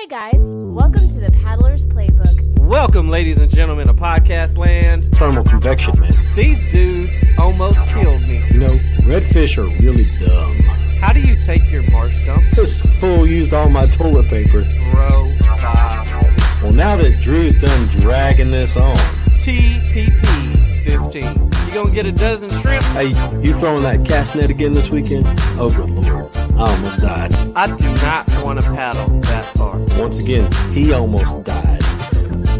[0.00, 2.58] Hey guys, welcome to the Paddler's Playbook.
[2.58, 5.14] Welcome, ladies and gentlemen, to podcast land.
[5.16, 6.10] Thermal convection, man.
[6.34, 8.42] These dudes almost killed me.
[8.50, 8.74] You know,
[9.04, 10.54] redfish are really dumb.
[11.02, 12.42] How do you take your marsh dump?
[12.52, 14.64] This fool used all my toilet paper.
[14.90, 16.06] Bro, stop.
[16.62, 18.96] Well, now that Drew's done dragging this on,
[19.44, 21.49] TPP 15.
[21.70, 22.82] You gonna get a dozen shrimp?
[22.86, 23.10] hey,
[23.40, 25.24] you throwing that cast net again this weekend?
[25.56, 26.36] Oh, good lord.
[26.56, 27.32] I almost died.
[27.54, 29.78] I do not want to paddle that far.
[29.96, 31.80] Once again, he almost died.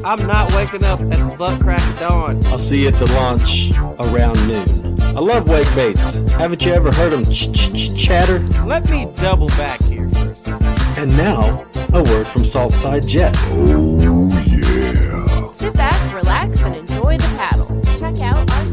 [0.05, 2.47] I'm not waking up at the butt crack of dawn.
[2.47, 5.03] I'll see you at the launch around noon.
[5.03, 6.15] I love wake baits.
[6.31, 8.39] Haven't you ever heard them ch ch ch chatter?
[8.65, 10.79] Let me double back here for a second.
[10.97, 13.35] And now, a word from Saltside Jet.
[13.37, 15.51] Oh, yeah.
[15.51, 17.67] Sit back, relax, and enjoy the paddle.
[17.99, 18.70] Check out our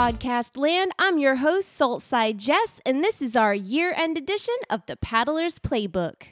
[0.00, 0.92] Podcast Land.
[0.98, 5.58] I'm your host, Saltside Jess, and this is our year end edition of the Paddler's
[5.58, 6.22] Playbook.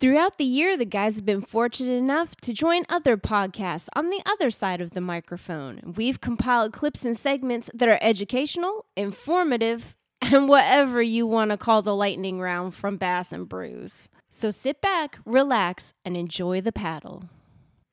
[0.00, 4.20] Throughout the year, the guys have been fortunate enough to join other podcasts on the
[4.26, 5.94] other side of the microphone.
[5.96, 11.80] We've compiled clips and segments that are educational, informative, and whatever you want to call
[11.80, 14.08] the lightning round from Bass and Brews.
[14.30, 17.30] So sit back, relax, and enjoy the paddle.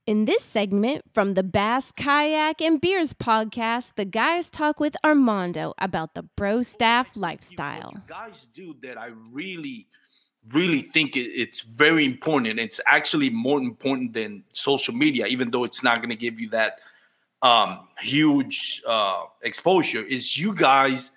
[0.10, 5.76] In this segment from the Bass, Kayak, and Beers podcast, the guys talk with Armando
[5.78, 7.94] about the bro staff lifestyle.
[8.08, 9.86] Guys do that I really,
[10.52, 12.60] really think it's very important.
[12.60, 16.50] It's actually more important than social media, even though it's not going to give you
[16.50, 16.80] that
[17.44, 20.02] um, huge uh, exposure.
[20.02, 21.12] Is you guys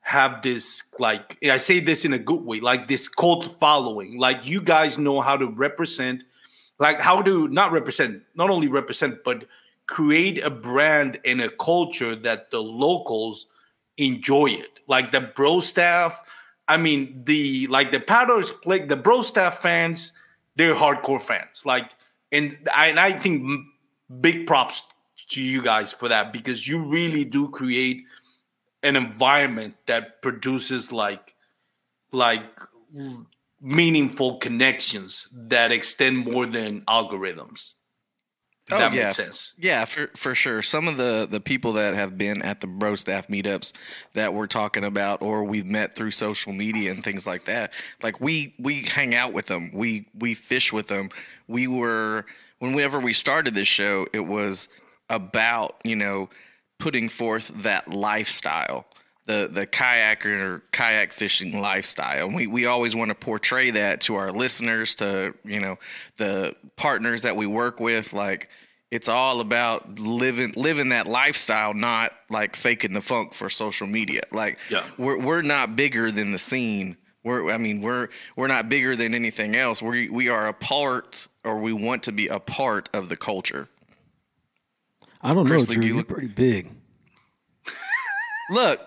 [0.00, 4.18] have this like I say this in a good way, like this cult following.
[4.18, 6.24] Like you guys know how to represent,
[6.78, 9.44] like how to not represent, not only represent, but
[9.86, 13.46] create a brand and a culture that the locals
[13.96, 14.80] enjoy it.
[14.86, 16.22] Like the bro staff,
[16.68, 20.12] I mean the like the paddlers play the bro staff fans,
[20.56, 21.64] they're hardcore fans.
[21.66, 21.92] Like
[22.30, 23.66] and I and I think
[24.20, 24.84] big props
[25.30, 28.04] to you guys for that because you really do create
[28.82, 31.34] an environment that produces like
[32.12, 32.60] like
[33.60, 37.74] meaningful connections that extend more than algorithms.
[38.70, 39.04] Oh, that yeah.
[39.04, 39.54] makes sense.
[39.56, 40.60] Yeah, for for sure.
[40.60, 43.72] Some of the the people that have been at the bro staff meetups
[44.12, 47.72] that we're talking about, or we've met through social media and things like that.
[48.02, 49.70] Like we we hang out with them.
[49.72, 51.08] We we fish with them.
[51.46, 52.26] We were
[52.58, 54.68] whenever we started this show, it was
[55.08, 56.28] about you know
[56.78, 58.86] putting forth that lifestyle.
[59.28, 62.24] The, the kayaker kayak fishing lifestyle.
[62.26, 65.76] And we, we always want to portray that to our listeners, to you know,
[66.16, 68.14] the partners that we work with.
[68.14, 68.48] Like
[68.90, 74.22] it's all about living living that lifestyle, not like faking the funk for social media.
[74.32, 74.84] Like Yeah.
[74.96, 76.96] we're we're not bigger than the scene.
[77.22, 79.82] We're I mean we're we're not bigger than anything else.
[79.82, 83.68] We we are a part, or we want to be a part of the culture.
[85.20, 85.82] I don't Chris, know, do Drew.
[85.82, 86.70] you You're look- pretty big.
[88.50, 88.80] Look,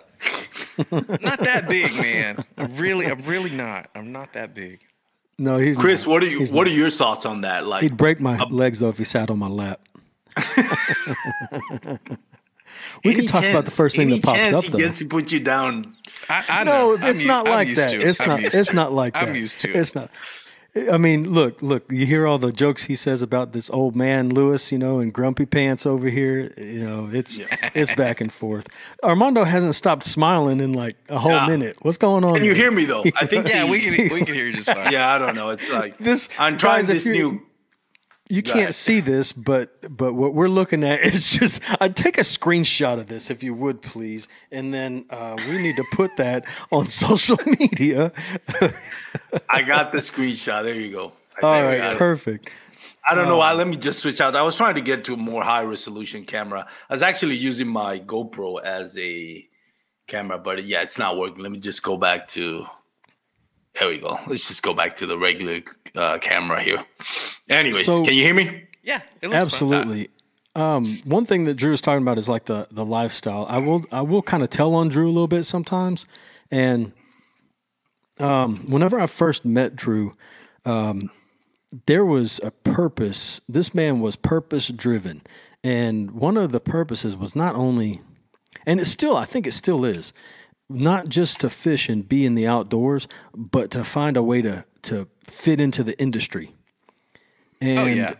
[0.91, 2.43] not that big, man.
[2.57, 3.89] I'm really, I'm really not.
[3.95, 4.81] I'm not that big.
[5.37, 6.11] No, he's Chris, not.
[6.11, 6.71] what are you He's what not.
[6.73, 7.65] are your thoughts on that?
[7.65, 9.81] Like He'd break my legs though if he sat on my lap.
[13.03, 14.77] we any can talk about the first thing that pops chance up he though.
[14.77, 15.93] gets to put you down.
[16.29, 16.97] I, I no, know.
[17.01, 17.89] I'm it's u- not I'm like used that.
[17.91, 17.97] to.
[17.97, 18.39] It's I'm not.
[18.43, 18.73] It's to it.
[18.73, 19.27] not like that.
[19.29, 19.75] I'm used to it.
[19.75, 20.09] It's not.
[20.89, 21.91] I mean, look, look.
[21.91, 25.11] You hear all the jokes he says about this old man Lewis, you know, and
[25.11, 26.53] Grumpy Pants over here.
[26.57, 27.41] You know, it's
[27.75, 28.67] it's back and forth.
[29.03, 31.45] Armando hasn't stopped smiling in like a whole Yeah.
[31.47, 31.75] minute.
[31.81, 32.35] What's going on?
[32.35, 32.63] Can you there?
[32.63, 33.03] hear me though?
[33.19, 34.93] I think Yeah, the- we can, we can hear you just fine.
[34.93, 35.49] Yeah, I don't know.
[35.49, 37.45] It's like This- I'm trying guys, this new.
[38.31, 38.73] You can't ahead.
[38.73, 41.61] see this, but but what we're looking at is just.
[41.81, 45.75] I'd take a screenshot of this if you would, please, and then uh, we need
[45.75, 48.11] to put that on social media.
[49.49, 50.63] I got the screenshot.
[50.63, 51.11] There you go.
[51.43, 51.97] All There we it.
[51.97, 52.49] perfect.
[53.07, 53.53] I don't know why.
[53.53, 54.35] Let me just switch out.
[54.35, 56.67] I was trying to get to a more high resolution camera.
[56.89, 59.45] I was actually using my GoPro as a
[60.07, 61.43] camera, but yeah, it's not working.
[61.43, 62.65] Let me just go back to.
[63.79, 64.19] There we go.
[64.27, 65.61] Let's just go back to the regular
[65.95, 66.83] uh, camera here.
[67.49, 68.65] Anyways, So- can you hear me?
[68.83, 69.35] Yeah, it looks.
[69.35, 70.09] Absolutely.
[70.55, 73.45] Um, one thing that Drew was talking about is like the the lifestyle.
[73.47, 76.05] I will I will kind of tell on Drew a little bit sometimes,
[76.49, 76.91] and
[78.19, 80.15] um, whenever I first met Drew,
[80.65, 81.09] um,
[81.85, 83.39] there was a purpose.
[83.47, 85.21] This man was purpose driven,
[85.63, 88.01] and one of the purposes was not only,
[88.65, 90.11] and it's still I think it still is,
[90.73, 94.65] not just to fish and be in the outdoors, but to find a way to
[94.83, 96.53] to fit into the industry.
[97.59, 98.13] And Oh, yeah.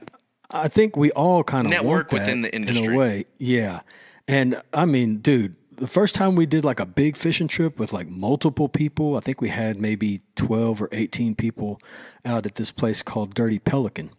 [0.51, 3.25] I think we all kind of Network within the industry in a way.
[3.39, 3.81] Yeah,
[4.27, 7.93] and I mean, dude, the first time we did like a big fishing trip with
[7.93, 11.79] like multiple people, I think we had maybe twelve or eighteen people
[12.25, 14.11] out at this place called Dirty Pelican,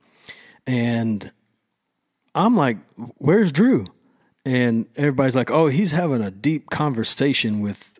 [0.66, 1.30] and
[2.34, 2.78] I'm like,
[3.18, 3.86] "Where's Drew?"
[4.46, 7.91] And everybody's like, "Oh, he's having a deep conversation with,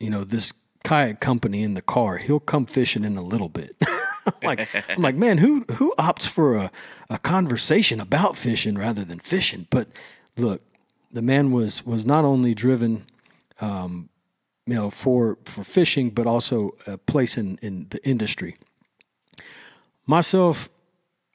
[0.00, 0.52] you know, this
[0.84, 2.18] kayak company in the car.
[2.18, 3.76] He'll come fishing in a little bit."
[4.26, 6.70] I'm like, I'm like, man, who who opts for a,
[7.10, 9.66] a conversation about fishing rather than fishing?
[9.70, 9.88] But
[10.36, 10.62] look,
[11.10, 13.06] the man was was not only driven,
[13.60, 14.08] um,
[14.66, 18.56] you know, for for fishing, but also a place in in the industry.
[20.06, 20.68] Myself,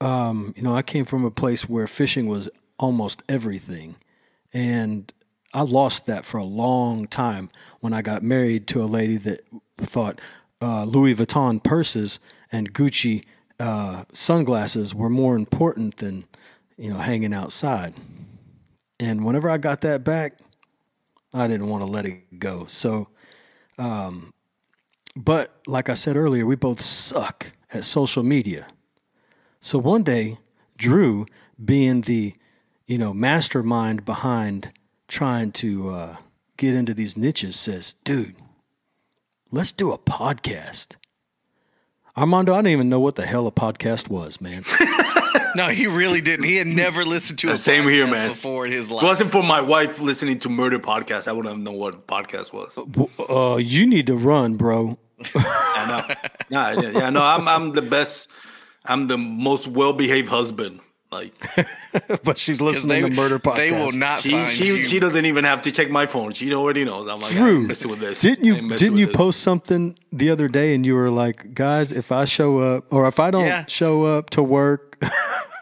[0.02, 2.50] um, you know, I came from a place where fishing was
[2.80, 3.96] almost everything,
[4.54, 5.12] and
[5.54, 9.46] I lost that for a long time when I got married to a lady that
[9.78, 10.20] thought
[10.62, 12.20] uh, Louis Vuitton purses
[12.52, 13.26] and Gucci
[13.60, 16.26] uh, sunglasses were more important than
[16.78, 17.94] you know hanging outside.
[19.00, 20.40] And whenever I got that back,
[21.34, 22.66] I didn't want to let it go.
[22.68, 23.10] So,
[23.78, 24.34] um,
[25.16, 28.68] but like I said earlier, we both suck at social media.
[29.60, 30.38] So one day,
[30.78, 31.26] Drew,
[31.64, 32.34] being the
[32.88, 34.72] you know mastermind behind
[35.14, 36.16] trying to uh,
[36.58, 38.36] get into these niches, says, "Dude,
[39.52, 40.96] let's do a podcast."
[42.18, 44.66] Armando, I didn't even know what the hell a podcast was, man.
[45.56, 46.46] No, he really didn't.
[46.46, 48.30] He had never listened to a Same here, podcast man.
[48.30, 51.54] before in his If it wasn't for my wife listening to murder podcast, I wouldn't
[51.54, 52.76] have known what podcast was.
[53.30, 54.98] uh, you need to run, bro.
[55.36, 56.16] I know.
[56.50, 58.32] Nah, yeah, yeah, no, I'm I'm the best.
[58.84, 60.80] I'm the most well behaved husband.
[61.14, 61.34] Like
[62.24, 63.56] but she's listening to murder podcast.
[63.58, 64.84] They will not she find she you.
[64.84, 66.34] she doesn't even have to check my phone.
[66.34, 67.08] She already knows.
[67.08, 68.22] I'm like, Drew, I'm messing with this.
[68.22, 69.16] Didn't you didn't you this.
[69.16, 73.08] post something the other day and you were like, guys, if I show up or
[73.08, 73.66] if I don't Yeah.
[73.68, 74.98] show up to work,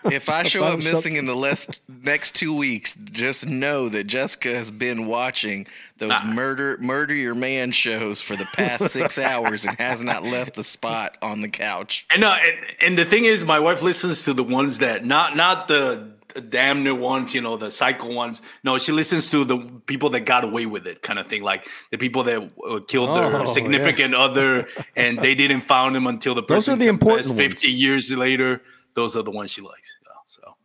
[0.05, 3.45] If I show I up don't show missing in the last, next two weeks, just
[3.45, 5.67] know that Jessica has been watching
[6.07, 10.55] those murder murder your man shows for the past six hours and has not left
[10.55, 12.05] the spot on the couch.
[12.11, 15.35] And no, and, and the thing is, my wife listens to the ones that not
[15.37, 16.11] not the
[16.49, 18.41] damn near ones, you know, the cycle ones.
[18.63, 21.67] No, she listens to the people that got away with it, kind of thing, like
[21.91, 23.45] the people that uh, killed Oh, their yeah.
[23.45, 26.55] significant other, and they didn't found them until the person.
[26.55, 27.37] Those are the important ones.
[27.37, 28.61] Fifty years later,
[28.93, 29.97] those are the ones she likes.
[30.27, 30.55] So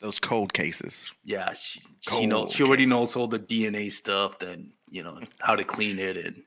[0.00, 1.10] Those cold cases.
[1.24, 2.52] yeah, she she knows.
[2.52, 6.42] She already knows all the DNA stuff, then you know how to clean it and.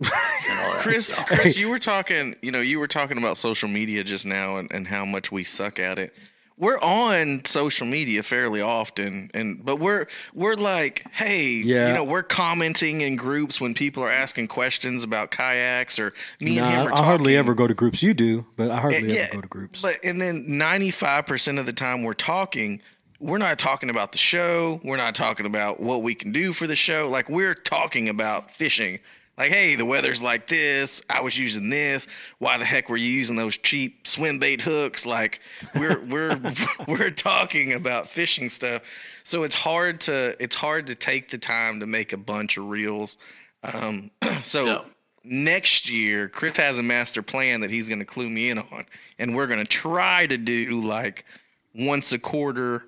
[0.00, 1.22] and Chris, so.
[1.24, 4.70] Chris, you were talking, you know, you were talking about social media just now and,
[4.70, 6.14] and how much we suck at it.
[6.58, 11.88] We're on social media fairly often, and but we're we're like, hey, Yeah.
[11.88, 16.58] you know, we're commenting in groups when people are asking questions about kayaks or me
[16.58, 18.02] and him I, are I hardly ever go to groups.
[18.02, 19.82] You do, but I hardly eh, Yeah, ever go to groups.
[19.82, 22.80] But and then ninety five percent of the time we're talking,
[23.20, 24.80] we're not talking about the show.
[24.84, 27.08] We're not talking about what we can do for the show.
[27.08, 28.98] Like we're talking about fishing.
[29.38, 31.02] Like, hey, the weather's like this.
[31.10, 32.08] I was using this.
[32.38, 35.04] Why the heck were you using those cheap swim bait hooks?
[35.04, 35.40] Like,
[35.74, 36.40] we're we're
[36.88, 38.80] we're talking about fishing stuff.
[39.24, 42.68] So it's hard to it's hard to take the time to make a bunch of
[42.68, 43.18] reels.
[43.62, 44.10] Um,
[44.42, 44.80] so Yeah.
[45.24, 48.86] next year, Chris has a master plan that he's going to clue me in on,
[49.18, 51.24] and we're going to try to do like
[51.74, 52.84] once a quarter,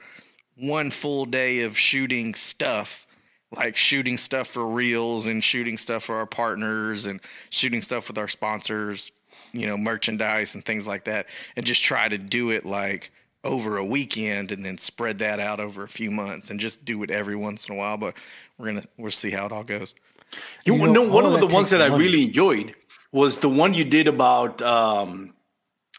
[0.58, 3.06] one full day of shooting stuff,
[3.56, 8.18] like shooting stuff for reels and shooting stuff for our partners and shooting stuff with
[8.18, 9.12] our sponsors,
[9.52, 13.10] you know, merchandise and things like that, and just try to do it like
[13.44, 17.02] over a weekend and then spread that out over a few months and just do
[17.02, 17.96] it every once in a while.
[17.96, 18.14] But
[18.58, 19.94] we're gonna we'll see how it all goes.
[20.64, 22.74] You, You know, know, one of of the ones takes that I really enjoyed
[23.12, 25.32] was the one you did about, um,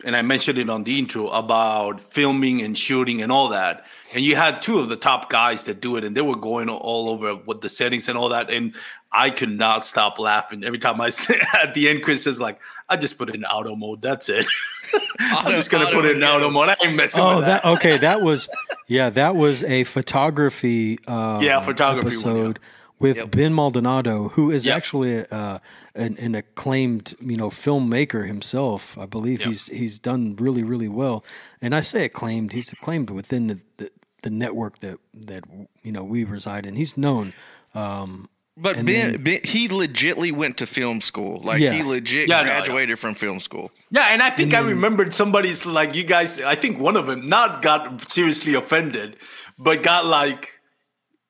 [0.05, 3.85] and I mentioned it on the intro about filming and shooting and all that.
[4.13, 6.69] And you had two of the top guys that do it, and they were going
[6.69, 8.49] all over with the settings and all that.
[8.49, 8.75] And
[9.11, 12.03] I could not stop laughing every time I say at the end.
[12.03, 14.01] Chris is like, "I just put it in auto mode.
[14.01, 14.45] That's it.
[15.19, 16.69] I'm just gonna put it in auto mode.
[16.69, 17.97] I ain't messing Oh, with that that." okay.
[17.97, 18.49] That was
[18.87, 19.09] yeah.
[19.09, 20.99] That was a photography.
[21.07, 22.53] Um, Yeah, photography one, yeah.
[23.01, 24.77] Episode with Ben Maldonado, who is Yep.
[24.77, 25.59] actually uh,
[25.95, 28.97] an, an acclaimed you know filmmaker himself.
[28.97, 31.23] I believe he's he's done really really well.
[31.61, 32.51] And I say acclaimed.
[32.53, 33.91] He's acclaimed within the, the,
[34.23, 35.43] the network that that
[35.83, 36.75] you know we reside in.
[36.75, 37.33] He's known.
[37.73, 38.27] Um,
[38.61, 41.39] But ben, then- ben, he legitly went to film school.
[41.43, 41.71] Like Yeah.
[41.73, 42.49] he legit Yeah, no, no.
[42.51, 43.71] graduated from film school.
[43.91, 46.39] Yeah, and I think I remembered somebody's like you guys.
[46.41, 49.15] I think one of them not got seriously offended,
[49.57, 50.59] but got like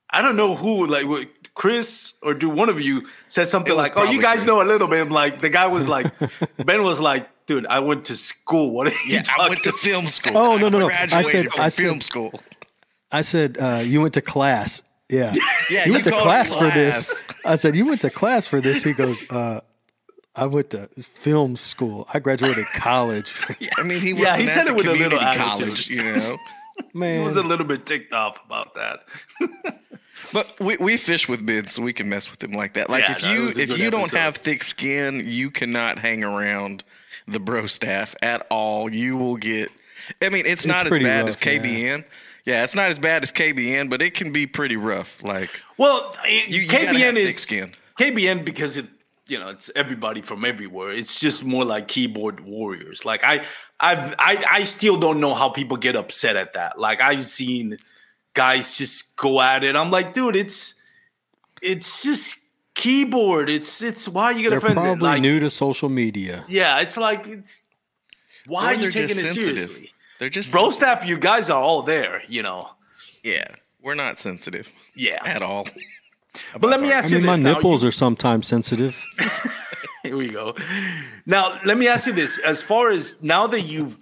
[0.09, 3.97] I don't know who like what- Chris or do one of you said something like,
[3.97, 4.47] "Oh, you guys Chris.
[4.47, 6.07] know a little bit." I'm like the guy was like
[6.65, 8.71] Ben was like dude, I went to school.
[8.73, 10.37] What are you Yeah, I went to film school.
[10.37, 10.89] Oh, no, no, no.
[10.89, 12.31] I said- from I said- film school.
[13.11, 14.83] I said uh, you went to class.
[15.09, 15.33] Yeah,
[15.71, 17.23] Yeah, you went to called it class, for this.
[17.43, 18.83] I said you went to class for this.
[18.83, 19.61] He goes, uh,
[20.35, 22.07] I went to film school.
[22.13, 23.33] I graduated college.
[23.77, 25.87] I mean, he Yeah, wasn't he said it with a little community attitude.
[25.89, 26.37] you know.
[26.93, 28.99] He was a little bit ticked off about that.
[30.33, 32.89] But we, we fish with Ben, so we can mess with him like that.
[32.89, 34.17] Like Yeah, if no, you if good you don't episode.
[34.17, 36.83] have thick skin, you cannot hang around
[37.27, 38.93] the bro staff at all.
[38.93, 39.71] You will get.
[40.21, 42.05] I mean, it's, not as bad rough, as KBN.
[42.45, 42.63] Yeah.
[42.63, 45.21] it's not as bad as KBN, but it can be pretty rough.
[45.23, 47.73] Like Well, I- You- you gotta have KBN thick is skin.
[47.99, 48.85] KBN because it
[49.27, 50.89] you know it's everybody from everywhere.
[50.91, 53.05] It's just more like keyboard warriors.
[53.05, 53.45] Like I
[53.79, 56.79] I've I I still don't know how people get upset at that.
[56.79, 57.77] Like I've seen
[58.33, 59.75] guys just go at it.
[59.75, 60.75] I'm like, dude, it's
[61.61, 62.45] it's just
[62.75, 63.49] keyboard.
[63.49, 66.45] It's it's why are you they're gonna offend probably Like new to social media.
[66.47, 67.65] yeah, it's like it's
[68.47, 69.59] why or are you taking it sensitive.
[69.59, 69.89] seriously?
[70.19, 72.69] They're just Bro staff, you guys are all there, you know.
[73.23, 73.47] Yeah,
[73.81, 75.19] we're not sensitive Yeah.
[75.25, 75.67] at all.
[76.59, 77.55] But let me I ask you mean, my now.
[77.55, 79.03] nipples are sometimes sensitive.
[80.03, 80.55] Here we go.
[81.25, 83.97] Now, let me ask you this: as far as now that you've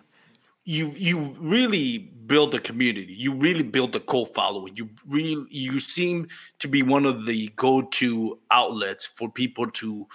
[0.65, 4.75] you you really built a community, you really build a cult following.
[4.75, 6.27] You really you seem
[6.59, 10.07] to be one of the go-to outlets for people to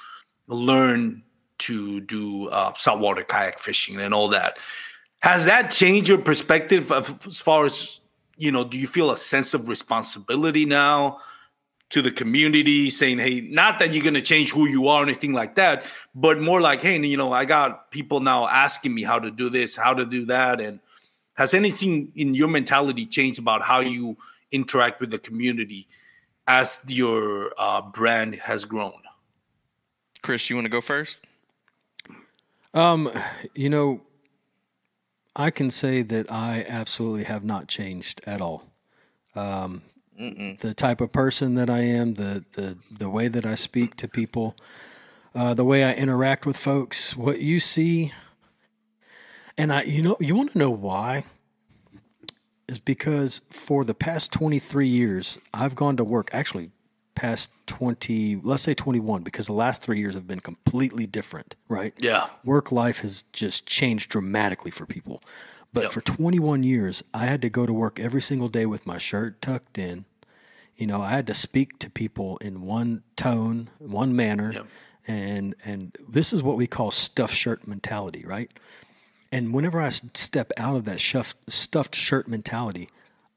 [0.47, 1.23] learn
[1.59, 4.59] to do uh, saltwater kayak fishing and all that.
[5.21, 8.01] Has that changed your perspective of, as far as
[8.37, 8.65] you know?
[8.65, 11.19] Do you feel a sense of responsibility now?
[11.93, 15.03] to the community saying, hey, not that you're going to change who you are or
[15.03, 19.03] anything like that, but more like, hey, you know, I got people now asking me
[19.03, 20.59] how to do this, how to do that.
[20.59, 20.81] And
[21.35, 24.17] has anything in your mentality changed about how you
[24.51, 25.89] interact with the community
[26.47, 29.01] as your uh, brand has grown?
[30.23, 31.27] Chris, you want to go first?
[32.75, 33.11] Um,
[33.55, 34.03] you know,
[35.35, 38.65] I can say that I absolutely have not changed at all.
[39.35, 39.83] Um,
[40.17, 44.09] the type of person that I am, the the the way that I speak to
[44.09, 44.55] people,
[45.35, 48.13] uh, the way I interact with folks, what you see,
[49.59, 51.25] and I, you know, you want to know why?
[52.69, 56.31] Is because for the past twenty three years, I've gone to work.
[56.33, 56.71] Actually,
[57.15, 61.57] past twenty, let's say twenty one, because the last three years have been completely different,
[61.69, 61.93] right?
[61.99, 62.29] Yeah.
[62.45, 65.23] work life has just changed dramatically for people.
[65.75, 65.93] But Yep.
[65.93, 69.41] for 21 years, I had to go to work every single day with my shirt
[69.41, 70.05] tucked in.
[70.77, 74.67] You know, I had to speak to people in one tone, one manner, Yep.
[75.09, 78.51] and and this is what we call stuff shirt mentality, right?
[79.33, 81.01] And whenever I step out of that
[81.49, 82.91] stuffed shirt mentality,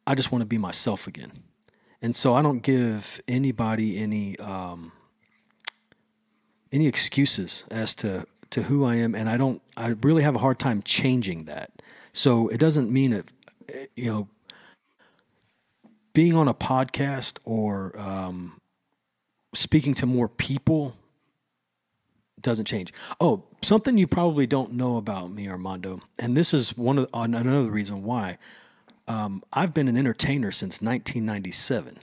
[0.06, 1.32] I just want to be myself again.
[2.02, 4.92] And so I don't give anybody any um,
[6.72, 9.62] any excuses as to to who I am, and I don't.
[9.78, 11.72] I really have a hard time changing that.
[12.12, 13.26] So it doesn't mean that
[13.70, 14.28] eh, you know
[16.14, 18.60] being on a podcast or um,
[19.54, 20.96] speaking to more people
[22.46, 22.94] doesn't change.
[23.20, 27.34] Oh, something you probably don't know about me, Armando, and this is one of on
[27.34, 28.38] another reason why
[29.10, 32.00] um, I've been an entertainer since 1997.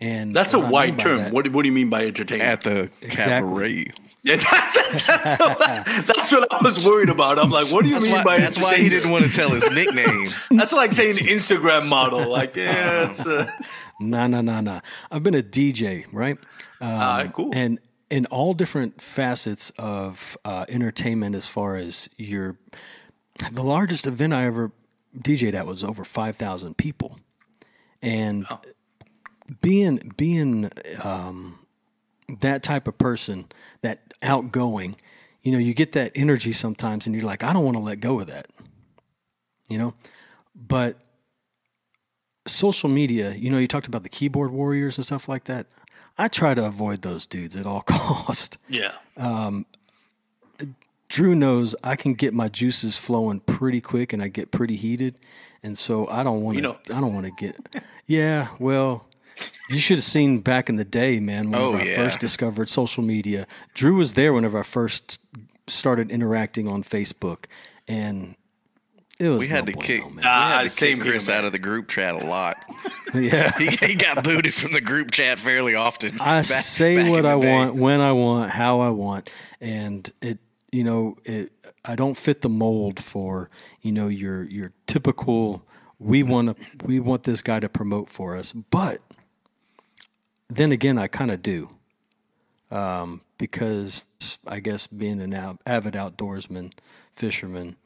[0.00, 1.16] And That's a what I mean wide term.
[1.18, 2.48] that- What, what do you mean by entertainment?
[2.50, 3.84] At the Exactly.
[3.84, 3.86] cabaret.
[4.22, 5.58] yeah, that's, that's, that's, what,
[6.06, 7.38] that's what I was worried about.
[7.38, 9.30] I'm like, what do you That's mean why, by that's why he didn't want to
[9.30, 10.26] tell his nickname.
[10.50, 12.28] That's like saying Instagram model.
[12.30, 13.50] Like, yeah, it's uh,
[14.00, 14.80] Nah, nah, nah, nah.
[15.10, 16.38] I've been a DJ, right?
[16.80, 17.50] Um, Ah, cool.
[17.52, 22.56] And in all different facets of uh, entertainment, as far as your,
[23.52, 24.72] the largest event I ever
[25.16, 27.18] DJ'd at was over five thousand people,
[28.02, 28.46] and
[29.60, 30.70] being being
[31.02, 31.58] um,
[32.40, 33.46] that type of person,
[33.82, 34.96] that outgoing,
[35.42, 38.00] you know, you get that energy sometimes, and you're like, I don't want to let
[38.00, 38.48] go of that,
[39.68, 39.94] you know,
[40.54, 40.98] but
[42.46, 45.66] social media, you know, you talked about the keyboard warriors and stuff like that.
[46.18, 48.58] I try to avoid those dudes at all cost.
[48.68, 48.92] yeah.
[49.16, 49.66] Um,
[51.08, 55.14] Drew knows I can get my juices flowing pretty quick and I get pretty heated.
[55.62, 56.76] And so I don't want to know.
[56.94, 57.56] I don't want to get
[58.06, 59.06] Yeah, well,
[59.70, 61.96] you should have seen back in the day, man, whenever Oh, I yeah.
[61.96, 63.46] first discovered social media.
[63.74, 65.20] Drew was there whenever I first
[65.66, 67.44] started interacting on Facebook
[67.86, 68.34] and
[69.20, 70.16] We had no to bueno, kick, man.
[70.16, 71.38] we Ah, had to same kick here, Chris man.
[71.38, 72.56] out of the group chat a lot.
[73.14, 73.50] yeah.
[73.58, 76.20] He, he got booted from the group chat fairly often.
[76.20, 77.52] I back- say back what I day.
[77.52, 80.38] want when I want, how I want, and it,
[80.70, 81.50] you know, it.
[81.84, 83.50] I don't fit the mold for
[83.82, 85.62] you know your your typical.
[85.98, 88.98] We want to we want this guy to promote for us, but
[90.48, 91.70] then again, I kind of do.
[92.70, 94.04] um, because
[94.46, 96.72] I guess being an av- avid outdoorsman,
[97.16, 97.76] fisherman,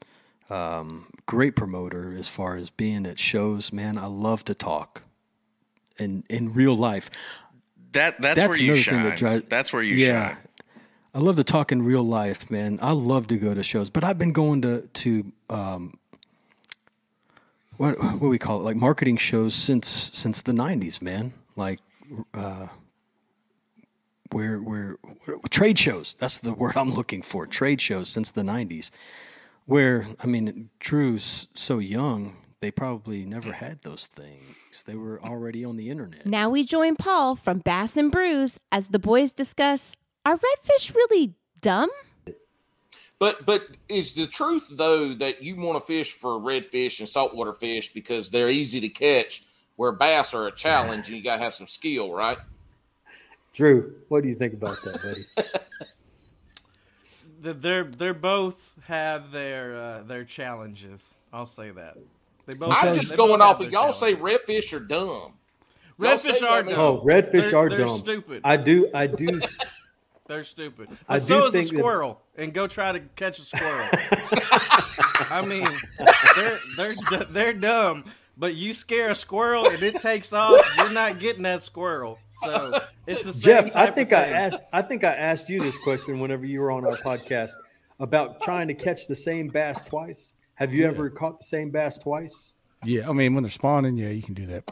[0.49, 3.71] um, great promoter as far as being at shows.
[3.73, 5.03] Man, I love to talk.
[5.99, 7.09] In in real life,
[7.91, 9.03] That that's, That's where you shine.
[9.03, 10.29] that drives- that's where you yeah.
[10.29, 10.37] shine.
[11.13, 12.79] I love to talk in real life, man.
[12.81, 15.99] I love to go to shows, but I've been going to to um,
[17.77, 21.33] what what do we call it, like marketing shows since since the '90s, man.
[21.55, 21.79] Like
[22.33, 22.67] uh,
[24.31, 26.15] where where where- trade shows.
[26.19, 27.45] That's the word I'm looking for.
[27.45, 28.89] Trade shows since the '90s.
[29.65, 32.37] Where I mean, Drew's so young.
[32.59, 34.83] They probably never had those things.
[34.85, 36.25] They were already on the internet.
[36.25, 41.35] Now we join Paul from Bass and Brews as the boys discuss Are redfish really
[41.61, 41.89] dumb?
[43.19, 47.53] But but is the truth though that you want to fish for redfish and saltwater
[47.53, 49.43] fish because they're easy to catch,
[49.75, 52.37] where bass are a challenge and you got to have some skill, right?
[53.53, 55.25] Drew, what do you think about that, buddy?
[57.43, 61.15] Th- They're they're both have their uh, their challenges.
[61.31, 61.97] I'll say that.
[62.45, 62.71] They both.
[62.71, 65.33] I'm have- just going off of y'all say redfish are dumb.
[65.99, 66.73] Redfish are man.
[66.75, 66.79] dumb.
[66.79, 67.97] Oh, redfish They're- are they're dumb.
[67.97, 68.41] stupid.
[68.43, 68.89] I do.
[68.93, 69.39] I do.
[70.25, 70.87] They're stupid.
[71.09, 72.21] I But so do is a think that- squirrel.
[72.37, 73.89] And go try to catch a squirrel.
[75.29, 75.67] I mean,
[76.37, 78.05] they're they're they're dumb.
[78.35, 82.17] But you scare a squirrel and it takes off, you're not getting that squirrel.
[82.43, 84.63] So it's the same Jeff, I think of I asked.
[84.73, 87.51] I think I asked you this question whenever you were on our podcast
[87.99, 90.33] about trying to catch the same bass twice.
[90.55, 92.55] Have you ever caught the same bass twice?
[92.83, 94.69] Yeah, I mean when they're spawning, yeah, you can do that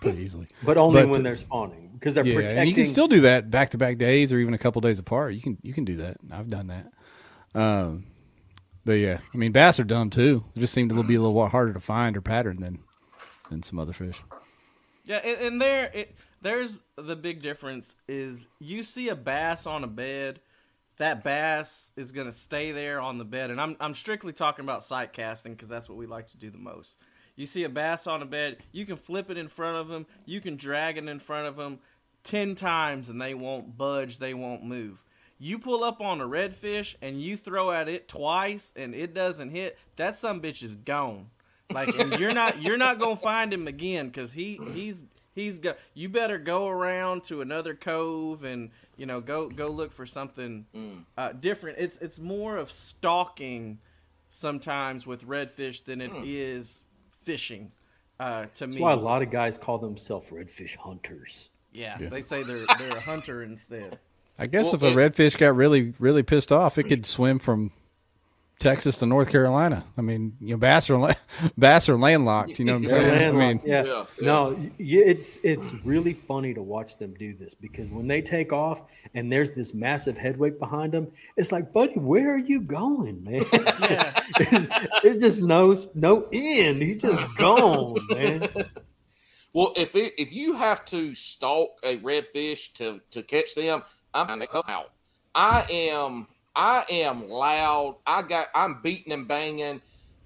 [0.00, 0.46] pretty easily.
[0.62, 2.58] But only But- when they're spawning because they're yeah, protecting.
[2.60, 4.98] and you can still do that back to back days or even a couple days
[4.98, 5.34] apart.
[5.34, 6.18] You can you can do that.
[6.30, 6.92] I've done that.
[7.58, 8.04] Um,
[8.84, 10.44] but yeah, I mean bass are dumb too.
[10.54, 12.78] They just seem to be a little harder to find or pattern than
[13.50, 14.22] than some other fish.
[15.04, 19.84] Yeah, and, and there, it, there's the big difference is you see a bass on
[19.84, 20.40] a bed,
[20.98, 24.84] that bass is gonna stay there on the bed, and I'm I'm strictly talking about
[24.84, 26.96] sight casting because that's what we like to do the most.
[27.36, 30.06] You see a bass on a bed, you can flip it in front of them,
[30.26, 31.78] you can drag it in front of them
[32.24, 35.02] ten times, and they won't budge, they won't move.
[35.38, 39.50] You pull up on a redfish and you throw at it twice and it doesn't
[39.50, 41.30] hit, that some bitch is gone.
[41.72, 45.02] Like, and you're not you're not gonna find him again because he he's
[45.34, 45.74] he's go.
[45.94, 50.66] You better go around to another cove and you know go go look for something
[51.16, 51.78] uh, different.
[51.78, 53.78] It's it's more of stalking
[54.30, 56.82] sometimes with redfish than it is
[57.24, 57.72] fishing.
[58.20, 61.50] Uh, to That's me, why a lot of guys call themselves redfish hunters.
[61.72, 63.98] yeah, they say they're they're a hunter instead.
[64.40, 67.72] I guess Well, if a redfish got really really pissed off, it could swim from
[68.58, 69.84] Texas to North Carolina.
[69.96, 71.16] I mean, you know, bass are
[71.58, 72.58] bass are landlocked.
[72.58, 73.36] You know what I'm They're saying?
[73.36, 73.84] I mean, yeah.
[73.84, 78.52] Yeah, No, it's it's really funny to watch them do this because when they take
[78.52, 78.82] off
[79.14, 83.44] and there's this massive headweight behind them, it's like, buddy, where are you going, man?
[83.78, 84.20] Yeah.
[84.40, 86.82] it's, it's just no no end.
[86.82, 88.48] He's just gone, man.
[89.52, 93.82] Well, if it, if you have to stalk a redfish to to catch them,
[94.14, 94.92] I'm out.
[95.34, 97.96] I am I am loud.
[98.06, 99.80] I got I'm beating and banging.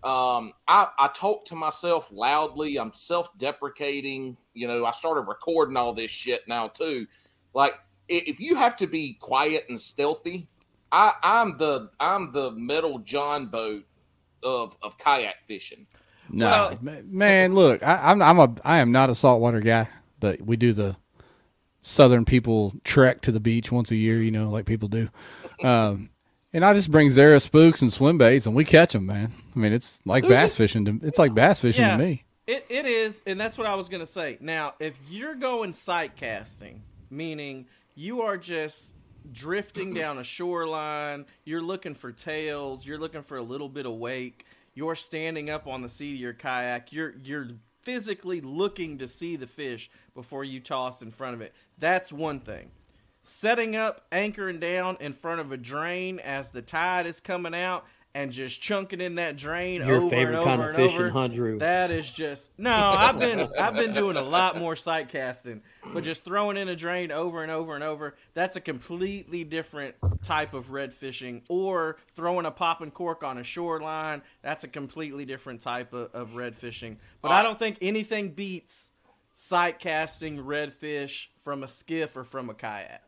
[0.05, 2.79] Um, I I talk to myself loudly.
[2.79, 4.37] I'm self deprecating.
[4.55, 7.07] You know, I started recording all this shit now too.
[7.55, 7.75] Like
[8.09, 10.49] if you have to be quiet and stealthy,
[10.91, 13.85] I I'm the I'm the metal John boat
[14.43, 15.87] of of kayak fishing.
[16.31, 20.41] No, Well- man, look, I, I'm I'm a I am not a saltwater guy, but
[20.41, 20.97] we do the
[21.83, 25.09] southern people trek to the beach once a year, you know, like people do.
[25.63, 26.11] Um,
[26.53, 29.33] and I just bring Zara spooks and swim baits, and we catch them, man.
[29.55, 30.85] I mean, it's like bass fishing.
[30.85, 31.97] To, it's like bass fishing Yeah.
[31.97, 32.25] to me.
[32.47, 34.37] It it is, and that's what I was gonna say.
[34.41, 38.93] Now, if you're going sight casting, meaning you are just
[39.31, 39.99] drifting mm-hmm.
[39.99, 44.45] down a shoreline, you're looking for tails, you're looking for a little bit of wake,
[44.75, 47.49] you're standing up on the seat of your kayak, you're you're
[47.83, 51.55] physically looking to see the fish before you toss in front of it.
[51.79, 52.71] That's one thing.
[53.23, 57.85] Setting up, anchoring down in front of a drain as the tide is coming out
[58.15, 61.01] and just chunking in that drain Your over favorite and kind over of and fishing,
[61.07, 61.11] over.
[61.11, 61.59] huh, Drew?
[61.59, 62.75] That is just no.
[62.75, 65.63] I've been I've been doing a lot more sight casting,
[65.95, 68.17] but just throwing in a drain over and over and over.
[68.35, 71.43] That's a completely different type of red fishing.
[71.49, 74.23] Or throwing a popping cork on a shoreline.
[74.43, 76.99] That's a completely different type of, of red fishing.
[77.23, 78.91] But I don't think anything beats
[79.35, 83.03] sight casting redfish from a skiff or from a kayak.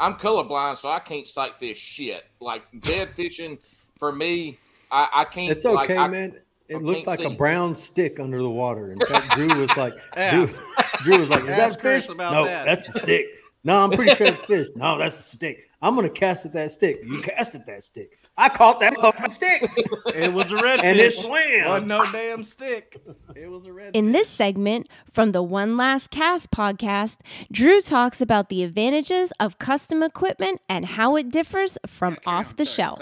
[0.00, 2.24] I'm colorblind, so I can't sight fish shit.
[2.40, 3.58] Like bed fishing
[3.98, 4.58] for me,
[4.90, 5.50] I, I can't.
[5.50, 6.34] It's like, okay, I- man.
[6.68, 8.92] It I looks can't like a brown stick under the water.
[8.92, 10.44] In fact, Drew was like, Yeah.
[10.44, 10.54] Drew,
[11.02, 12.66] Drew was like, "Is Ask that a Chris fish?" about no, that.
[12.66, 13.24] that's a stick.
[13.64, 14.68] No, I'm pretty sure it's fish.
[14.76, 15.67] No, that's a stick.
[15.80, 17.00] I'm gonna cast at that stick.
[17.04, 18.18] You cast at that stick.
[18.36, 19.70] I caught that motherfucking stick.
[20.14, 21.24] It was a red And it fish.
[21.24, 21.64] swam.
[21.66, 23.00] Wasn't no damn stick.
[23.36, 27.18] It was a red In this segment from the One Last Cast podcast,
[27.52, 32.64] Drew talks about the advantages of custom equipment and how it differs from off the
[32.64, 33.00] shelf.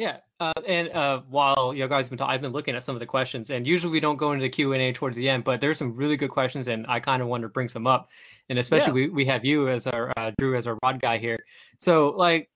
[0.00, 2.94] Yeah, uh, and uh, while you guys have been talking, I've been looking at some
[2.94, 5.28] of the questions, and usually we don't go into the Q and A towards the
[5.28, 7.86] end, but there's some really good questions, and I kind of wanted to bring some
[7.86, 8.10] up,
[8.48, 11.38] and especially we, we have you as our uh, Drew as our rod guy here.
[11.78, 12.50] So like,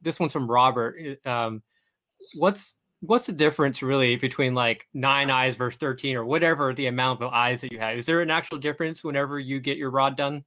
[0.00, 0.96] this one's from Robert.
[1.26, 1.62] Um,
[2.36, 7.20] what's what's the difference really between like nine eyes versus thirteen or whatever the amount
[7.22, 7.98] of eyes that you have?
[7.98, 10.44] Is there an actual difference whenever you get your rod done?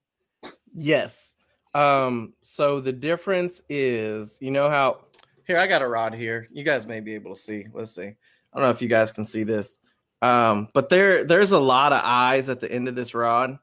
[0.74, 1.36] Yes.
[1.74, 5.02] Um, so the difference is, you know how
[5.46, 6.48] here I got a rod here.
[6.52, 7.66] You guys may be able to see.
[7.74, 8.04] Let's see.
[8.04, 8.14] I
[8.54, 9.80] don't know if you guys can see this.
[10.22, 13.58] Um, but there there's a lot of eyes at the end of this rod.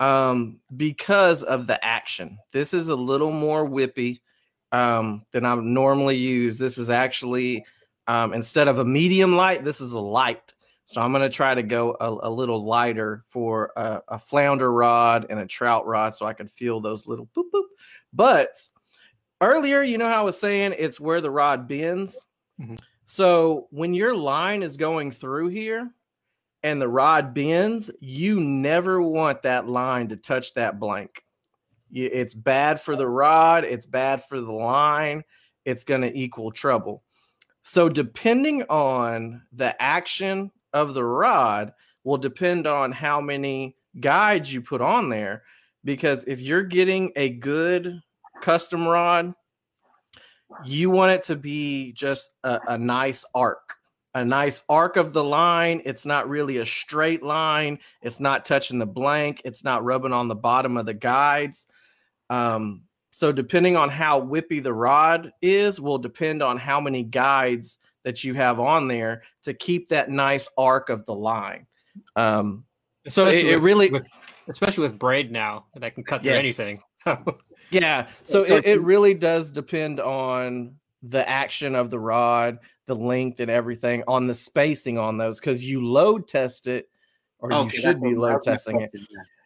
[0.00, 2.38] Um, because of the action.
[2.52, 4.20] This is a little more whippy
[4.70, 6.58] um than I normally use.
[6.58, 7.64] This is actually
[8.06, 10.52] um instead of a medium light, this is a light.
[10.88, 14.72] So I'm going to try to go a, a little lighter for a, a flounder
[14.72, 17.64] rod and a trout rod so I can feel those little boop boop.
[18.14, 18.56] But
[19.40, 22.26] earlier, you know how I was saying it's where the rod bends.
[22.60, 22.78] Mhm.
[23.04, 25.90] So when your line is going through here
[26.62, 31.24] and the rod bends, you never want that line to touch that blank.
[31.90, 35.24] It's bad for the rod, it's bad for the line,
[35.64, 37.02] it's going to equal trouble.
[37.62, 41.72] So depending on the action of the rod
[42.04, 45.44] will depend on how many guides you put on there
[45.84, 48.00] because if you're getting a good
[48.40, 49.34] custom rod
[50.64, 53.78] you want it to be just a, a nice arc
[54.14, 55.82] a nice arc of the line.
[55.84, 57.78] It's not really a straight line.
[58.02, 59.42] It's not touching the blank.
[59.44, 61.66] It's not rubbing on the bottom of the guides.
[62.30, 67.78] Um, so depending on how whippy the rod is will depend on how many guides
[68.04, 71.66] that you have on there to keep that nice arc of the line.
[72.16, 72.64] Um,
[73.08, 74.06] so it, it really with,
[74.48, 76.38] especially with braid now that can cut through Yes.
[76.38, 76.80] anything.
[77.04, 77.38] So
[77.70, 78.08] Yeah.
[78.24, 83.50] So it, it really does depend on the action of the rod, the length and
[83.50, 86.88] everything on the spacing on those because you load test it
[87.38, 88.94] or you should be load testing it.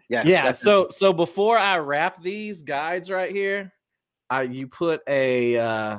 [0.09, 0.23] Yeah.
[0.25, 0.53] Yeah.
[0.53, 3.73] so so before I wrap these guides right here,
[4.31, 5.99] I you put a uh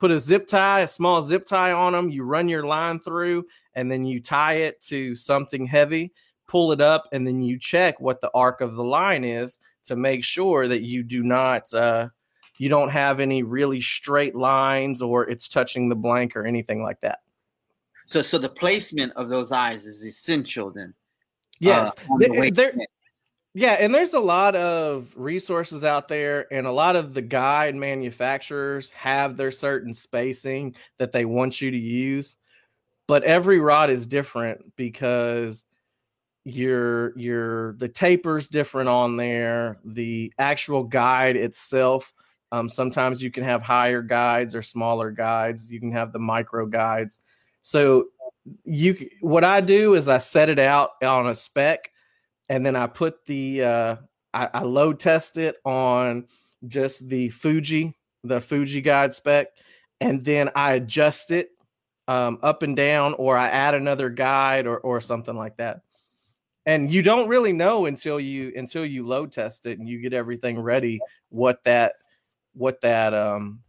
[0.00, 3.44] put a zip tie, a small zip tie on them, you run your line through,
[3.74, 6.12] and then you tie it to something heavy,
[6.46, 9.96] pull it up, and then you check what the arc of the line is to
[9.96, 12.08] make sure that you do not uh
[12.58, 17.00] you don't have any really straight lines or it's touching the blank or anything like
[17.02, 17.20] that.
[18.06, 20.94] So, so the placement of those eyes is essential then.
[21.60, 21.92] Yes.
[22.10, 22.74] uh, the Th- there-
[23.54, 27.74] Yeah, and there's a lot of resources out there, and a lot of the guide
[27.74, 32.38] manufacturers have their certain spacing that they want you to use.
[33.06, 35.64] But every rod is different because
[36.48, 39.78] your your the taper's different on there.
[39.84, 42.12] The actual guide itself,
[42.52, 45.70] um, sometimes you can have higher guides or smaller guides.
[45.70, 47.18] You can have the micro guides.
[47.62, 48.06] So
[48.64, 51.90] you what I do is I set it out on a spec
[52.48, 53.96] and then I put the uh,
[54.32, 56.26] I, I load test it on
[56.66, 59.48] just the Fuji, the Fuji guide spec,
[60.00, 61.50] and then I adjust it
[62.08, 65.82] um, up and down, or I add another guide or or something like that.
[66.68, 70.12] And you don't really know until you until you load test it and you get
[70.12, 71.00] everything ready
[71.30, 71.94] what that
[72.52, 73.60] what that um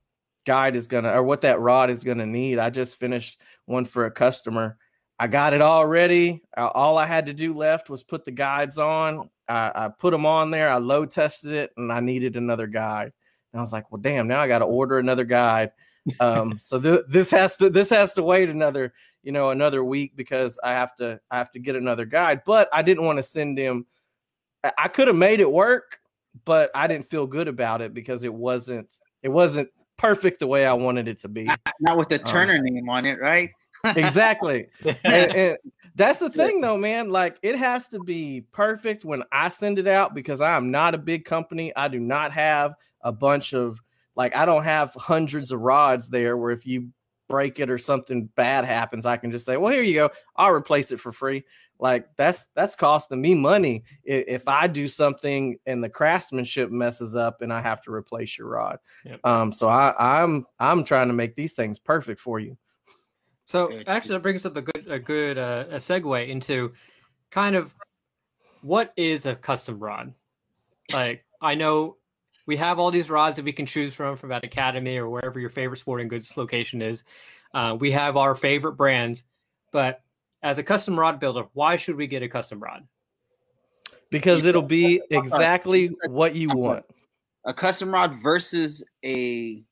[0.45, 2.59] guide is gonna or what that rod is gonna need.
[2.59, 4.77] I just finished one for a customer.
[5.17, 6.41] I got it all ready.
[6.57, 9.29] All I had to do left was put the guides on.
[9.47, 10.69] I, I put them on there.
[10.69, 13.13] I load tested it, and I needed another guide.
[13.53, 14.27] And I was like, "Well, damn!
[14.27, 15.71] Now I got to order another guide."
[16.19, 20.15] Um, so th- this has to this has to wait another you know another week
[20.15, 22.41] because I have to I have to get another guide.
[22.45, 23.85] But I didn't want to send him.
[24.77, 25.99] I- could have made it work,
[26.45, 30.65] but I didn't feel good about it because it wasn't it wasn't perfect the way
[30.65, 31.49] I wanted it to be.
[31.79, 33.49] Not with the Uh, Turner name on it, right?
[33.95, 34.67] exactly.
[34.85, 35.57] and, and
[35.95, 39.87] that's the thing though man like it has to be perfect when i send it
[39.87, 43.81] out because i am not a big company i do not have a bunch of
[44.15, 46.89] like i don't have hundreds of rods there where if you
[47.29, 50.51] break it or something bad happens i can just say well here you go i'll
[50.51, 51.45] replace it for free
[51.79, 57.15] like that's that's costing me money i- if i do something and the craftsmanship messes
[57.15, 59.25] up and i have to replace your rod Yep.
[59.25, 62.57] um so i i'm i'm trying to make these things perfect for you
[63.45, 66.73] So actually, that brings up a good a good uh, a segue into
[67.31, 67.73] kind of
[68.61, 70.13] what is a custom rod.
[70.91, 71.95] Like I know
[72.49, 75.39] we have all these rods that we can choose from from at Academy or wherever
[75.39, 77.03] your favorite sporting goods location is.
[77.53, 79.23] Uh, we have our favorite brands,
[79.71, 80.01] but
[80.41, 82.87] as a custom rod builder, why should we get a custom rod?
[84.09, 86.83] Because it'll be exactly what you want.
[87.45, 89.63] A custom rod versus a.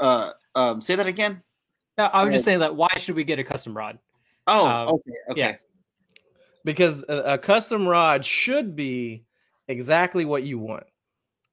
[0.00, 1.40] Uh, um, say that again.
[1.98, 4.00] Yeah, I was just saying that why should we get a custom rod?
[4.48, 5.40] Oh, Um, okay, okay.
[5.40, 5.56] Yeah,
[6.64, 9.22] because a, a custom rod should be
[9.68, 10.82] exactly what you want.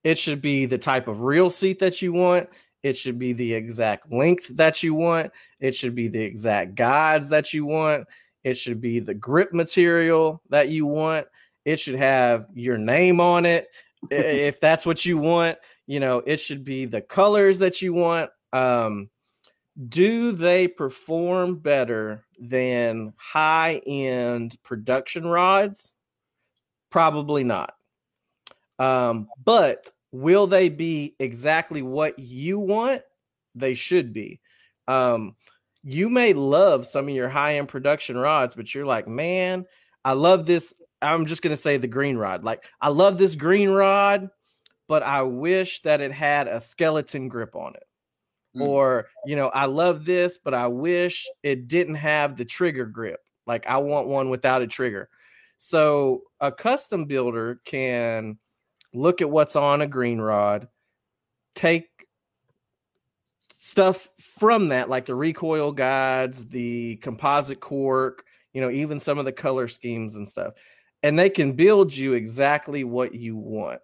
[0.05, 2.47] It should be the type of reel seat that you want.
[2.83, 5.31] It should be the exact length that you want.
[5.59, 8.05] It should be the exact guides that you want.
[8.43, 11.25] It should be the grip material that you want.
[11.65, 13.67] It should have your name on it
[14.11, 15.57] if that's what you want.
[15.87, 18.29] You know, it should be the colors that you want.
[18.53, 19.09] Um,
[19.89, 25.93] do they perform better than high end production rods?
[26.91, 27.73] Probably not.
[28.77, 33.01] Um, but will they be exactly what you want?
[33.53, 34.39] They should be.
[34.87, 35.35] Um,
[35.83, 39.65] you may love some of your high end production rods, but you're like, man,
[40.03, 40.73] I love this.
[41.01, 42.43] I'm just going to say the green rod.
[42.43, 44.29] Like, I love this green rod,
[44.87, 47.83] but I wish that it had a skeleton grip on it
[48.59, 53.19] or you know i love this but i wish it didn't have the trigger grip
[53.45, 55.09] like i want one without a trigger
[55.57, 58.37] so a custom builder can
[58.95, 60.67] look at what's on a green rod
[61.53, 61.87] take
[63.51, 69.25] stuff from that like the recoil guides the composite cork you know even some of
[69.25, 70.53] the color schemes and stuff
[71.03, 73.81] and they can build you exactly what you want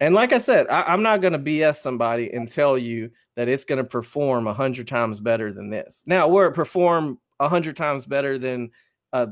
[0.00, 3.48] and like I said, I, I'm not going to BS somebody and tell you that
[3.48, 6.02] it's going to perform a hundred times better than this.
[6.06, 8.70] Now, where it perform a hundred times better than
[9.12, 9.28] a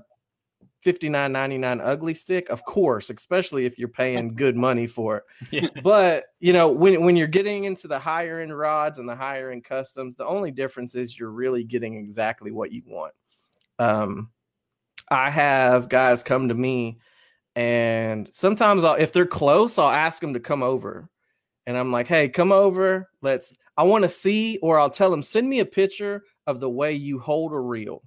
[0.85, 5.25] 59.99 Ugly Stik, of course, especially if you're paying good money for it.
[5.51, 5.83] Yeah.
[5.83, 9.51] But you know, when when you're getting into the higher end rods and the higher
[9.51, 13.15] end customs, the only difference is you're really getting exactly what you want.
[13.79, 14.31] Um,
[15.09, 16.99] I have guys come to me
[17.55, 21.09] and sometimes I'll, if they're close, I'll ask them to come over.
[21.67, 23.11] And I'm like, hey, come over.
[23.21, 26.71] Let's, I want to see, or I'll tell them, send me a picture of the
[26.71, 28.03] way you hold a reel.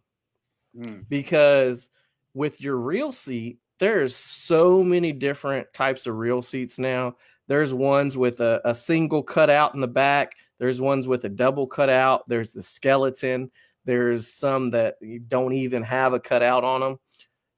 [0.77, 1.05] Mm.
[1.07, 1.89] Because
[2.35, 7.15] with your reel seat, there's so many different types of reel seats now.
[7.47, 11.65] There's ones with a, a single cutout in the back, there's ones with a double
[11.65, 13.49] cutout, there's the skeleton,
[13.85, 14.95] there's some that
[15.27, 16.99] don't even have a cutout on them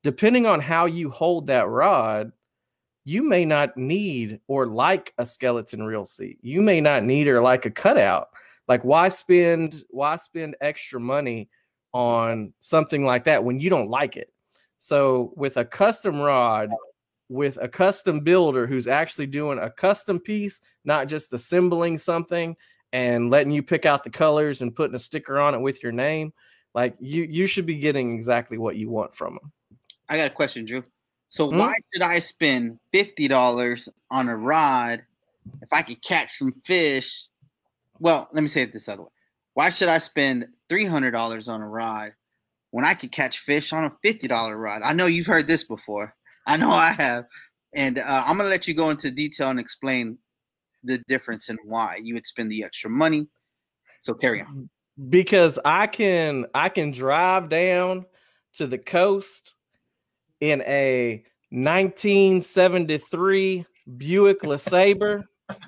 [0.08, 2.32] depending on how you hold that rod,
[3.04, 6.38] you may not need or like a skeleton reel seat.
[6.42, 8.30] You may not need or like a cutout.
[8.70, 11.50] Like why spend why spend extra money
[11.94, 14.32] on something like that when you don't like it?
[14.78, 16.72] So with a custom rod,
[17.30, 22.56] with a custom builder who's actually doing a custom piece, not just assembling something
[22.94, 25.92] and letting you pick out the colors and putting a sticker on it with your
[25.92, 26.32] name,
[26.74, 29.52] like you you should be getting exactly what you want from them.
[30.08, 30.84] I got a question, Drew.
[31.30, 31.58] So Hmm?
[31.58, 35.04] why should I spend fifty dollars on a rod
[35.62, 37.26] if I could catch some fish?
[38.00, 39.10] Well, let me say it this other way.
[39.54, 42.13] Why should I spend three hundred dollars on a rod
[42.78, 44.84] when I could catch fish on a fifty dollar rod?
[44.84, 46.13] I know you've heard this before.
[46.46, 47.26] I know I have,
[47.74, 50.20] and uh, I'm gonna let you go into detail and explain
[50.84, 53.26] the difference and why you would spend the extra money.
[54.02, 54.70] So carry on.
[55.10, 58.06] because I can I can drive down
[58.58, 59.56] to the coast
[60.40, 63.66] in a 1973
[63.98, 65.24] Buick LeSabre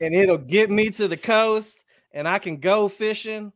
[0.00, 1.82] and it'll get me to the coast
[2.12, 3.52] and I can go fishing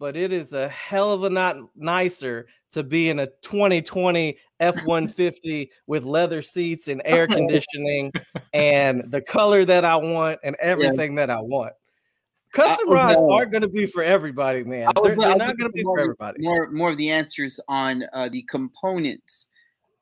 [0.00, 5.68] but it is a hell of a lot nicer to be in a 2020 F150
[5.86, 8.10] with leather seats and air conditioning
[8.54, 11.74] and the color that I want and everything that I want.
[12.52, 13.30] Custom know.
[13.30, 14.90] aren't going to be for everybody, man.
[15.00, 16.42] They're, they're not going to be more for everybody.
[16.42, 19.46] More, more of the answers on uh, the components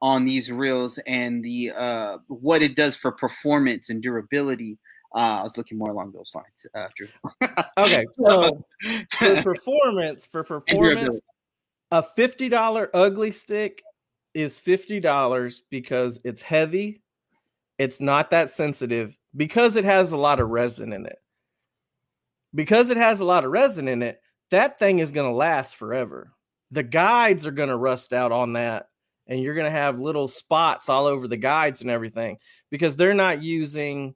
[0.00, 4.78] on these reels and the uh, what it does for performance and durability.
[5.18, 7.08] Uh, I was looking more along those lines, uh, Drew.
[7.76, 8.64] Okay, so
[9.18, 11.20] for performance, for performance,
[11.90, 13.82] a fifty dollar Ugly Stik
[14.32, 17.02] is fifty dollars because it's heavy,
[17.78, 21.18] it's not that sensitive, because it has a lot of resin in it.
[22.54, 24.20] Because it has a lot of resin in it,
[24.52, 26.32] that thing is going to last forever.
[26.70, 28.86] The guides are going to rust out on that,
[29.26, 32.38] and you're going to have little spots all over the guides and everything
[32.70, 34.14] because they're not using,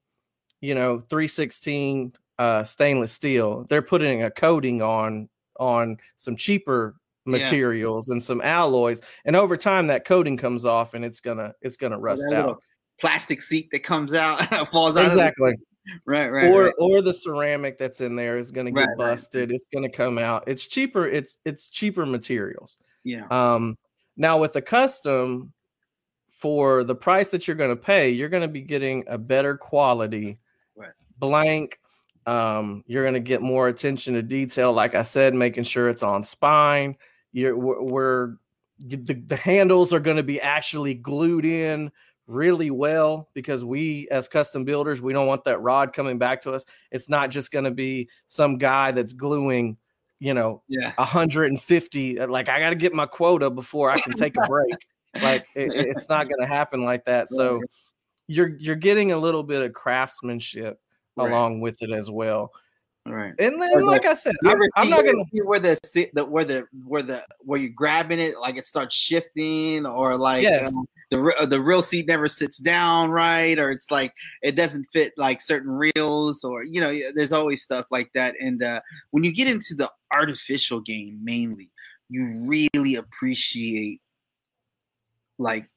[0.63, 3.67] you know, 316 uh, stainless steel.
[3.69, 5.29] They're putting a coating on
[5.61, 6.95] on some cheaper
[7.27, 7.39] Yeah.
[7.39, 11.77] materials and some alloys, and over time that coating comes off and it's gonna it's
[11.77, 12.63] gonna rust out.
[12.99, 14.39] plastic seat that comes out
[14.73, 15.07] falls out.
[15.07, 15.55] Exactly.
[16.07, 16.51] right, right.
[16.51, 16.75] or right.
[16.79, 18.99] or the ceramic that's in there is going to get Right, right.
[18.99, 19.51] busted.
[19.51, 20.45] It's going to come out.
[20.47, 21.07] It's cheaper.
[21.09, 22.79] It's it's cheaper materials.
[23.05, 23.27] Yeah.
[23.31, 23.77] Um,
[24.17, 25.53] now with the custom,
[26.31, 29.57] for the price that you're going to pay, you're going to be getting a better
[29.57, 30.39] quality
[30.77, 30.93] Right.
[31.19, 31.79] blank.
[32.25, 34.73] Um, you're going to get more attention to detail.
[34.73, 36.97] Like I said, making sure it's on spine.
[37.33, 38.35] You're we're, we're
[38.79, 41.91] the, the handles are going to be actually glued in
[42.27, 46.53] really well because we as custom builders we don't want that rod coming back to
[46.53, 49.77] us it's not just going to be some guy that's gluing
[50.21, 50.93] you know Yeah.
[50.97, 54.87] 150 uh, like i got to get my quota before i can take a break
[55.21, 57.61] like it, it's not going to happen like that so.
[58.29, 60.79] You're you're getting a little bit of craftsmanship
[61.17, 61.29] Right.
[61.29, 62.53] along with it as well
[63.05, 63.35] Right.
[63.39, 65.77] and then the- like i said i'm, I'm not gonna see where the,
[66.15, 70.45] the where the where the where you're grabbing it like it starts shifting or like
[70.45, 70.73] Yes.
[70.73, 75.13] um, the the reel seat never sits down right or it's like it doesn't fit
[75.19, 78.81] like certain reels or you know there's always stuff like that and uh,
[79.11, 81.71] when you get into the artificial game mainly
[82.09, 84.01] you really appreciate
[85.39, 85.69] like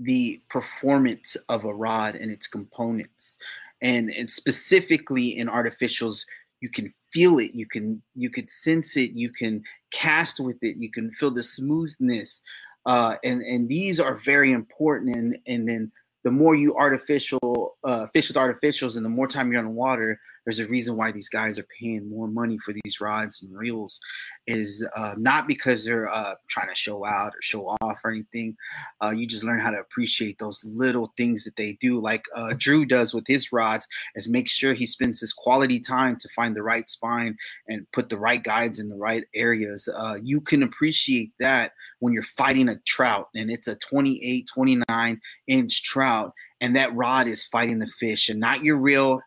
[0.00, 3.38] the performance of a rod and its components.
[3.82, 6.24] And, and specifically in artificials
[6.60, 10.76] you can feel it you can you can sense it you can cast with it
[10.76, 12.42] you can feel the smoothness
[12.86, 15.90] uh and and these are very important and and then
[16.22, 19.70] the more you artificial uh fish with artificials and the more time you're on the
[19.70, 23.56] water there's a reason why these guys are paying more money for these rods and
[23.56, 24.00] reels
[24.48, 28.56] is uh, not because they're uh, trying to show out or show off or anything.
[29.00, 32.52] Uh, you just learn how to appreciate those little things that they do like uh,
[32.58, 33.86] drew does with his rods
[34.16, 37.36] is make sure he spends his quality time to find the right spine
[37.68, 39.88] and put the right guides in the right areas.
[39.94, 45.20] Uh, you can appreciate that when you're fighting a trout and it's a 28 29
[45.46, 49.20] inch trout and that rod is fighting the fish and not your reel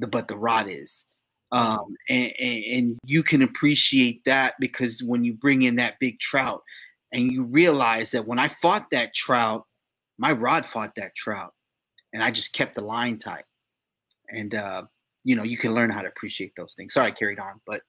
[0.00, 1.04] the, but the rod is.
[1.52, 6.20] Um, and, and, and you can appreciate that because when you bring in that big
[6.20, 6.62] trout
[7.12, 9.66] and you realize that when i fought that trout
[10.16, 11.52] my rod fought that trout
[12.12, 13.44] and i just kept the line tight.
[14.28, 14.84] And uh,
[15.24, 16.94] you know you can learn how to appreciate those things.
[16.94, 17.82] Sorry i carried on but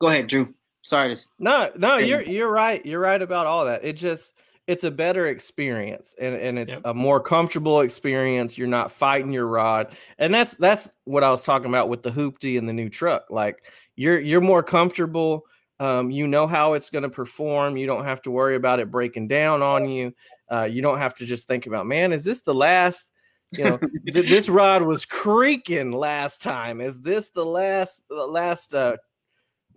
[0.00, 0.54] go ahead drew.
[0.82, 2.86] Sorry to No, no, you're you're right.
[2.86, 3.84] You're right about all that.
[3.84, 4.34] It just
[4.66, 6.82] it's a better experience and, and it's Yep.
[6.86, 8.58] a more comfortable experience.
[8.58, 9.96] You're not fighting your rod.
[10.18, 13.26] And that's that's what I was talking about with the hoopty and the new truck.
[13.30, 15.44] Like you're you're more comfortable.
[15.78, 17.76] Um, you know how it's going to perform.
[17.76, 20.14] You don't have to worry about it breaking down on you.
[20.50, 23.12] Uh, you don't have to just think about, man, is this the last?
[23.52, 23.78] You know,
[24.12, 26.80] th- this rod was creaking last time.
[26.80, 28.96] Is this the last the last uh,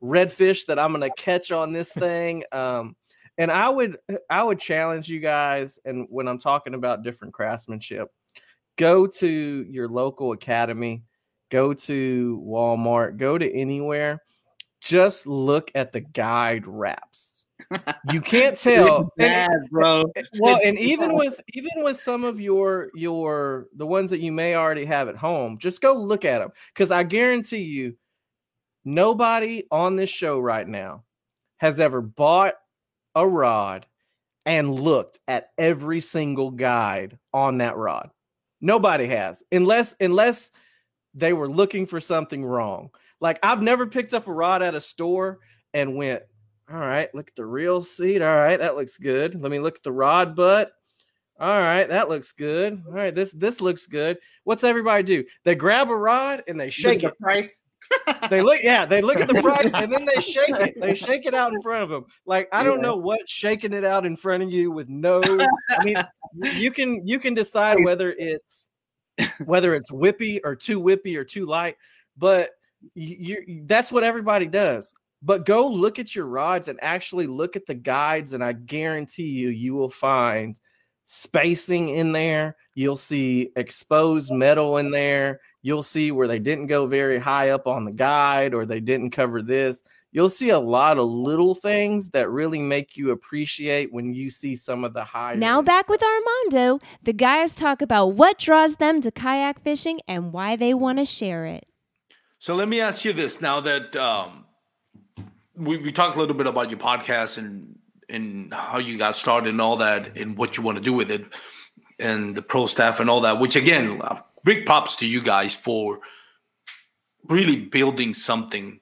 [0.02, 2.44] redfish that I'm gonna catch on this thing.
[2.52, 2.96] Um,
[3.40, 3.98] and I would
[4.30, 8.10] I would challenge you guys, and when I'm talking about different craftsmanship,
[8.78, 11.04] go to your local academy,
[11.50, 14.22] go to Walmart, go to anywhere.
[14.82, 17.46] Just look at the guide wraps.
[18.12, 19.12] You can't tell.
[19.18, 20.06] bad bro
[20.40, 24.32] well It's and even with even with some of your your the ones that you
[24.32, 27.96] may already have at home just go look at them because i guarantee you
[28.86, 31.04] nobody on this show right now
[31.58, 32.56] has ever bought
[33.20, 33.86] a rod
[34.46, 38.10] and looked at every single guide on that rod
[38.62, 40.52] nobody has unless unless
[41.14, 44.82] they were looking for something wrong like i've never picked up a rod at a
[44.82, 45.40] store
[45.74, 46.24] and went
[46.72, 48.22] all right, look at the reel seat.
[48.22, 49.42] All right, that looks good.
[49.42, 50.72] Let me look at the rod butt.
[51.40, 52.84] All right, that looks good.
[52.86, 54.20] All right, this this looks good.
[54.44, 55.24] What's everybody do?
[55.46, 57.18] They grab a rod and they shake Look it.
[57.18, 57.58] the price
[58.30, 60.80] They look, yeah, they look at the price and then they shake it.
[60.80, 62.06] They shake it out in front of them.
[62.26, 65.22] Like I don't know what shaking it out in front of you with no.
[65.24, 65.98] I mean,
[66.54, 68.68] you can you can decide whether it's
[69.46, 71.78] whether it's whippy or too whippy or too light,
[72.18, 72.52] but
[72.94, 74.94] you, you that's what everybody does.
[75.22, 79.30] But go look at your rods and actually look at the guides, and I guarantee
[79.30, 80.58] you, you will find
[81.06, 82.56] spacing in there.
[82.76, 85.42] You'll see exposed metal in there.
[85.62, 89.12] You'll see where they didn't go very high up on the guide or they didn't
[89.12, 89.84] cover this.
[90.12, 94.56] You'll see a lot of little things that really make you appreciate when you see
[94.56, 95.36] some of the higher.
[95.36, 95.90] Now back stuff.
[95.90, 100.74] with Armando, the guys talk about what draws them to kayak fishing and why they
[100.74, 101.68] want to share it.
[102.40, 104.46] So let me ask you this: Now that um,
[105.56, 107.78] we we talked a little bit about your podcast and
[108.10, 111.12] and how you got started and all that, and what you want to do with
[111.12, 111.26] it,
[112.00, 113.40] and the pro staff and all that.
[113.40, 116.00] Which again, uh, big props to you guys for
[117.28, 118.80] really building something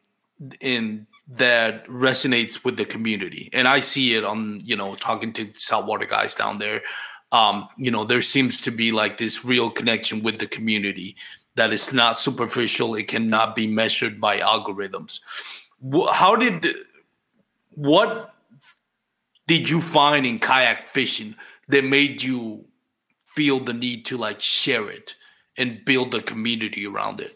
[0.62, 3.50] in that resonates with the community.
[3.54, 6.82] And I see it on you know talking to saltwater guys down there.
[7.32, 11.16] um, you know, there seems to be like this real connection with the community
[11.56, 12.96] that is not superficial.
[12.96, 15.20] It cannot be measured by algorithms.
[16.12, 16.68] How did
[17.72, 18.34] what
[19.48, 21.36] did you find in kayak fishing
[21.68, 22.66] that made you
[23.26, 25.16] feel the need to like share it
[25.58, 27.36] and build a community around it?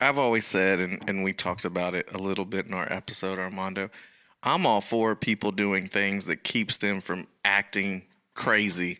[0.00, 3.38] I've always said, and, and we talked about it a little bit in our episode,
[3.38, 3.90] Armando.
[4.42, 8.02] I'm all for people doing things that keeps them from acting
[8.34, 8.98] crazy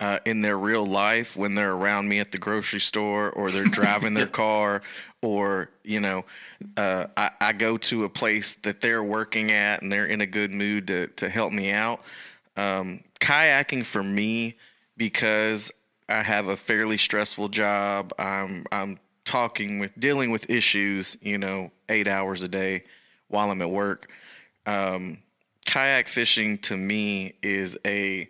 [0.00, 3.64] uh, in their real life when they're around me at the grocery store or they're
[3.68, 4.82] driving their car
[5.22, 6.24] or you know
[6.76, 10.26] uh, I, I go to a place that they're working at and they're in a
[10.26, 12.02] good mood to, to help me out
[12.56, 14.56] um, kayaking for me
[14.96, 15.70] because
[16.12, 18.12] I have a fairly stressful job.
[18.18, 22.84] I'm I'm talking with dealing with issues, you know, eight hours a day
[23.28, 24.10] while I'm at work.
[24.66, 25.18] Um,
[25.64, 28.28] kayak fishing to me is a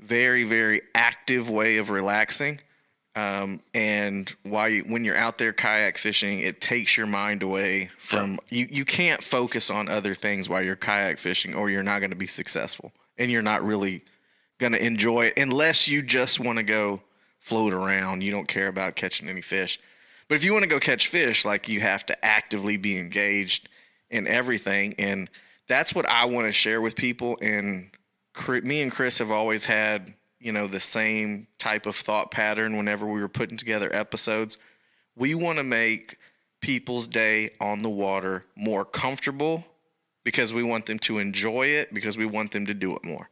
[0.00, 2.60] very very active way of relaxing.
[3.14, 7.90] Um, and while you, when you're out there kayak fishing, it takes your mind away
[7.98, 8.68] from you.
[8.70, 12.16] You can't focus on other things while you're kayak fishing, or you're not going to
[12.16, 14.04] be successful, and you're not really
[14.58, 17.02] going to enjoy it unless you just want to go
[17.48, 18.22] float around.
[18.22, 19.80] You don't care about catching any fish.
[20.28, 23.68] But if you want to go catch fish, like you have to actively be engaged
[24.10, 25.30] in everything, and
[25.68, 27.38] that's what I want to share with people.
[27.40, 27.90] And
[28.62, 33.06] me and Chris have always had, you know, the same type of thought pattern whenever
[33.06, 34.58] we were putting together episodes.
[35.16, 36.16] We want to make
[36.60, 39.64] people's day on the water more comfortable
[40.24, 43.30] because we want them to enjoy it because we want them to do it more.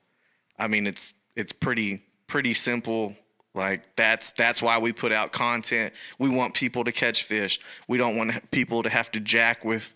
[0.59, 3.14] I mean, it's it's pretty pretty simple.
[3.57, 5.93] Like that's that's why we put out content.
[6.19, 7.59] We want people to catch fish.
[7.89, 9.95] We don't want people to have to jack with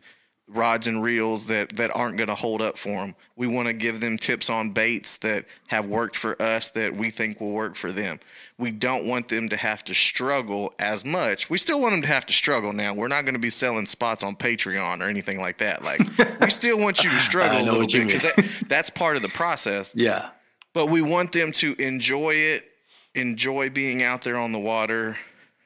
[0.53, 3.15] rods and reels that that aren't going to hold up for them.
[3.37, 7.11] We want to give them tips on baits that have worked for us that we
[7.11, 8.19] think will work for them.
[8.59, 11.49] We don't want them to have to struggle as much.
[11.49, 12.95] We still want them to have to struggle now.
[12.95, 15.85] We're not going to be selling spots on Patreon or anything like that.
[15.85, 16.01] Like
[16.41, 19.29] we still want you to struggle a little bit because that, that's part of the
[19.29, 19.95] process.
[19.95, 20.31] Yeah.
[20.73, 22.70] But we want them to enjoy it,
[23.15, 25.17] enjoy being out there on the water,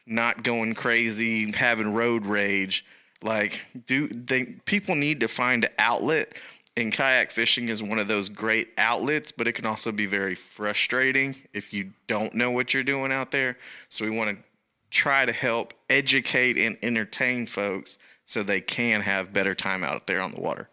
[0.07, 2.85] not going crazy, having road rage.
[3.23, 6.35] Like, do they people need to find an outlet
[6.77, 10.35] and kayak fishing is one of those great outlets, but it can also be very
[10.35, 13.57] frustrating if you don't know what you're doing out there.
[13.89, 14.45] So we want to
[14.91, 20.21] try to help educate and entertain folks so they can have better time out there
[20.21, 20.69] on the water.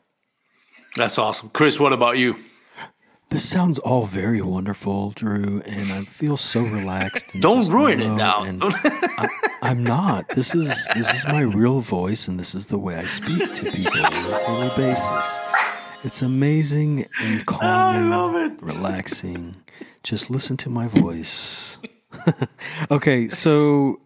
[0.95, 1.49] That's awesome.
[1.49, 2.35] Chris, what about you?
[3.31, 7.27] This sounds all very wonderful, Drew, and I feel so relaxed.
[7.39, 8.43] Don't ruin it now.
[8.61, 9.29] I,
[9.61, 10.27] I'm not.
[10.35, 13.71] This is this is my real voice, and this is the way I speak to
[13.71, 15.39] people on a daily basis.
[16.03, 19.55] It's amazing and calming, relaxing.
[20.03, 21.79] Just listen to my voice.
[22.91, 24.01] okay, so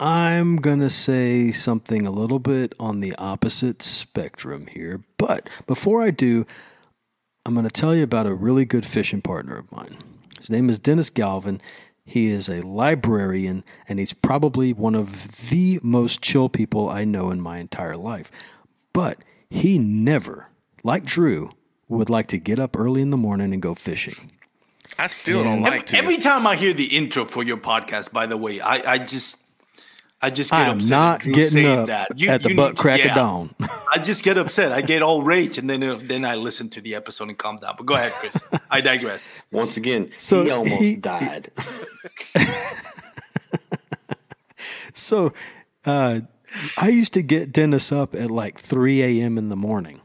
[0.00, 5.04] I'm going to say something a little bit on the opposite spectrum here.
[5.18, 6.46] But before I do,
[7.46, 9.98] I'm going to tell you about a really good fishing partner of mine.
[10.38, 11.60] His name is Dennis Galvin.
[12.06, 17.30] He is a librarian, and he's probably one of the most chill people I know
[17.30, 18.30] in my entire life.
[18.94, 19.18] But
[19.50, 20.48] he never,
[20.82, 21.50] like Drew,
[21.88, 24.32] would like to get up early in the morning and go fishing.
[24.98, 25.98] I still don't like to.
[25.98, 29.43] Every time I hear the intro for your podcast, by the way, I, I just
[30.24, 30.90] I just get I am upset.
[30.90, 32.22] not at Drew getting up that.
[32.28, 33.14] at the butt to- crack of yeah.
[33.14, 33.54] dawn.
[33.92, 34.72] I just get upset.
[34.72, 37.56] I get all rage, and then uh, then I listen to the episode and calm
[37.58, 37.74] down.
[37.76, 38.36] But go ahead, Chris.
[38.70, 39.32] I digress.
[39.52, 41.50] Once again, So he almost he- died.
[44.96, 45.32] So
[45.84, 46.20] uh,
[46.76, 49.36] I used to get Dennis up at like 3 a.m.
[49.36, 50.00] in the morning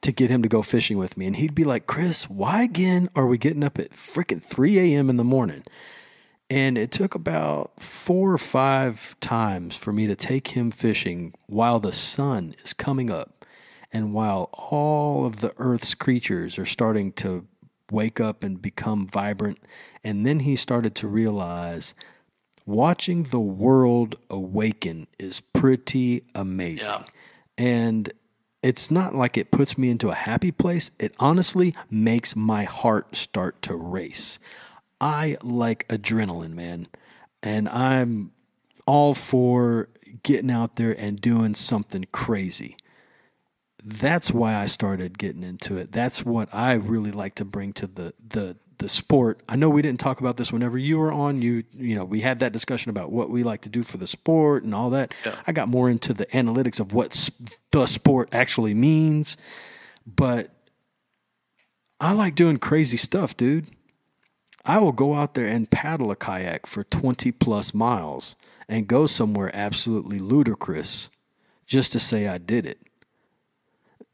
[0.00, 1.26] to get him to go fishing with me.
[1.26, 5.10] And he'd be like, Chris, why again are we getting up at freaking 3 a.m.
[5.10, 5.62] in the morning?
[6.50, 11.78] And it took about four or five times for me to take him fishing while
[11.78, 13.44] the sun is coming up
[13.92, 17.46] and while all of the earth's creatures are starting to
[17.92, 19.58] wake up and become vibrant.
[20.02, 21.94] And then he started to realize
[22.66, 26.88] watching the world awaken is pretty amazing.
[26.88, 27.04] Yeah.
[27.58, 28.12] And
[28.62, 30.90] it's not like it puts me into a happy place.
[30.98, 34.38] It honestly makes my heart start to race.
[35.00, 36.88] I like adrenaline, man.
[37.42, 38.32] And I'm
[38.86, 39.88] all for
[40.22, 42.76] getting out there and doing something crazy.
[43.82, 45.90] That's why I started getting into it.
[45.92, 49.42] That's what I really like to bring to the the the sport.
[49.48, 51.40] I know we didn't talk about this whenever you were on.
[51.40, 54.06] You you know, we had that discussion about what we like to do for the
[54.06, 55.14] sport and all that.
[55.46, 57.30] I got more into the analytics of what s-
[57.70, 59.38] the sport actually means,
[60.06, 60.50] but
[62.00, 63.66] I like doing crazy stuff, dude.
[64.64, 68.36] I will go out there and paddle a kayak for 20 plus miles
[68.68, 71.10] and go somewhere absolutely ludicrous
[71.66, 72.78] just to say I did it.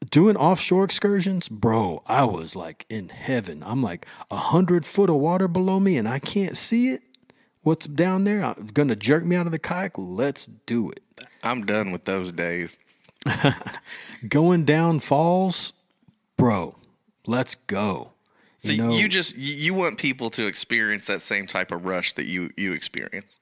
[0.09, 3.63] Doing offshore excursions, bro, I was like in heaven.
[3.65, 7.01] I'm like a hundred foot of water below me and I can't see it.
[7.63, 8.45] What's down there?
[8.45, 9.93] I'm gonna jerk me out of the kayak.
[9.97, 11.01] Let's do it.
[11.43, 12.77] I'm done with those days.
[14.29, 15.73] Going down falls,
[16.37, 16.75] bro.
[17.25, 18.11] Let's go.
[18.67, 22.13] So You you, just you, you want people to experience that same type of rush
[22.13, 23.39] that you you experience.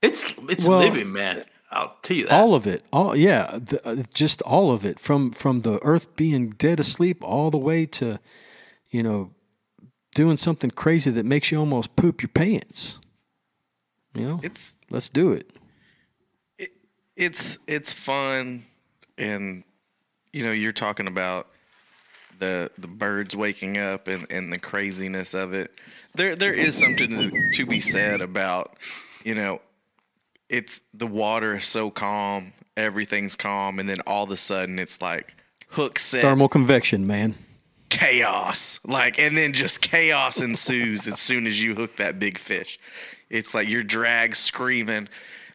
[0.00, 1.44] It's it's Well, living, man.
[1.70, 2.32] I'll tell you that.
[2.32, 6.14] all of it all yeah the, uh, just all of it from from the earth
[6.16, 8.20] being dead asleep all the way to
[8.90, 9.30] you know
[10.14, 12.98] doing something crazy that makes you almost poop your pants
[14.14, 15.50] you know It's let's do it.
[16.58, 16.72] it
[17.16, 18.64] it's it's fun
[19.16, 19.64] and
[20.34, 21.46] you know you're talking about
[22.42, 25.72] the the birds waking up and, and the craziness of it.
[26.14, 28.76] There there is something to, to be said about
[29.24, 29.60] you know
[30.48, 35.00] it's the water is so calm everything's calm and then all of a sudden it's
[35.00, 35.32] like
[35.68, 37.36] hook set thermal convection man.
[37.90, 38.80] Chaos.
[38.84, 42.76] Like and then just chaos ensues as soon as you hook that big fish.
[43.30, 45.08] It's like your drag screaming.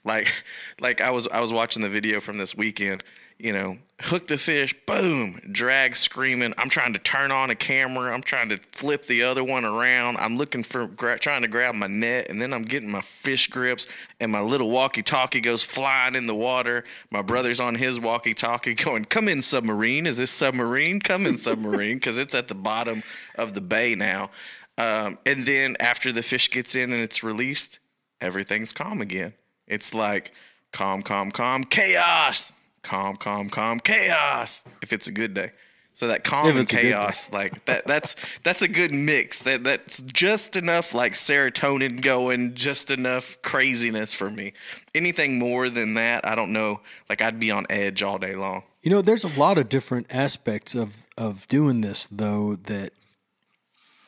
[0.06, 0.32] Like
[0.80, 3.04] like i was i was watching the video from this weekend
[3.40, 6.54] you know hook the fish boom drag screaming.
[6.58, 8.14] I'm trying to turn on a camera.
[8.14, 10.18] I'm trying to flip the other one around.
[10.18, 13.48] I'm looking for gra- trying to grab my net and then i'm getting my fish
[13.48, 13.88] grips
[14.20, 16.84] and my little walkie talkie goes flying in the water.
[17.10, 20.06] My brother's on his walkie talkie going come in submarine.
[20.06, 21.00] Is this submarine?
[21.00, 23.02] Come in submarine because it's at the bottom
[23.36, 24.30] of the bay now.
[24.78, 27.80] Um, and then after the fish gets in and it's released
[28.22, 29.34] everything's calm again.
[29.66, 30.32] It's like
[30.72, 32.54] calm calm calm chaos
[32.88, 34.64] calm, calm, calm, chaos.
[34.82, 35.52] If it's a good day,
[35.94, 36.90] so that calm and it's a good day.
[36.90, 39.44] chaos, like that, that's that's a good mix.
[39.44, 44.54] That that's just enough like serotonin going, just enough craziness for me.
[44.96, 46.80] Anything more than that, I don't know.
[47.10, 48.64] Like I'd be on edge all day long.
[48.82, 52.94] You know, there's a lot of different aspects of of doing this though that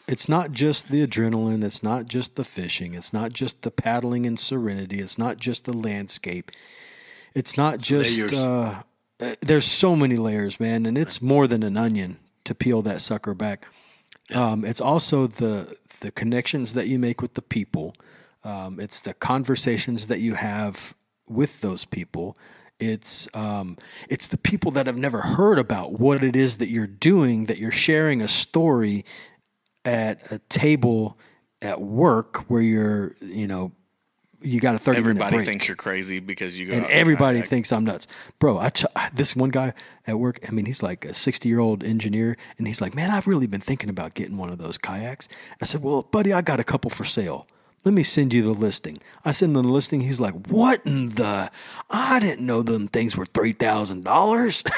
[0.07, 4.25] it's not just the adrenaline, it's not just the fishing, it's not just the paddling
[4.25, 6.51] and serenity, it's not just the landscape.
[7.33, 8.83] It's not just uh,
[9.19, 13.01] uh, there's so many layers, man, and it's more than an onion to peel that
[13.01, 13.67] sucker back.
[14.33, 17.95] Um, it's also the the connections that you make with the people.
[18.43, 20.93] Um, it's the conversations that you have
[21.27, 22.37] with those people.
[22.79, 23.77] It's um,
[24.07, 27.45] it's the people that have never heard about what it is that you're doing.
[27.45, 29.03] That you're sharing a story
[29.83, 31.17] at a table
[31.61, 33.73] at work where you're, you know,
[34.41, 36.73] you got a thirty minute Everybody break thinks you're crazy because you go.
[36.73, 38.07] and out everybody thinks I'm nuts,
[38.39, 38.57] bro.
[38.57, 39.73] I ch- this one guy
[40.07, 40.39] at work.
[40.47, 43.47] I mean, he's like a 60 year old engineer, and he's like, "Man, I've really
[43.47, 45.27] been thinking about getting one of those kayaks."
[45.61, 47.47] I said, "Well, buddy, I got a couple for sale.
[47.85, 50.01] Let me send you the listing." I send him the listing.
[50.01, 51.51] He's like, "What in the?
[51.89, 54.63] I didn't know them things were three thousand dollars."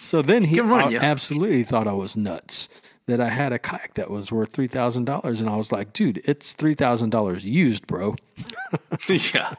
[0.00, 1.00] So then he run, uh, yeah.
[1.02, 2.70] absolutely thought I was nuts
[3.06, 5.92] that I had a kayak that was worth three thousand dollars, and I was like,
[5.92, 8.16] "Dude, it's three thousand dollars used, bro."
[9.08, 9.54] yeah.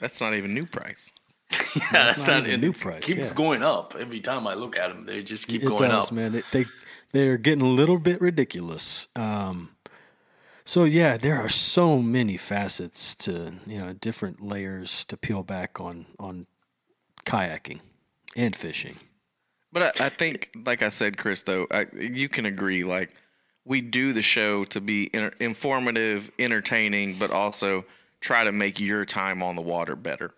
[0.00, 1.12] That's not even new price.
[1.76, 3.34] Yeah, that's not not, even it new it's- price, Keeps yeah.
[3.34, 5.06] going up every time I look at them.
[5.06, 6.12] They just keep it going does, up.
[6.12, 6.34] man.
[6.34, 6.66] It, they
[7.12, 9.08] they're getting a little bit ridiculous.
[9.16, 9.70] Um,
[10.64, 15.80] so yeah, there are so many facets to you know different layers to peel back
[15.80, 16.46] on on
[17.24, 17.80] kayaking
[18.36, 18.98] and fishing.
[19.78, 22.82] But I, I think, like I said, Chris, though, I, you can agree.
[22.82, 23.14] Like
[23.64, 27.84] we do the show to be inter- informative, entertaining, but also
[28.20, 30.34] try to make your time on the water better.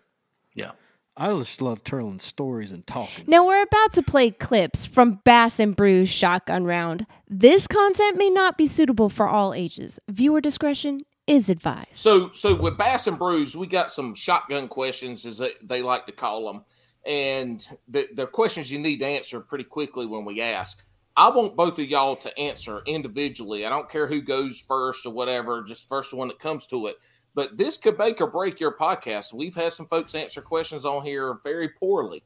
[0.53, 0.71] Yeah.
[1.17, 3.25] I just love telling stories and talking.
[3.27, 7.07] Now we're about to play clips from Bass and Brews Shotgun Round.
[7.27, 9.99] This content may not be suitable for all ages.
[10.07, 11.95] Viewer discretion is advised.
[11.95, 16.05] So, so with Bass and Brews, we got some shotgun questions, as they, they like
[16.05, 16.63] to call them,
[17.05, 20.83] and the, they're questions you need to answer pretty quickly when we ask.
[21.17, 23.65] I want both of y'all to answer individually.
[23.65, 26.95] I don't care who goes first or whatever, just first one that comes to it.
[27.33, 29.33] But this could make or break your podcast.
[29.33, 32.23] We've had some folks answer questions on here very poorly,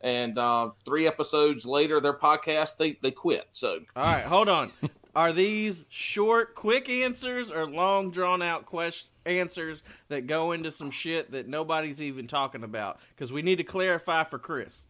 [0.00, 3.48] and uh, three episodes later, their podcast they they quit.
[3.52, 4.72] So All right, hold on.
[5.18, 9.10] Are these short, quick answers or long, drawn out questions?
[9.26, 13.00] answers that go into some shit that nobody's even talking about?
[13.14, 14.86] Because we need to clarify for Chris.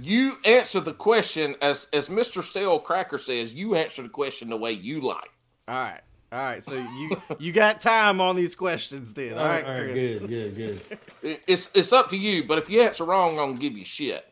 [0.00, 2.42] you answer the question as as Mr.
[2.42, 3.54] Stale Cracker says.
[3.54, 5.30] You answer the question the way you like.
[5.68, 6.00] All right,
[6.32, 6.64] all right.
[6.64, 9.38] So you you got time on these questions then?
[9.38, 10.00] All right, Chris.
[10.00, 10.80] good, good, good.
[11.22, 13.84] It- It's it's up to you, but if you answer wrong, I'm gonna give you
[13.84, 14.24] shit.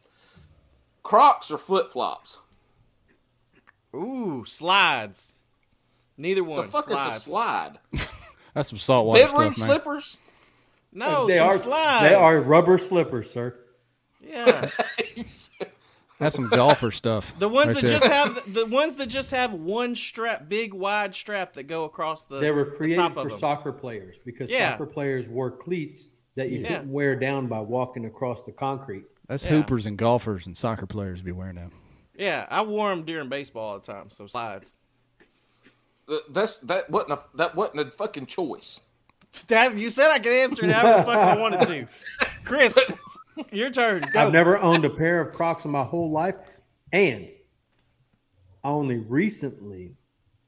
[1.03, 2.39] Crocs or flip flops?
[3.95, 5.33] Ooh, slides.
[6.17, 6.67] Neither one.
[6.67, 7.17] The fuck slides.
[7.17, 7.79] is a slide?
[8.55, 9.77] That's some saltwater Bedroom stuff, man.
[9.77, 10.19] slippers?
[10.93, 12.03] No, they some are slides.
[12.03, 13.57] they are rubber slippers, sir.
[14.23, 14.69] Yeah,
[16.19, 17.35] That's some golfer stuff.
[17.39, 17.99] the ones right that there.
[17.99, 22.25] just have the ones that just have one strap, big wide strap that go across
[22.25, 22.39] the.
[22.41, 23.39] They were the created top for them.
[23.39, 24.73] soccer players because Yeah.
[24.73, 26.69] soccer players wore cleats that you Yeah.
[26.69, 29.05] couldn't wear down by walking across the concrete.
[29.29, 29.51] That's Yeah.
[29.53, 31.71] hoopers and golfers and soccer players be wearing them.
[32.21, 34.11] Yeah, I wore them during baseball all the time.
[34.11, 34.77] So slides.
[36.29, 38.83] That's that wasn't a that wasn't a fucking choice.
[39.47, 41.89] That you said I could answer it however the fuck I wanted to.
[42.45, 42.79] Chris,
[43.51, 44.03] your turn.
[44.13, 44.21] Go.
[44.21, 46.35] I've never owned a pair of Crocs in my whole life,
[46.93, 47.27] and
[48.63, 49.95] I only recently,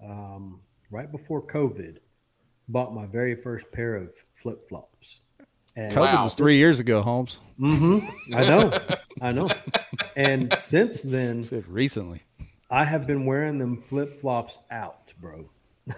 [0.04, 0.60] um,
[0.90, 1.98] right before COVID,
[2.68, 5.20] bought my very first pair of flip flops.
[5.76, 6.24] And COVID Wow.
[6.24, 7.40] was three years ago, Holmes.
[7.58, 8.34] Mm-hmm.
[8.34, 8.72] I know,
[9.20, 9.48] I know.
[10.16, 12.22] And since then, Said recently.
[12.70, 15.48] I have been wearing them flip flops out, bro.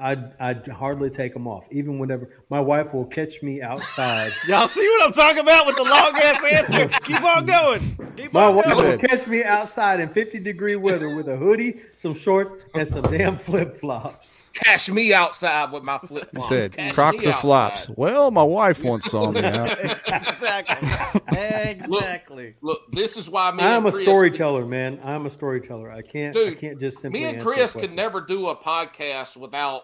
[0.00, 4.32] I'd, I'd hardly take them off, even whenever my wife will catch me outside.
[4.48, 6.88] Y'all see what I'm talking about with the long ass answer?
[7.02, 7.98] Keep on going.
[8.16, 8.90] Keep My on wife going.
[8.90, 13.02] will catch me outside in 50 degree weather with a hoodie, some shorts, and some
[13.02, 14.46] damn flip flops.
[14.54, 16.48] Cash me outside with my flip He flops.
[16.48, 17.88] said, Cash Crocs me or flops.
[17.90, 19.70] Well, my wife once saw me out.
[19.80, 20.88] exactly.
[21.36, 22.54] Exactly.
[22.60, 25.00] Look, this is why me I'm and a Chris, storyteller, man.
[25.04, 25.90] I'm a storyteller.
[25.90, 26.36] I can't.
[26.36, 27.20] I can't just simply.
[27.20, 27.80] Me and Chris question.
[27.80, 29.82] could never do a podcast without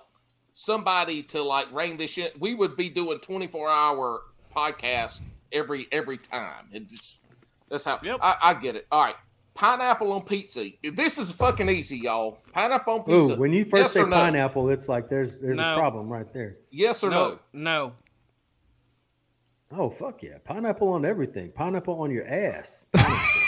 [0.54, 2.40] somebody to like rein this shit.
[2.40, 4.22] We would be doing 24 hour
[4.54, 5.20] podcasts
[5.52, 6.68] every every time.
[6.72, 7.26] It just
[7.68, 8.18] that's how Yep.
[8.22, 8.86] I, I get it.
[8.90, 9.16] All right.
[9.54, 10.66] Pineapple on pizza.
[10.82, 12.38] This is fucking easy, y'all.
[12.52, 13.34] Pineapple on pizza.
[13.34, 14.10] Ooh, when you first yes say no?
[14.10, 15.74] pineapple, it's like there's there's No.
[15.74, 16.56] a problem right there.
[16.70, 17.38] Yes or no?
[17.52, 17.92] No, no.
[19.76, 21.50] Oh fuck yeah, pineapple on everything.
[21.52, 22.86] Pineapple on your ass.
[22.92, 23.40] Pineapple.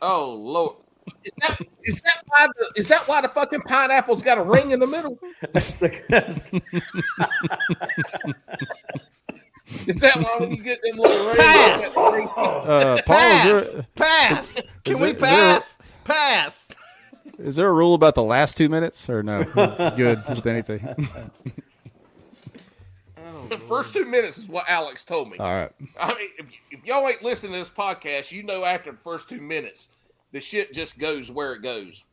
[0.00, 0.76] Oh lord.
[1.24, 4.70] Is that, is that why the is that why the fucking pineapple's got a ring
[4.72, 5.18] in the middle?
[5.52, 6.50] that's the that's,
[9.86, 11.36] Is that why when you get them little rings?
[11.38, 11.80] Pass!
[11.82, 12.28] you got the ring?
[12.36, 13.46] Uh, Paul, Pass.
[13.46, 14.60] is there, Pass.
[14.84, 15.78] Can Is we it- is there- pass?
[16.04, 16.68] Pass.
[17.38, 19.44] is there a rule about the last two minutes or no?
[19.96, 20.96] Good with anything.
[23.50, 25.38] The first two minutes is what Alex told me.
[25.38, 25.70] All right.
[25.98, 29.28] I mean, if, if y'all ain't listening to this podcast, you know after the first
[29.28, 29.88] two minutes,
[30.32, 32.04] the shit just goes where it goes.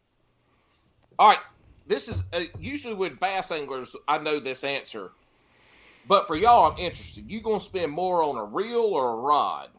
[1.18, 1.40] All right,
[1.88, 3.96] this is uh, usually with bass anglers.
[4.08, 5.12] I know this answer,
[6.08, 7.30] but for y'all, I'm interested.
[7.30, 9.70] You gonna spend more on a reel or a rod?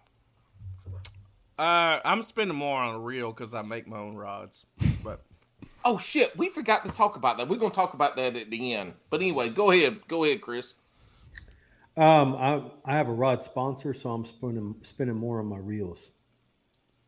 [1.58, 4.66] Uh, I'm spending more on a reel because I make my own rods.
[5.02, 5.22] But
[5.84, 7.48] Oh shit, we forgot to talk about that.
[7.48, 8.94] We're gonna talk about that at the end.
[9.08, 10.74] But anyway, go ahead, go ahead, Chris.
[11.96, 16.10] um, I I have a rod sponsor, so I'm spending spending more on my reels.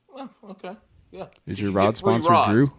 [0.08, 0.76] Well, okay,
[1.10, 1.26] yeah.
[1.46, 2.52] Is your should rod sponsor rods.
[2.52, 2.72] Drew?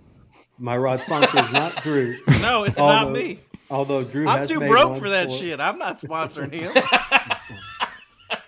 [0.57, 2.19] My rod sponsor is not Drew.
[2.41, 3.39] no, it's not me.
[3.69, 5.59] Although Drew, I'm has too made broke one for that shit.
[5.59, 6.71] I'm not sponsoring him.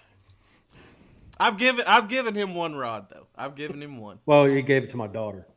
[1.39, 3.25] I've given I've given him one rod though.
[3.35, 4.19] I've given him one.
[4.25, 5.47] Well, he gave it to my daughter.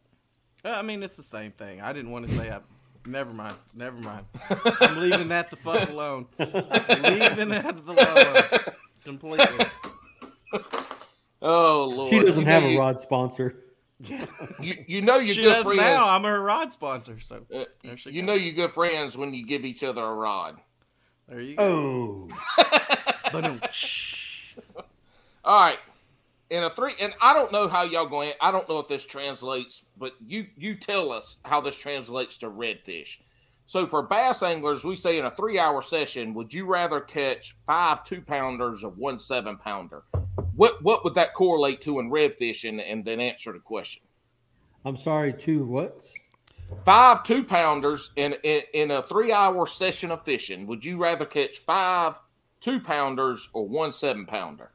[0.65, 1.83] Uh, I mean, it's the same thing.
[1.83, 2.61] I didn't want to say I.
[3.07, 3.57] Never mind.
[3.75, 4.25] Never mind.
[4.81, 6.27] I'm leaving that the fuck alone.
[6.39, 9.67] leaving that the alone completely.
[11.47, 13.64] Oh lord, She doesn't have a rod sponsor.
[14.61, 15.81] You, you know you're She good does friends.
[15.81, 16.09] now.
[16.09, 17.21] I'm her rod sponsor.
[17.21, 18.27] So Uh, there she you goes.
[18.27, 20.61] know you're good friends when you give each other a rod.
[21.29, 22.29] There you go.
[22.59, 22.65] Oh,
[23.33, 23.61] Ba-dum.
[25.45, 25.79] All right.
[26.51, 28.33] In a three, and I don't know how y'all going.
[28.41, 32.51] I don't know if this translates, but you you tell us how this translates to
[32.51, 33.17] redfish.
[33.67, 38.05] So for bass anglers, we say in a three-hour session, would you rather catch five
[38.05, 40.03] two pounders or one seven pounder?
[40.57, 42.69] What what would that correlate to in redfish?
[42.69, 44.03] And, and then answer the question.
[44.85, 45.33] I'm sorry.
[45.33, 46.15] Two what's?
[46.85, 50.67] Five two pounders in, in in a three-hour session of fishing.
[50.67, 52.19] Would you rather catch five
[52.61, 54.71] two pounders or one seven pounder?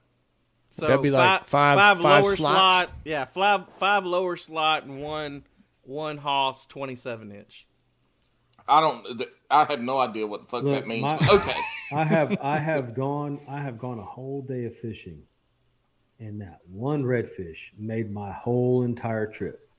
[0.71, 2.38] So That'd be like five- five, five lower slots?
[2.38, 2.89] slot.
[3.03, 5.43] Yeah, five five lower slot and one
[5.82, 7.67] one hoss twenty seven inch.
[8.67, 9.23] I don't.
[9.49, 11.01] I have no idea what the fuck Look, that means.
[11.03, 11.59] my- okay.
[11.91, 15.23] I have I have gone I have gone a whole day of fishing,
[16.20, 19.70] and that one redfish made my whole entire trip.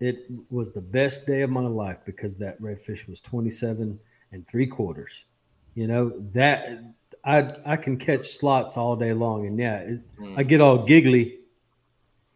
[0.00, 3.98] It was the best day of my life because that redfish was 27
[4.32, 5.24] and three quarters.
[5.74, 6.84] You know that
[7.24, 10.00] I I can catch slots all day long, and yeah, it,
[10.36, 11.40] I get all giggly,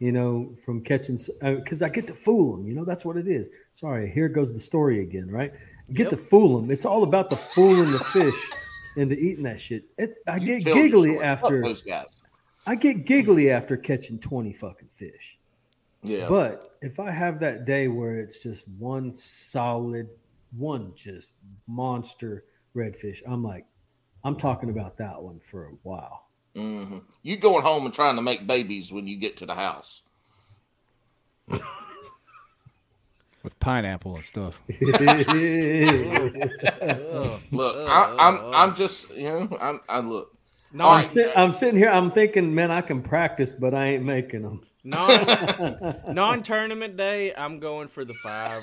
[0.01, 2.67] you know, from catching because uh, I get to fool them.
[2.67, 3.49] You know, that's what it is.
[3.73, 5.53] Sorry, here goes the story again, right?
[5.93, 6.71] Get to fool them.
[6.71, 8.35] It's all about the fooling the fish
[8.97, 9.85] into eating that shit.
[9.97, 12.09] It's I You get giggly after those guys.
[12.67, 15.39] I get giggly after catching 20 fucking fish.
[16.03, 16.29] Yeah.
[16.29, 20.09] But if I have that day where it's just one solid,
[20.57, 21.33] one just
[21.67, 22.45] monster
[22.75, 23.67] redfish, I'm like,
[24.25, 26.27] I'm talking about that one for a while.
[26.55, 30.03] hmm You going home and trying to make babies when you get to the house.
[33.43, 34.61] with pineapple and stuff.
[37.51, 40.37] Look, I, I'm I'm just you know I'm I look.
[40.73, 41.09] No, I'm, right.
[41.11, 41.89] sit, I'm sitting here.
[41.89, 44.63] I'm thinking, man, I can practice, but I ain't making them.
[44.85, 48.63] non non tournament day, I'm going for the five.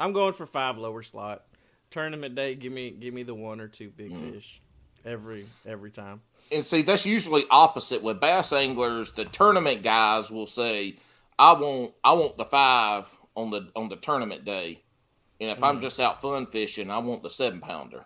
[0.00, 1.44] I'm going for five lower slot.
[1.90, 4.32] Tournament day, give me give me the one or two big Mm.
[4.32, 4.60] fish
[5.04, 6.20] every every time.
[6.50, 10.96] and see that's usually opposite with bass anglers the tournament guys will say
[11.38, 14.82] i want i want the five on the on the tournament day
[15.40, 18.04] and if i'm just out fun fishing i want the seven pounder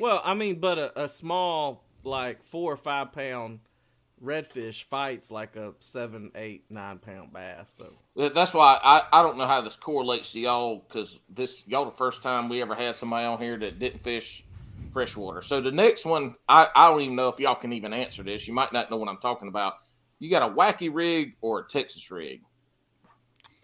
[0.00, 3.60] Well, I mean, but a, a small like four or five pound
[4.22, 7.72] redfish fights like a seven, eight, nine pound bass.
[7.72, 7.86] So
[8.28, 11.90] that's why i i don't know how this correlates to y'all because this y'all the
[11.90, 14.44] first time we ever had somebody on here that didn't fish
[14.92, 18.22] freshwater so the next one i i don't even know if y'all can even answer
[18.22, 19.74] this you might not know what i'm talking about
[20.18, 22.42] you got a wacky rig or a texas rig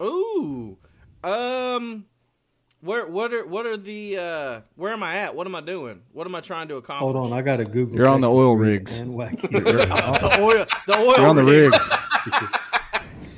[0.01, 0.77] Ooh.
[1.23, 2.05] Um
[2.81, 5.35] where what are what are the uh where am I at?
[5.35, 6.01] What am I doing?
[6.13, 7.13] What am I trying to accomplish?
[7.13, 7.97] Hold on, I got to Google.
[7.97, 8.99] You're on the oil rigs.
[8.99, 11.71] and wacky You're- the oil the oil You're on the rigs.
[11.71, 12.47] rigs.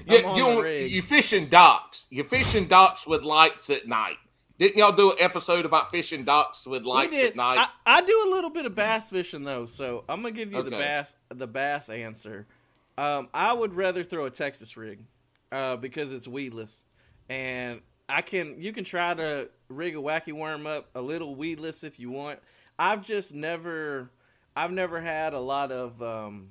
[0.10, 0.96] You, I'm on you, the rigs.
[0.96, 2.08] you fishing docks.
[2.10, 4.16] You fishing docks with lights at night.
[4.58, 7.60] Didn't y'all do an episode about fishing docks with lights at night?
[7.86, 10.64] I, I do a little bit of bass fishing though, so I'm gonna give you
[10.64, 12.48] the bass the bass answer.
[12.98, 15.00] Um, I would rather throw a Texas rig
[15.52, 16.84] uh, because it's weedless,
[17.30, 17.80] and
[18.10, 21.99] I can you can try to rig a wacky worm up a little weedless if
[21.99, 22.39] you want.
[22.78, 24.10] I've just never
[24.55, 26.49] I've never had a lot of um,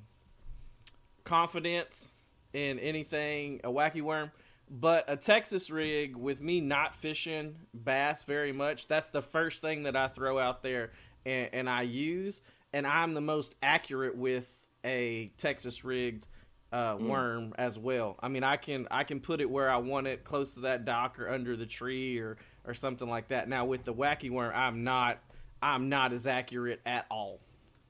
[1.24, 2.12] confidence
[2.52, 4.30] in anything a wacky worm.
[4.70, 9.84] But a Texas rig with me not fishing bass very much, that's the first thing
[9.84, 10.92] that I throw out there
[11.24, 12.42] and, and I use.
[12.74, 14.54] And I'm the most accurate with
[14.84, 16.26] a Texas rigged
[16.72, 18.16] uh, worm as well.
[18.20, 20.84] I mean, I can I can put it where I want it, close to that
[20.84, 23.48] dock or under the tree or or something like that.
[23.48, 25.18] Now with the wacky worm, I'm not
[25.62, 27.40] I'm not as accurate at all.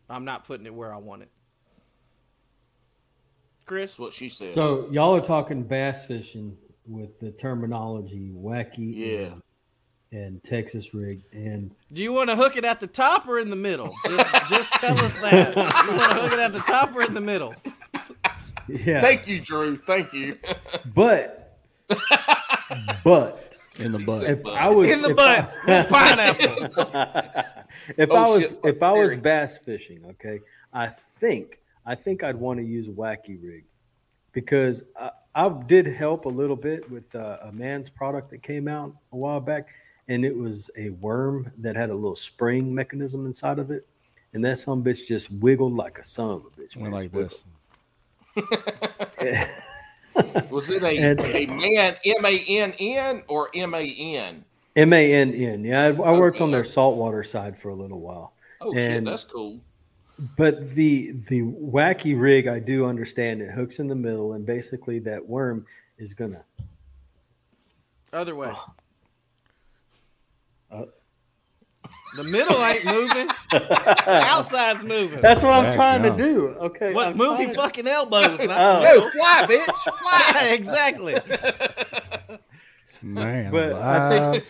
[0.09, 1.31] I'm not putting it where I want it.
[3.66, 4.55] Chris, That's what she said.
[4.55, 6.57] So y'all are talking bass fishing
[6.87, 9.26] with the terminology wacky Yeah.
[9.26, 9.43] and,
[10.12, 13.51] and Texas rig and Do you want to hook it at the top or in
[13.51, 13.95] the middle?
[14.07, 15.55] Just, just tell us that.
[15.55, 17.55] You want to hook it at the top or in the middle?
[18.69, 19.77] Yeah, Thank you, Drew.
[19.77, 20.39] Thank you.
[20.95, 21.59] but
[23.05, 24.25] but In the butt.
[24.25, 27.45] if I was In the butt I- with pineapple.
[27.97, 30.41] if Oh, I was shit, if I was bass fishing, okay,
[30.73, 30.89] I
[31.19, 33.64] think I think I'd want to use a wacky rig
[34.33, 38.69] because I, I did help a little bit with uh, a Mann's product that came
[38.69, 39.69] out a while back,
[40.09, 43.87] and it was a worm that had a little spring mechanism inside of it,
[44.35, 46.77] and that some bitch just wiggled like a son of a bitch.
[46.77, 46.93] Went man.
[46.93, 47.45] like this.
[50.51, 54.45] Was it a, And- a man M A N N or M A N?
[54.76, 55.64] M A N N.
[55.64, 58.33] Yeah, I, I worked on their saltwater side for a little while.
[58.61, 59.61] Oh shit, that's cool.
[60.37, 63.41] But the the wacky rig, I do understand.
[63.41, 65.64] It hooks in the middle, and basically that worm
[65.99, 66.45] is gonna.
[68.12, 68.53] Other way.
[70.70, 70.85] Uh.
[72.17, 73.29] The middle ain't moving.
[73.51, 75.21] The outside's moving.
[75.21, 76.17] That's what I'm Heck trying no.
[76.17, 76.47] to do.
[76.49, 76.93] Okay.
[76.95, 78.39] what I'm move your trying- fucking elbows.
[78.41, 78.81] Not Oh.
[78.81, 80.49] the No, fly, bitch, fly.
[80.53, 81.21] Exactly.
[83.03, 84.45] Man, But I think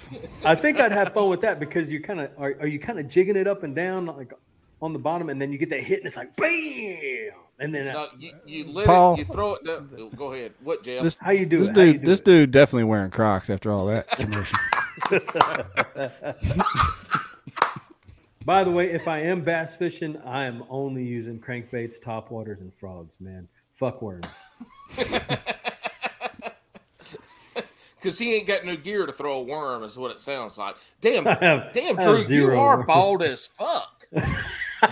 [0.45, 2.99] I think I'd have fun with that because you kind of are, are you kind
[2.99, 4.33] of jigging it up and down like
[4.81, 7.89] on the bottom, and then you get that hit, and it's like bam, and then
[7.89, 9.15] uh, No, you, you let Paul.
[9.15, 9.91] it, you throw it down.
[9.99, 10.53] oh, Go ahead.
[10.63, 11.03] What, Jeff?
[11.03, 11.75] This, how you do this it?
[11.75, 12.25] Dude, do this it?
[12.25, 14.59] dude definitely wearing Crocs after all that commotion.
[18.49, 22.73] By the way, if I am bass fishing, I am only using crankbaits, topwaters, and
[22.73, 23.21] frogs.
[23.21, 24.27] Man, fuck worms.
[27.97, 30.77] Because he ain't got no gear to throw a worm, is what it sounds like.
[31.01, 32.87] Damn, have- damn, I Drew, you are worms.
[32.87, 34.07] bald as fuck.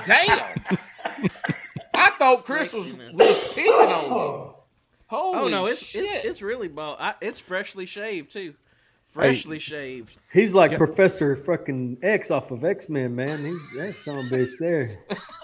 [0.05, 0.61] damn.
[1.95, 4.55] I thought Chris was, was picking on you.
[5.07, 6.05] Holy Oh no, it's shit!
[6.05, 6.97] it's, it's really bald.
[6.99, 8.55] I, it's freshly shaved too.
[9.17, 10.17] Freshly shaved.
[10.33, 13.45] He's like Professor fucking X off of X Men, man.
[13.45, 14.99] He's that son bitch there.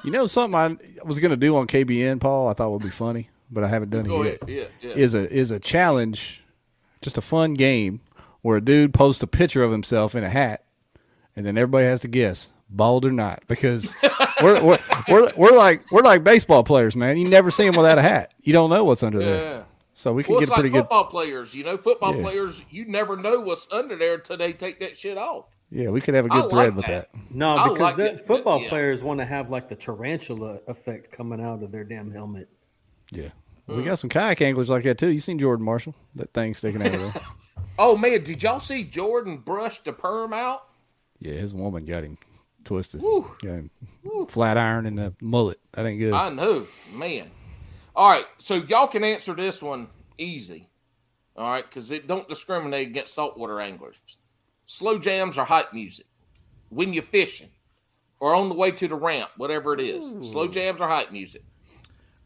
[0.05, 2.49] You know something I was gonna do on KBN, Paul.
[2.49, 4.49] I thought would be funny, but I haven't done Go it ahead.
[4.49, 4.71] yet.
[4.83, 4.97] Yeah, yeah.
[4.97, 6.43] Is a is a challenge,
[7.01, 8.01] just a fun game
[8.43, 10.65] where a dude posts a picture of himself in a hat,
[11.37, 13.95] and then everybody has to guess bald or not because
[14.43, 17.17] we're, we're we're we're like we're like baseball players, man.
[17.17, 18.33] You never see them without a hat.
[18.43, 19.65] You don't know what's under there.
[19.93, 19.99] Yeah.
[19.99, 20.83] So we can Well, get it's a pretty like good.
[20.83, 21.55] football players.
[21.55, 22.23] You know, football Yeah.
[22.23, 25.47] players, you never know what's under there until they take that shit off.
[25.71, 27.09] Yeah, we could have a good thread like with that.
[27.31, 28.69] No, I because like the football yeah.
[28.69, 32.49] players want to have like the tarantula effect coming out of their damn helmet.
[33.11, 33.31] Yeah,
[33.67, 33.77] mm.
[33.77, 35.09] we got some kayak anglers like that too.
[35.09, 35.95] You seen Jordan Marshall?
[36.15, 37.23] That thing sticking out of there.
[37.79, 40.69] Oh man, did y'all see Jordan brush the perm out?
[41.21, 42.19] Yeah, his woman got him
[42.65, 43.01] twisted.
[43.01, 43.35] Woo.
[43.43, 43.71] Got him
[44.29, 45.59] flat iron and the mullet.
[45.73, 46.13] That ain't good.
[46.13, 47.31] I know, man.
[47.95, 50.69] All right, so y'all can answer this one easy.
[51.37, 53.99] All right, because it don't discriminate against saltwater anglers.
[54.65, 56.07] Slow jams or hype music
[56.71, 57.51] when you're fishing
[58.21, 60.15] or on the way to the ramp, whatever it is.
[60.31, 61.43] Slow jams or hype music.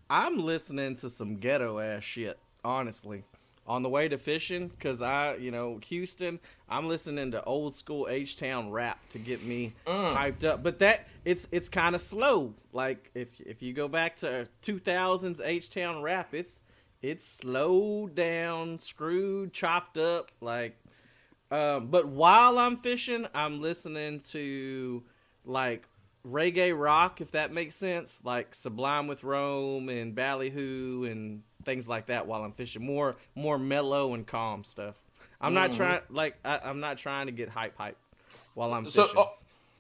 [0.09, 3.25] I'm listening to some ghetto ass shit, honestly.
[3.69, 6.39] On the way to fishing, because I, you know, Houston,
[6.69, 10.63] I'm listening to old school H Town rap to get me hyped up.
[10.63, 12.55] But that it's it's kind of slow.
[12.73, 16.61] Like if if you go back to 2000s H Town rap, it's
[17.03, 20.31] it's slowed down, screwed, chopped up.
[20.41, 20.77] Like,
[21.51, 25.03] um, but while I'm fishing, I'm listening to
[25.45, 25.87] like
[26.27, 32.07] reggae rock, if that makes sense, like Sublime with Rome and Ballyhoo and things like
[32.07, 32.27] that.
[32.27, 34.95] While I'm fishing, more more mellow and calm stuff.
[35.41, 37.97] I'm not trying like I, I'm not trying to get hype hype
[38.55, 39.19] while I'm So fishing.
[39.21, 39.27] uh,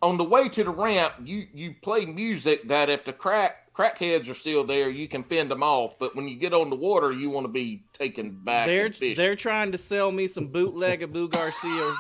[0.02, 4.30] on the way to the ramp, you you play music that if the crack crackheads
[4.30, 5.98] are still there, you can fend them off.
[5.98, 8.66] But when you get on the water, you want to be taken back.
[8.66, 11.94] they're and they're trying to sell me some bootleg of Boo Garcia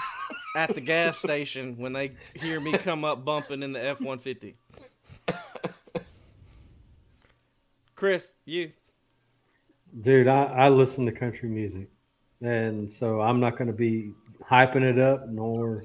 [0.56, 4.18] at the gas station when they hear me come up bumping in the F one
[4.18, 4.56] fifty.
[7.94, 8.72] Chris, you
[10.00, 11.88] Dude, I, I listen to country music.
[12.42, 14.12] And so I'm not going to be
[14.42, 15.84] hyping it up, nor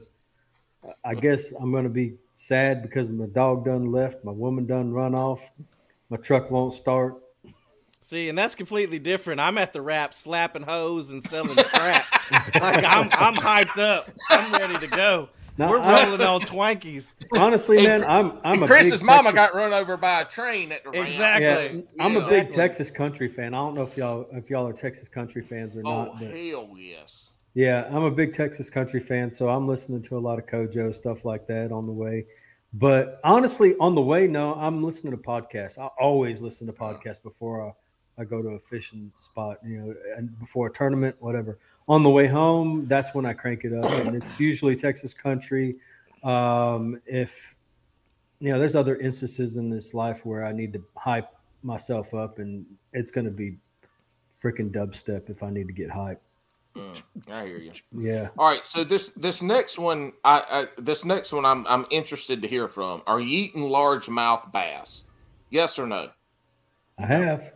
[1.05, 4.91] I guess I'm going to be sad because my dog done left, my woman done
[4.91, 5.49] run off,
[6.11, 7.15] my truck won't start.
[8.01, 9.39] See, and that's completely different.
[9.41, 12.05] I'm at the rap slapping hoes and selling crack.
[12.55, 14.09] like I'm I'm hyped up.
[14.29, 15.29] I'm ready to go.
[15.57, 17.13] No, We're I- rolling on Twankies.
[17.37, 20.25] Honestly, Hey, man, I'm I'm a Chris's big mama Texas- got run over by a
[20.25, 21.07] train at the ramp.
[21.07, 21.85] Exactly.
[21.95, 22.55] Yeah, I'm a big Exactly.
[22.55, 23.53] Texas country fan.
[23.53, 26.29] I don't know if y'all if y'all are Texas country fans or Oh not, but
[26.31, 27.31] hell yes.
[27.53, 30.95] Yeah, I'm a big Texas country fan, so I'm listening to a lot of Kojo
[30.95, 32.25] stuff like that on the way.
[32.73, 35.77] But honestly, on the way, no, I'm listening to podcasts.
[35.77, 37.67] I always listen to podcasts before
[38.17, 41.59] I, I go to a fishing spot, you know, and before a tournament, whatever.
[41.89, 45.75] On the way home, that's when I crank it up, and it's usually Texas country.
[46.23, 47.55] Um, if
[48.39, 51.29] you know, there's other instances in this life where I need to hype
[51.63, 53.57] myself up, and it's going to be
[54.41, 56.21] freaking dubstep if I need to get hype.
[56.75, 57.71] Mm, I hear you.
[57.91, 58.29] Yeah.
[58.37, 62.41] All right, so this this next one, I, I this next one, I'm I'm interested
[62.41, 63.01] to hear from.
[63.07, 65.05] Are you eating largemouth bass?
[65.49, 66.09] Yes or no?
[66.97, 67.53] I have.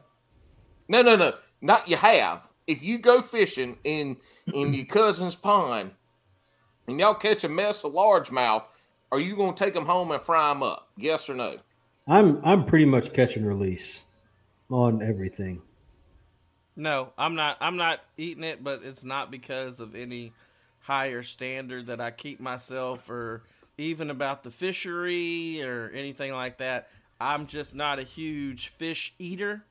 [0.88, 2.48] No, no, no, not you have.
[2.68, 4.18] If you go fishing in
[4.54, 5.92] in your cousin's pond
[6.88, 8.66] and y'all catch a mess of largemouth,
[9.12, 10.90] are you gonna take them home and fry them up?
[10.98, 11.58] Yes or no?
[12.08, 14.04] I'm I'm pretty much catch and release
[14.70, 15.62] on everything.
[16.76, 17.58] No, I'm not.
[17.62, 20.34] I'm not eating it, but it's not because of any
[20.82, 23.44] higher standard that I keep myself, or
[23.78, 26.90] even about the fishery or anything like that.
[27.20, 29.64] I'm just not a huge fish eater.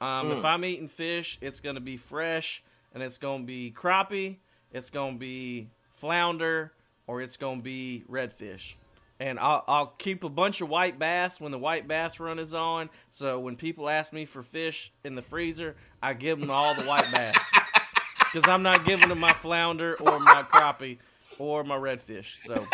[0.00, 4.36] Um, If I'm eating fish, it's gonna be fresh, and it's gonna be crappie,
[4.72, 6.72] it's gonna be flounder,
[7.06, 8.74] or it's gonna be redfish.
[9.20, 12.54] And I'll, I'll keep a bunch of white bass when the white bass run is
[12.54, 12.88] on.
[13.10, 16.82] So when people ask me for fish in the freezer, I give them all the
[16.84, 17.36] white bass.
[18.32, 20.98] Because I'm not giving them my flounder or my crappie
[21.38, 22.44] or my redfish.
[22.44, 22.66] So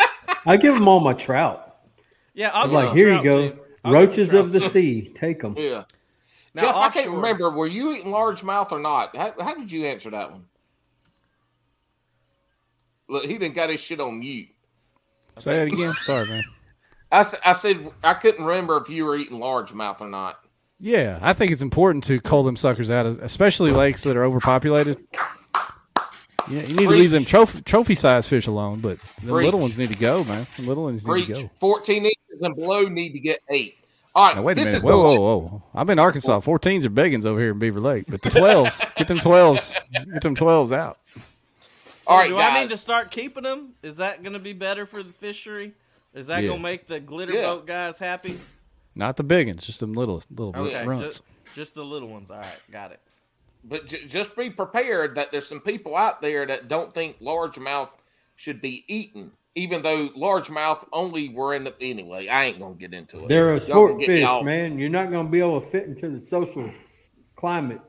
[0.45, 1.77] I give them all my trout.
[2.33, 3.59] yeah, I'll I'm give like, them here you go, too.
[3.85, 5.55] I'll give them roaches trout, of the sea, take them.
[5.57, 5.85] Yeah.
[6.53, 7.49] Now, Jeff, I can't remember.
[7.49, 9.15] Were you eating largemouth or not?
[9.15, 10.45] How, how did you answer that one?
[13.07, 14.49] Look, he didn't got his shit on mute.
[15.39, 15.93] Say that again.
[16.03, 16.43] Sorry, man.
[17.11, 20.39] I, I said I couldn't remember if you were eating largemouth or not.
[20.79, 25.05] Yeah, I think it's important to cull them suckers out, especially lakes that are overpopulated.
[26.49, 29.45] Yeah, you need to leave them trophy trophy size fish alone, but the Preach.
[29.45, 30.45] little ones need to go, man.
[30.57, 31.49] The little ones need to go.
[31.55, 33.77] 14 inches and below need to get eight.
[34.13, 34.77] All right, Now wait a this minute.
[34.77, 35.63] is Whoa, the whoa, whoa!
[35.73, 36.39] I'm in Arkansas.
[36.41, 40.21] 14s are beggins over here in Beaver Lake, but the 12s, get them 12s, get
[40.21, 40.99] them 12s out.
[42.05, 43.73] So All right, do I need to start keeping them?
[43.81, 45.73] Is that going to be better for the fishery?
[46.13, 46.49] Is that Yeah.
[46.49, 47.41] going to make the glitter Yeah.
[47.41, 48.39] boat guys happy?
[48.93, 51.01] Not the biggins, just them little little Okay, runts.
[51.01, 51.23] just,
[51.55, 52.29] just the little ones.
[52.29, 52.99] All right, got it.
[53.63, 57.89] But j- just be prepared that there's some people out there that don't think largemouth
[58.35, 62.27] should be eaten, even though largemouth only were in the anyway.
[62.27, 63.29] I ain't gonna get into it.
[63.29, 64.77] They're a sport fish, man.
[64.77, 66.69] You're not going to be able to fit into the social
[67.35, 67.81] climate.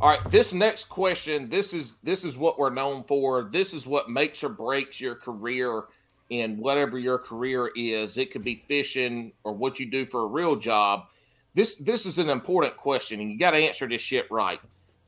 [0.00, 3.48] All right, this next question, this is this is what we're known for.
[3.50, 5.84] This is what makes or breaks your career
[6.30, 8.16] in whatever your career is.
[8.16, 11.06] It could be fishing or what you do for a real job.
[11.54, 14.60] This this is an important question, and you got to answer this shit right.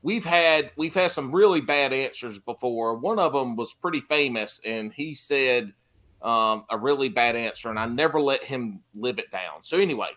[0.02, 2.96] We've had we've had some really bad answers before.
[2.96, 5.72] One of them was pretty famous, and he said
[6.22, 9.62] um, a really bad answer, and I never let him live it down.
[9.62, 10.10] So anyway,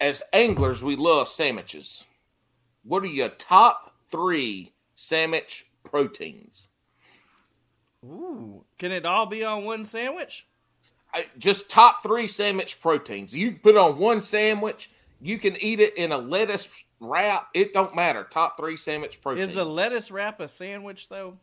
[0.00, 2.04] as anglers, we love sandwiches.
[2.84, 6.68] What are your top three sandwich proteins?
[8.04, 10.46] Ooh, can it all be on one sandwich?
[11.12, 13.36] I, just top three sandwich proteins.
[13.36, 14.90] You put on one sandwich.
[15.20, 17.48] You can eat it in a lettuce wrap.
[17.52, 18.24] It don't matter.
[18.30, 19.50] Top three sandwich proteins.
[19.50, 21.36] Is a lettuce wrap a sandwich though?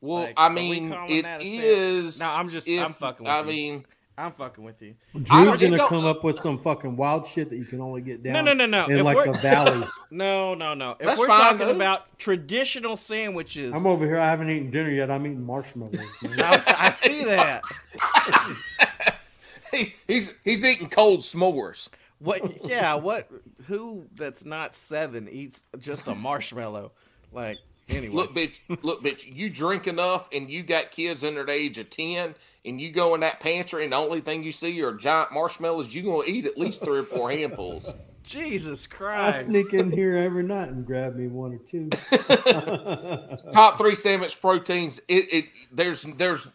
[0.00, 1.62] well, Like, I mean, it that a sandwich?
[1.62, 2.18] is.
[2.20, 3.46] No, I'm just- if- I'm fucking with I you.
[3.46, 3.86] mean,
[4.20, 4.94] I'm fucking with you.
[5.14, 8.22] Drew's gonna don't- come up with some fucking wild shit that you can only get
[8.22, 8.34] down.
[8.34, 8.84] No, no, no, no.
[8.86, 9.86] In If like the valley.
[10.12, 10.92] No, no, no.
[10.98, 11.76] If That's we're fine, talking dude.
[11.76, 14.18] about traditional sandwiches, I'm over here.
[14.18, 15.08] I haven't eaten dinner yet.
[15.08, 15.94] I'm eating marshmallows.
[16.24, 17.62] I, I see that.
[19.72, 21.88] he, he's he's eating cold s'mores.
[22.18, 22.66] What?
[22.66, 22.94] Yeah.
[22.96, 23.28] What?
[23.68, 26.90] Who that's not seven eats just a marshmallow?
[27.32, 27.58] Like
[27.88, 28.14] anyway.
[28.14, 31.88] Look, bitch, look, bitch, you drink enough and you got kids under the age of
[31.90, 32.34] 10
[32.64, 35.94] and you go in that pantry and the only thing you see are giant marshmallows,
[35.94, 37.94] you're going to eat at least three or four handfuls.
[38.22, 39.40] Jesus Christ.
[39.40, 41.88] I sneak in here every night and grab me one or two.
[43.52, 45.00] Top three sandwich proteins.
[45.08, 46.48] It, it there's there's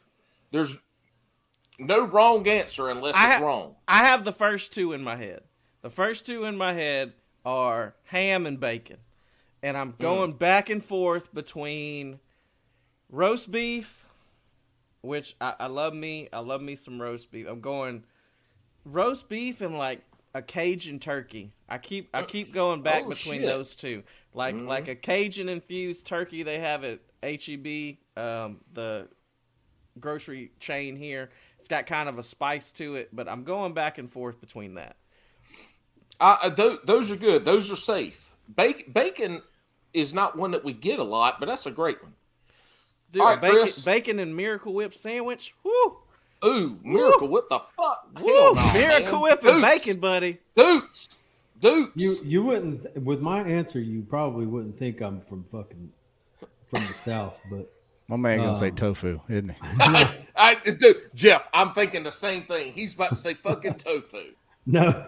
[0.52, 0.78] there's
[1.80, 3.76] no wrong answer unless I it's ha- wrong.
[3.88, 5.42] I have the first two in my head.
[5.82, 8.98] The first two in my head are ham and bacon.
[9.62, 10.02] And I'm hmm.
[10.02, 12.20] going back and forth between
[13.10, 14.05] roast beef,
[15.06, 16.30] which I, I love me.
[16.34, 17.48] I love me some roast beef.
[17.48, 18.04] I'm going
[18.84, 20.02] roast beef and like
[20.34, 21.54] a Cajun turkey.
[21.70, 23.50] I keep I keep going back Oh, between shit.
[23.50, 24.04] those two.
[24.34, 29.08] Like like a Cajun infused turkey they have at HEB, um, the
[30.00, 31.30] grocery chain here.
[31.58, 34.76] It's got kind of a spice to it, but I'm going back and forth between
[34.76, 34.98] that.
[36.20, 37.44] I, tho- those are good.
[37.46, 38.36] Those are safe.
[38.56, 39.42] Bacon, bacon
[39.94, 42.14] is not one that we get a lot, but that's a great one.
[43.12, 43.84] Dude, All right, bacon, Chris.
[43.86, 45.54] bacon and Miracle Whip sandwich.
[45.64, 45.98] Woo!
[46.44, 48.08] Ooh, Miracle, what the fuck?
[48.22, 48.28] Woo!
[48.34, 49.22] Hell no, Miracle man.
[49.22, 49.86] Whip and Dukes.
[49.86, 50.38] bacon, buddy.
[50.56, 51.10] Dukes.
[51.60, 51.92] Dukes.
[51.96, 53.80] You you wouldn't with my answer.
[53.80, 55.92] You probably wouldn't think I'm from fucking
[56.68, 57.72] from the south, but
[58.08, 59.56] My man gonna say Um, tofu, isn't he?
[60.36, 62.74] I, dude, Jeff, I'm thinking the same thing.
[62.74, 64.34] He's about to say fucking tofu.
[64.66, 65.06] no.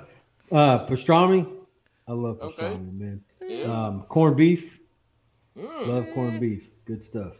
[0.52, 1.45] Uh, pastrami.
[2.08, 2.64] I love Okay.
[2.64, 3.22] pastrami, man.
[3.45, 3.64] Yeah.
[3.88, 4.80] Um, corned beef.
[5.58, 5.88] Mm.
[5.88, 6.70] Love corned beef.
[6.86, 7.34] Good stuff.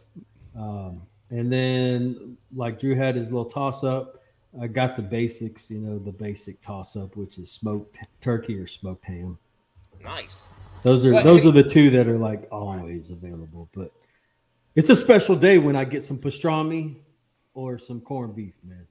[0.58, 4.18] Um, and then, like Drew had his little toss up,
[4.60, 8.66] I got the basics, you know, the basic toss up, which is smoked turkey or
[8.66, 9.38] smoked ham.
[10.02, 10.48] Nice.
[10.82, 13.68] Those are those are the two that are like always available.
[13.74, 13.92] But
[14.74, 16.96] it's a special day when I get some pastrami
[17.54, 18.86] or some corned beef, man.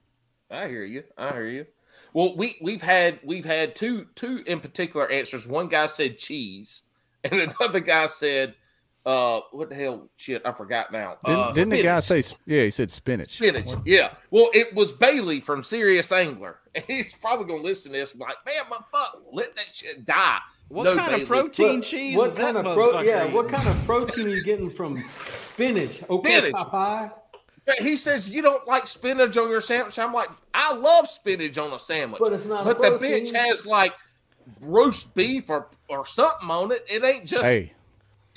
[0.50, 1.04] I hear you.
[1.16, 1.66] I hear you.
[2.12, 5.46] Well, we we've had we've had two two in particular answers.
[5.46, 6.82] One guy said cheese,
[7.24, 8.54] and another guy said,
[9.08, 10.08] "Uh, what the hell?
[10.16, 12.22] Shit, I forgot now." Didn't, uh, didn't the guy say?
[12.46, 13.30] Yeah, he said spinach.
[13.30, 13.70] spinach?
[13.84, 14.10] Yeah.
[14.30, 18.10] Well, it was Bailey from Serious Angler, and he's probably gonna listen to this.
[18.12, 20.38] and be Like, man, my fuck, let that shit die.
[20.68, 21.22] What No, kind Bailey.
[21.22, 23.84] of protein What- cheese what is kind that of pro- motherfucker yeah, what kind of
[23.86, 26.02] protein are you getting from spinach?
[26.10, 26.52] Okay, Spinach.
[26.54, 27.12] Popeye.
[27.80, 29.98] He says you don't like spinach on your sandwich.
[29.98, 33.34] I'm like, I love spinach on a sandwich, But it's not a But the bitch
[33.34, 33.92] has like
[34.60, 36.84] roast beef or or something on it.
[36.88, 37.72] It ain't just Hey,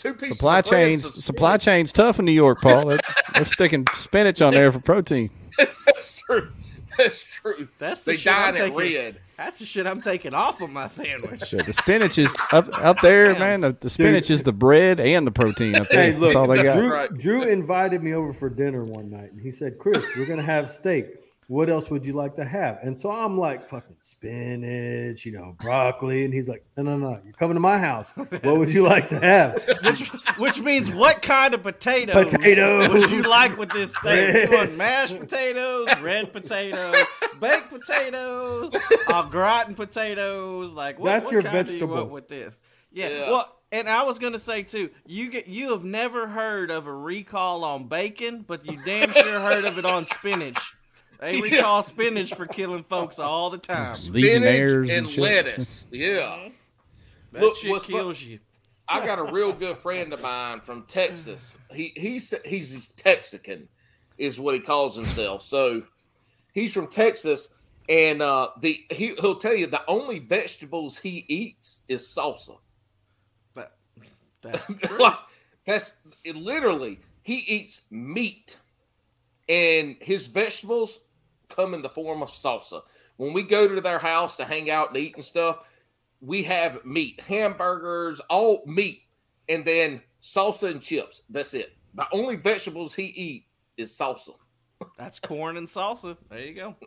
[0.02, 0.38] two pieces.
[0.38, 2.88] supply of chains, some supply chains tough in New York, Paul.
[2.88, 3.00] They're,
[3.34, 5.30] they're sticking spinach on there for protein.
[5.58, 6.52] That's true.
[6.98, 7.68] That's true.
[7.78, 8.76] That's the they shit I'm taking.
[8.78, 9.20] red.
[9.38, 11.48] That's the shit I'm taking off of my sandwich.
[11.48, 13.62] Shit, the spinach is up up there, man.
[13.62, 16.12] The, the spinach is the bread and the protein up there.
[16.12, 16.78] Hey, look, That's all they got.
[16.78, 17.18] Drew.
[17.18, 20.70] Drew invited me over for dinner one night, and he said, "Chris, we're gonna have
[20.70, 21.08] steak.
[21.52, 25.56] What else would you like to have?" And so I'm like, "Fucking spinach, you know,
[25.60, 27.20] broccoli." And he's like, "No, no, no.
[27.26, 28.14] You're coming to my house.
[28.16, 32.90] What would you like to have?" which, which means what kind of potatoes, Potatoes.
[32.90, 34.34] would you like with this steak?
[34.34, 34.50] Red.
[34.50, 37.06] You want mashed potatoes, red potatoes,
[37.42, 38.74] baked potatoes,
[39.10, 40.72] au gratin potatoes?
[40.72, 41.96] Like what, That's what your kind do you vegetable.
[41.96, 42.62] want with this?
[42.94, 43.10] Yeah.
[43.10, 43.30] Yeah.
[43.30, 46.94] Well, and I was gonna say too, you get you have never heard of a
[46.94, 50.76] recall on bacon, but you damn sure heard of it on spinach.
[51.22, 51.42] They Yeah.
[51.44, 53.96] recall spinach for killing folks all the time.
[54.10, 55.88] Legionnaires Spinach and, and lettuce.
[55.92, 56.50] Yeah.
[57.32, 58.40] That Look, shit what's fu- kills you.
[58.90, 61.56] I got a real good friend of mine from Texas.
[61.74, 63.70] He he's he's Texican,
[64.18, 65.44] is what he calls himself.
[65.44, 65.84] So
[66.54, 67.54] he's from Texas,
[67.88, 72.58] and uh, the he, he'll tell you the only vegetables he eats is salsa.
[73.54, 73.78] But
[74.42, 74.70] That's
[75.00, 75.16] Like,
[75.66, 75.94] that's
[76.26, 78.58] literally he eats meat,
[79.48, 81.00] and his vegetables
[81.56, 82.82] come in the form of salsa.
[83.18, 85.60] When we go to their house to hang out and eat and stuff,
[86.22, 89.04] we have meat, hamburgers, all meat,
[89.50, 91.22] and then salsa and chips.
[91.30, 91.74] That's it.
[91.96, 93.46] The only vegetables he eat
[93.78, 94.36] is salsa.
[94.98, 96.18] That's corn and salsa.
[96.30, 96.76] There you go.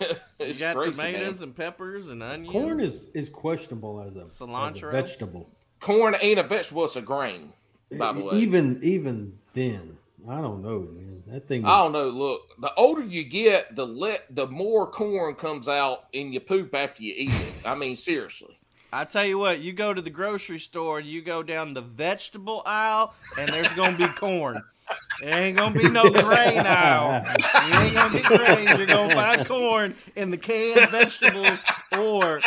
[0.00, 1.48] You It's got crazy, tomatoes man.
[1.48, 2.52] and peppers and onions.
[2.52, 5.50] Corn is is questionable as a, as a vegetable.
[5.80, 7.52] corn ain't a vegetable; it's a grain.
[7.90, 9.96] By the way, Even even then,
[10.28, 11.22] I don't know, man.
[11.28, 11.62] That thing.
[11.62, 12.08] Is, I don't know.
[12.08, 16.74] Look, the older you get, the le- the more corn comes out in your poop
[16.74, 17.52] after you eat it.
[17.64, 18.58] I mean, seriously.
[18.92, 21.80] I tell you what, you go to the grocery store, and you go down the
[21.82, 24.62] vegetable aisle, and there's gonna be corn.
[25.20, 27.24] There ain't gonna be no grain aisle.
[27.68, 28.68] You ain't gonna get grain.
[28.78, 31.62] You're gonna find corn in the canned vegetables
[31.98, 32.40] or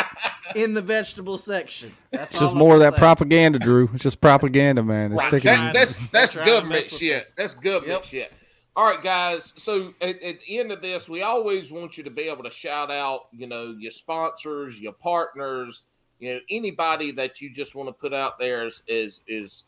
[0.54, 1.92] in the vegetable section.
[2.12, 3.00] That's It's just more of that saying.
[3.00, 3.90] propaganda, Drew.
[3.94, 5.10] It's just propaganda, man.
[5.10, 5.28] They're Right.
[5.28, 5.50] sticking.
[5.52, 7.22] That- that's that's Trying to government shit.
[7.22, 7.32] us.
[7.36, 8.04] That's government Yep.
[8.04, 8.32] shit.
[8.76, 9.52] All right, guys.
[9.56, 12.50] So at, at the end of this, we always want you to be able to
[12.50, 15.82] shout out, you know, your sponsors, your partners,
[16.20, 19.64] you know, anybody that you just want to put out there is is is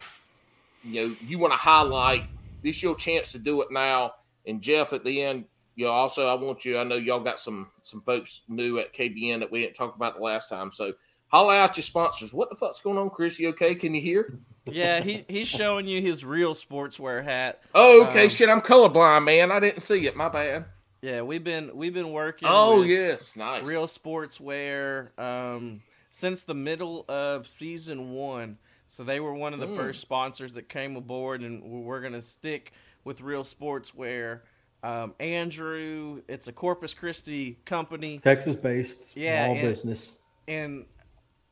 [0.85, 2.25] you know you want to highlight.
[2.63, 4.15] This your chance to do it now.
[4.47, 5.45] And Jeff, at the end,
[5.75, 6.79] you know, also I want you.
[6.79, 10.17] I know y'all got some some folks new at KBN that we didn't talk about
[10.17, 10.71] the last time.
[10.71, 10.93] So
[11.29, 12.33] holla out your sponsors.
[12.33, 13.39] What the fuck's going on, Chris?
[13.39, 13.75] You okay?
[13.75, 14.39] Can you hear?
[14.67, 17.63] Yeah, he, he's showing you his real sportswear hat.
[17.75, 18.25] Oh, okay.
[18.25, 19.51] Um, Shit, I'm colorblind, man.
[19.51, 20.15] I didn't see it.
[20.15, 20.67] My bad.
[21.01, 22.49] Yeah, we've been we've been working.
[22.51, 23.37] Oh, yes.
[23.37, 23.67] Nice.
[23.67, 28.59] Real sportswear um, since the middle of season one.
[28.93, 29.75] So they were one of the Mm.
[29.77, 32.73] first sponsors that came aboard, and we're gonna stick
[33.05, 34.41] with Real Sportswear.
[34.83, 38.19] Um, Andrew, it's a Corpus Christi company.
[38.19, 40.21] Texas based, Yeah, small and- business.
[40.47, 40.85] and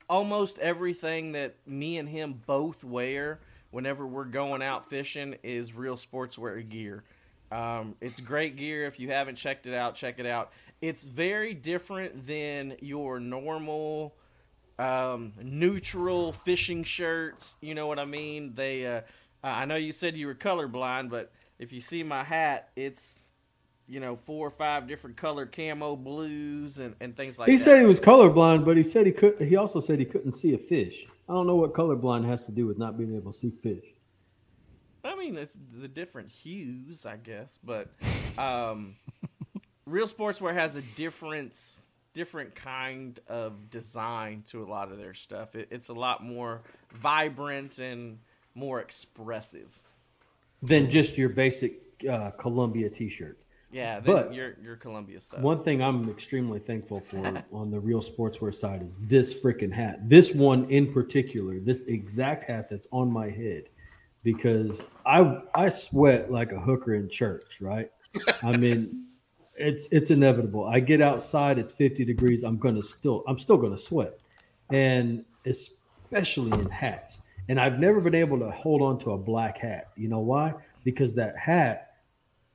[0.06, 5.96] almost everything that me and him both wear whenever we're going out fishing is real
[5.96, 7.04] sportswear gear.
[7.50, 8.84] Um, it's great gear.
[8.84, 10.52] If you haven't checked it out, check it out.
[10.82, 14.14] It's very different than your normal
[14.80, 17.56] um, neutral fishing shirts.
[17.60, 18.54] You know what I mean?
[18.54, 18.86] They.
[18.86, 19.02] Uh,
[19.42, 23.20] I know you said you were colorblind, but if you see my hat, it's
[23.88, 27.58] you know four or five different color camo blues and, and things like he that.
[27.58, 29.40] He said he was colorblind, but he said he could.
[29.40, 31.06] He also said he couldn't see a fish.
[31.28, 33.84] I don't know what colorblind has to do with not being able to see fish.
[35.04, 37.88] I mean, it's the different hues, I guess, but
[38.36, 38.96] um,
[39.86, 41.58] Real Sportswear has a different,
[42.12, 45.54] different kind of design to a lot of their stuff.
[45.54, 48.18] It, it's a lot more vibrant and
[48.54, 49.78] more expressive.
[50.62, 53.38] Than just your basic uh, Columbia T-shirt.
[53.72, 55.40] Yeah, But- your your Columbia stuff.
[55.40, 60.08] One thing I'm extremely thankful for on the real sportswear side is this freaking hat.
[60.08, 63.64] This one in particular, this exact hat that's on my head,
[64.24, 67.90] because I I sweat like a hooker in church, right?
[68.42, 69.06] I mean,
[69.60, 70.64] it's it's inevitable.
[70.64, 72.42] I get outside, it's 50 degrees.
[72.42, 74.18] I'm gonna still I'm still gonna sweat,
[74.70, 77.22] and especially in hats.
[77.48, 79.88] And I've never been able to hold on to a black hat.
[79.96, 80.54] You know why?
[80.84, 81.96] Because that hat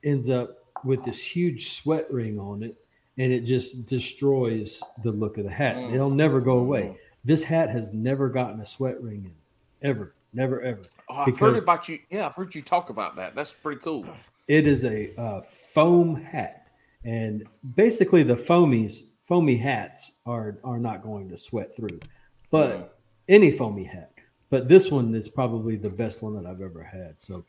[0.04, 2.76] ends up with this huge sweat ring on it
[3.18, 5.76] and it just destroys the look of the hat.
[5.76, 5.94] Mm.
[5.94, 6.96] It'll never go away.
[7.24, 10.82] This hat has never gotten a sweat ring in ever, never, ever.
[11.08, 11.98] Oh, I've heard about you.
[12.10, 13.34] Yeah, I've heard you talk about that.
[13.34, 14.06] That's pretty cool.
[14.48, 16.65] It is a uh, foam hat,
[17.06, 17.44] and
[17.76, 22.00] basically the foamies, foamy hats are are not going to sweat through,
[22.50, 24.12] but any foamy hat.
[24.50, 27.18] But this one is probably the best one that I've ever had.
[27.18, 27.44] So,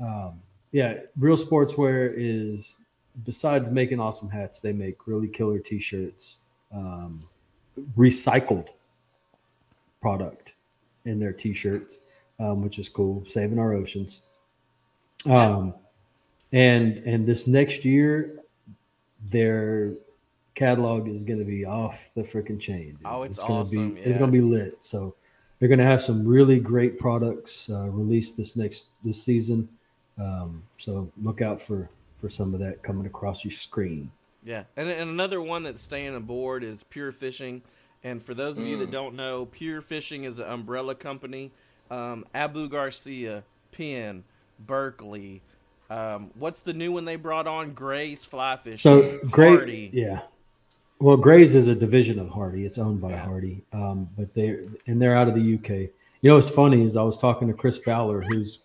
[0.00, 0.40] um,
[0.72, 2.76] yeah, Real Sportswear is
[3.24, 6.38] besides making awesome hats, they make really killer T-shirts,
[6.72, 7.24] um,
[7.96, 8.68] recycled
[10.00, 10.54] product
[11.04, 11.98] in their T-shirts,
[12.38, 14.22] um, which is cool, saving our oceans.
[15.26, 15.74] Um,
[16.52, 18.40] and and this next year,
[19.26, 19.92] their
[20.54, 22.90] catalog is going to be off the freaking chain.
[22.90, 22.98] dude.
[23.04, 24.82] Oh, it's gonna awesome, Be, It's going to be lit.
[24.84, 25.14] So
[25.58, 29.68] they're going to have some really great products uh, released this next this season.
[30.18, 31.88] Um, so look out for
[32.18, 34.10] for some of that coming across your screen.
[34.44, 37.62] Yeah, and, and another one that's staying aboard is Pure Fishing.
[38.02, 38.92] And for those of you that Mm.
[38.92, 41.50] don't know, Pure Fishing is an umbrella company.
[41.90, 44.24] Um, Abu Garcia, Penn,
[44.58, 45.42] Berkley.
[45.90, 47.72] Um, what's the new one they brought on?
[47.72, 48.76] Gray's Fly Fishing.
[48.78, 49.90] So great, Hardy.
[49.92, 50.20] yeah.
[51.00, 52.64] Well, Gray's is a division of Hardy.
[52.64, 55.90] It's owned by Hardy, um, but they and they're out of the UK.
[56.20, 58.60] You know what's funny is I was talking to Chris Fowler, who's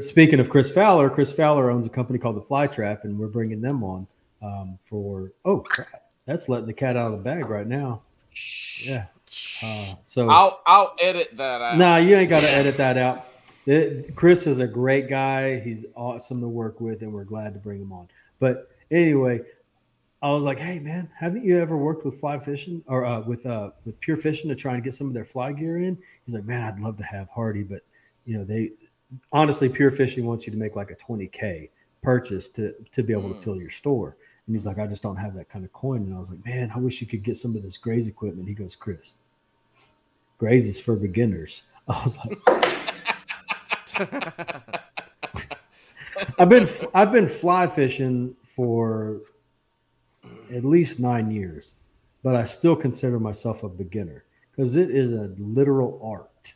[0.00, 1.08] speaking of Chris Fowler.
[1.08, 4.06] Chris Fowler owns a company called the Fly Trap, and we're bringing them on
[4.42, 5.32] um, for.
[5.44, 6.02] Oh crap!
[6.26, 8.02] That's letting the cat out of the bag right now.
[8.82, 9.06] Yeah,
[9.62, 11.78] Uh, so I'll I'll edit that out.
[11.78, 13.26] No, you ain't got to edit that out.
[13.66, 15.58] It- Chris is a great guy.
[15.60, 18.08] He's awesome to work with, and we're glad to bring him on.
[18.38, 19.40] But anyway,
[20.22, 23.46] I was like, "Hey, man, haven't you ever worked with fly fishing or uh, with
[23.46, 26.34] uh, with pure fishing to try and get some of their fly gear in?" He's
[26.34, 27.82] like, "Man, I'd love to have Hardy, but
[28.26, 28.72] you know, they
[29.32, 31.70] honestly, pure fishing wants you to make like a twenty k
[32.02, 34.16] purchase to to be able to fill your store."
[34.46, 36.44] And he's like, "I just don't have that kind of coin." And I was like,
[36.44, 39.14] "Man, I wish you could get some of this Gray's equipment." He goes, "Chris,
[40.38, 42.38] Gray's is for beginners." I was like,
[46.38, 49.20] I've been I've been fly fishing for
[50.52, 51.74] at least nine years,
[52.22, 56.54] but I still consider myself a beginner because it is a literal art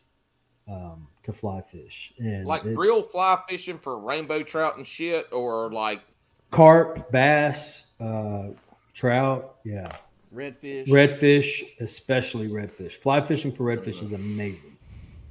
[0.68, 5.70] um, to fly fish and like real fly fishing for rainbow trout and shit, or
[5.72, 6.02] like
[6.50, 8.48] carp, bass, uh,
[8.94, 9.96] trout, yeah,
[10.34, 10.88] Redfish.
[10.88, 12.92] redfish, especially redfish.
[12.92, 14.76] Fly fishing for redfish is amazing.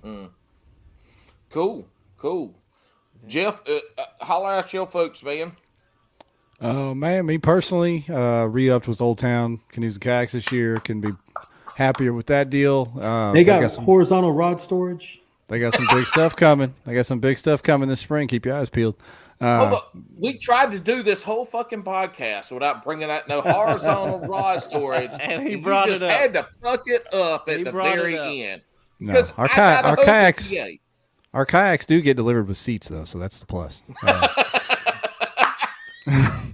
[0.04, 0.30] mm.
[1.50, 2.56] cool, cool.
[3.27, 5.53] Jeff, uh, uh, holler at your folks, man.
[6.60, 10.77] Oh man, me personally, uh, re-upped with Old Town Canoes and Kayaks this year.
[10.77, 11.10] Can be
[11.76, 12.91] happier with that deal.
[12.99, 15.22] Uh, they got, some, horizontal rod storage.
[15.48, 16.73] they got some big stuff coming.
[16.85, 18.27] They got some big stuff coming this spring.
[18.27, 18.95] Keep your eyes peeled.
[19.39, 23.39] Uh, oh, look, we tried to do this whole fucking podcast without bringing out no
[23.41, 26.10] horizontal rod storage, And he you just it up.
[26.11, 28.26] had to fuck it up at He the very up.
[28.30, 28.61] end.
[28.99, 30.65] no, Because our, I got a our kayaks, PA.
[31.38, 33.84] Our kayaks do get delivered with seats though, so that's the plus.
[34.01, 34.27] Uh,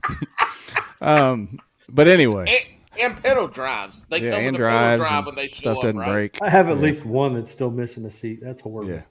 [1.02, 1.58] um,
[1.88, 2.66] but anyway,
[3.00, 4.06] and, and pedal drives.
[4.10, 5.98] They yeah, come and with a pedal drive and when they show stuff up, doesn't
[6.00, 6.12] right?
[6.12, 6.42] break.
[6.42, 6.82] I have at Yeah.
[6.84, 8.42] least one that's still missing a seat.
[8.44, 9.02] That's horrible.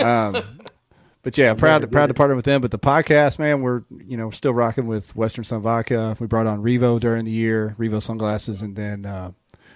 [0.00, 0.28] Yeah.
[0.28, 0.58] Um,
[1.22, 2.60] but yeah, proud to proud did to partner with them.
[2.60, 6.16] But the podcast, man, we're you know still rocking with Western Son Vodka.
[6.18, 9.30] We brought on Revo during the year, Revo sunglasses, and then uh,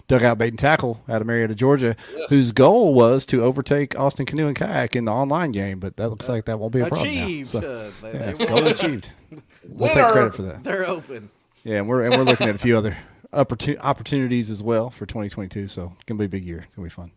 [0.08, 1.96] Dugout Bait and Tackle out of Marietta, Georgia,
[2.28, 5.80] whose goal was to overtake Austin Canoe and Kayak in the online game.
[5.80, 7.24] But that looks like that won't be a problem now.
[7.24, 7.48] Achieved.
[7.50, 9.10] So, Uh, they- yeah, they goal achieved.
[9.68, 10.62] We'll take credit for that.
[10.62, 11.28] They're open.
[11.64, 12.96] Yeah, and we're and we're looking at a few other
[13.32, 15.68] opportunities as well for 2022.
[15.68, 16.64] So it's gonna be a big year.
[16.66, 17.10] It's gonna be fun.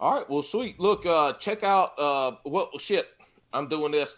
[0.00, 0.78] All right, well, sweet.
[0.78, 3.06] Look, uh, check out uh, well, shit.
[3.52, 4.16] I'm doing this.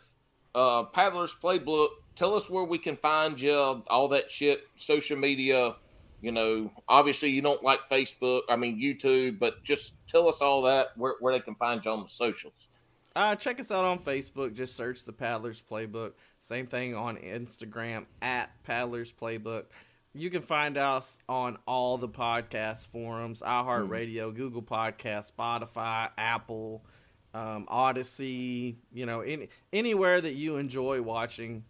[0.55, 1.89] Uh, Paddlers Playbook.
[2.17, 3.55] Tell us where we can find you.
[3.55, 4.63] All that shit.
[4.77, 5.77] Social media.
[6.21, 8.43] You know, obviously you don't like Facebook.
[8.49, 11.91] I mean YouTube, but just tell us all that where where they can find you
[11.91, 12.69] on the socials.
[13.17, 14.55] Uh, check us out on Facebook.
[14.55, 16.13] Just search the Paddlers Playbook.
[16.41, 19.65] Same thing on Instagram at Paddlers Playbook.
[20.13, 26.85] You can find us on all the podcast forums: iHeartRadio, Google Podcast, Spotify, Apple,
[27.35, 28.79] um, Odyssey.
[28.93, 31.65] You know, any anywhere that you enjoy watching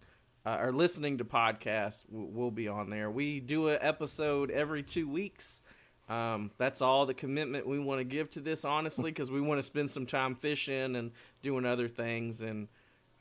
[0.46, 3.10] uh, or listening to podcasts, w- we'll be on there.
[3.10, 5.60] We do an episode every two weeks.
[6.08, 9.58] Um, that's all the commitment we want to give to this, honestly, because we want
[9.58, 11.12] to spend some time fishing and
[11.42, 12.66] doing other things, and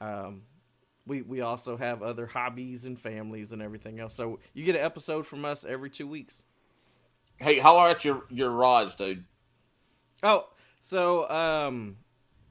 [0.02, 0.42] um,
[1.06, 4.16] we we also have other hobbies and families and everything else.
[4.16, 6.42] So you get an episode from us every two weeks.
[7.38, 9.24] Hey, holler at your your rods, dude.
[10.24, 10.48] Oh,
[10.82, 11.98] so um,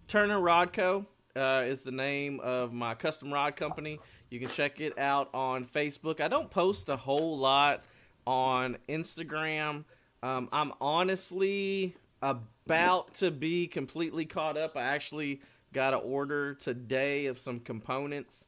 [0.07, 1.05] Turner Rodco
[1.35, 3.99] uh, is the name of my custom rod company.
[4.31, 6.21] You can check it out on Facebook.
[6.21, 7.83] I don't post a whole lot
[8.27, 9.85] on Instagram.
[10.23, 14.77] Um, I'm honestly about to be completely caught up.
[14.77, 15.41] I actually
[15.73, 18.47] got an order today of some components.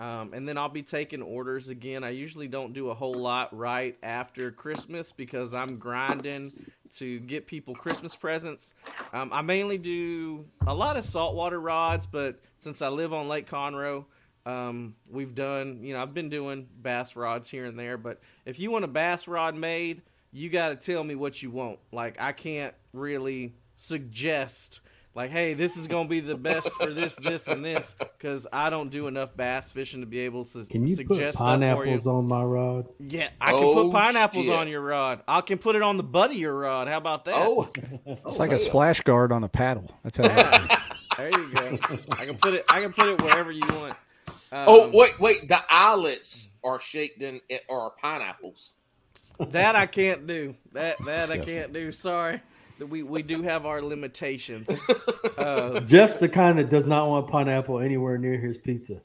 [0.00, 2.04] Um, and then I'll be taking orders again.
[2.04, 6.52] I usually don't do a whole lot right after Christmas because I'm grinding
[6.96, 8.74] to get people Christmas presents.
[9.12, 13.50] Um, I mainly do a lot of saltwater rods, but since I live on Lake
[13.50, 14.04] Conroe,
[14.46, 17.96] um, we've done, you know, I've been doing bass rods here and there.
[17.98, 20.02] But if you want a bass rod made,
[20.32, 21.78] you got to tell me what you want.
[21.92, 24.80] Like, I can't really suggest
[25.14, 28.70] like, hey, this is gonna be the best for this, this, and this, because I
[28.70, 31.54] don't do enough bass fishing to be able to Can you put suggest stuff for
[31.56, 31.60] you.
[31.72, 32.86] pineapples on my rod?
[33.00, 34.54] Yeah, I can Oh, put pineapples shit.
[34.54, 35.22] on your rod.
[35.26, 36.86] I can put it on the butt of your rod.
[36.86, 37.34] How about that?
[37.36, 37.68] Oh,
[38.26, 39.90] It's like a splash guard on a paddle.
[40.04, 40.24] That's how.
[40.26, 40.78] it
[41.16, 41.78] there you go.
[42.16, 42.64] I can put it.
[42.68, 43.94] I can put it wherever you want.
[44.50, 45.48] Um, oh, wait, wait.
[45.48, 48.74] The eyelets are shaped in are pineapples.
[49.50, 50.54] that I can't do.
[50.72, 51.92] That that I can't do.
[51.92, 52.42] Sorry.
[52.78, 54.68] We we do have our limitations.
[55.36, 59.00] Uh, Jeff's the kind that does not want pineapple anywhere near his pizza.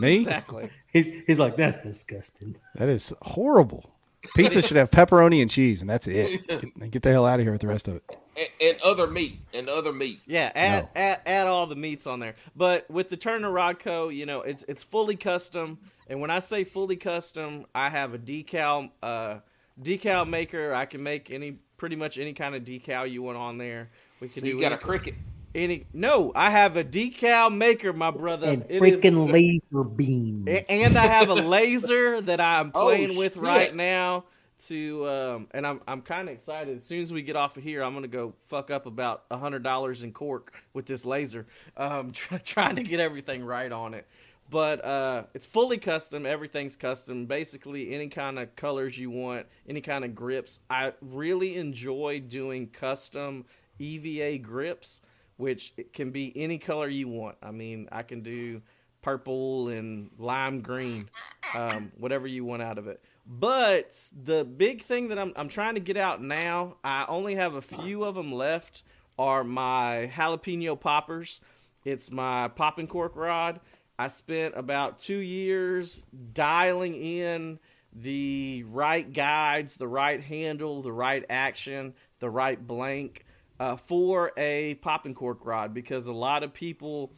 [0.00, 0.18] Me?
[0.18, 0.70] exactly.
[0.92, 2.56] He's he's like, that's disgusting.
[2.74, 3.94] That is horrible.
[4.34, 6.46] Pizza should have pepperoni and cheese, and that's it.
[6.48, 8.16] Get, get the hell out of here with the rest of it.
[8.36, 9.38] And, and other meat.
[9.52, 10.20] And other meat.
[10.26, 12.34] Yeah, add, add add all the meats on there.
[12.56, 15.78] But with the Turner Rodco, you know, it's it's fully custom.
[16.08, 19.36] And when I say fully custom, I have a decal uh,
[19.82, 20.74] decal maker.
[20.74, 23.90] I can make any pretty much any kind of decal you want on there.
[24.20, 25.14] We can So do you got a Cricut.
[25.54, 28.46] Any no, I have a decal maker, my brother.
[28.46, 30.66] and It is- freaking laser beams.
[30.70, 34.24] and I have a laser that I'm Oh, playing with right now.
[34.68, 36.76] To um, and I'm I'm kind of excited.
[36.76, 39.36] As soon as we get off of here, I'm gonna go fuck up about a
[39.36, 41.46] hundred dollars in cork with this laser.
[41.76, 44.06] Um, try, trying to get everything right on it.
[44.50, 46.26] But uh, it's fully custom.
[46.26, 47.26] Everything's custom.
[47.26, 50.60] Basically, any kind of colors you want, any kind of grips.
[50.68, 53.46] I really enjoy doing custom
[53.78, 55.00] EVA grips,
[55.38, 57.36] which can be any color you want.
[57.42, 58.60] I mean, I can do
[59.00, 61.08] purple and lime green,
[61.54, 63.02] um, whatever you want out of it.
[63.26, 67.54] But the big thing that I'm, I'm trying to get out now, I only have
[67.54, 68.82] a few of them left,
[69.18, 71.40] are my jalapeno poppers.
[71.84, 73.60] It's my popping cork rod.
[73.98, 77.58] I spent about two years dialing in
[77.92, 83.24] the right guides, the right handle, the right action, the right blank
[83.60, 87.12] uh, for a popping cork rod because a lot of people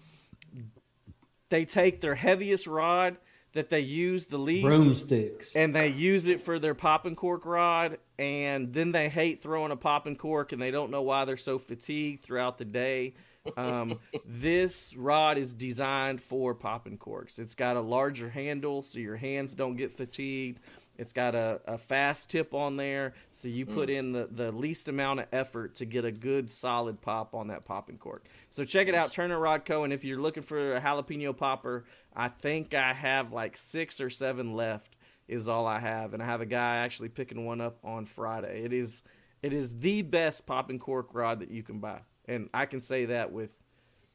[1.49, 3.17] they take their heaviest rod
[3.55, 5.55] that they use the least Broomsticks.
[5.57, 9.77] and they use it for their popping cork rod and then they hate throwing a
[9.77, 13.15] popping cork and they don't know why they're so fatigued throughout the day.
[13.57, 17.39] Um, this rod is designed for popping corks.
[17.39, 20.61] It's got a larger handle so your hands don't get fatigued
[20.97, 23.99] it's got a, a fast tip on there so you put mm.
[23.99, 27.65] in the, the least amount of effort to get a good solid pop on that
[27.65, 30.81] popping cork so check it out turner rod co and if you're looking for a
[30.81, 31.85] jalapeno popper
[32.15, 34.95] i think i have like six or seven left
[35.29, 38.63] is all I have, and I have a guy actually picking one up on Friday.
[38.65, 39.03] It is
[39.43, 43.07] it is the best popping cork rod that you can buy, and I can say
[43.07, 43.51] that with,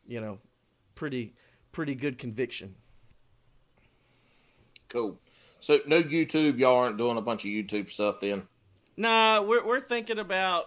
[0.07, 0.39] you know,
[0.95, 1.33] pretty
[1.71, 2.75] pretty good conviction.
[4.87, 5.19] Cool.
[5.59, 6.57] So no YouTube.
[6.59, 8.43] Y'all aren't doing a bunch of YouTube stuff then.
[8.97, 10.65] Nah, we're we're thinking about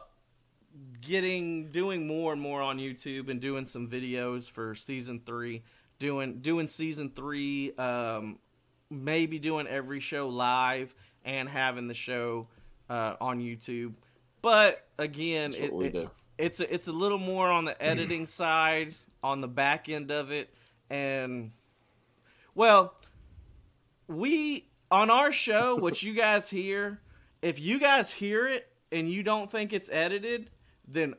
[1.01, 5.62] getting doing more and more on YouTube and doing some videos for season three.
[5.98, 8.39] Doing doing season three, um,
[8.90, 10.94] maybe doing every show live
[11.24, 12.48] and having the show
[12.90, 13.93] uh, on YouTube.
[14.40, 15.94] But again, it, it-
[16.39, 20.32] it's a, it's a little more on the editing side, on the back end of
[20.32, 20.52] it,
[20.90, 21.52] and
[22.55, 22.94] well,
[24.09, 27.01] we on our show, what you guys hear,
[27.40, 30.51] if you guys hear it and you don't think it's edited,
[30.86, 31.14] then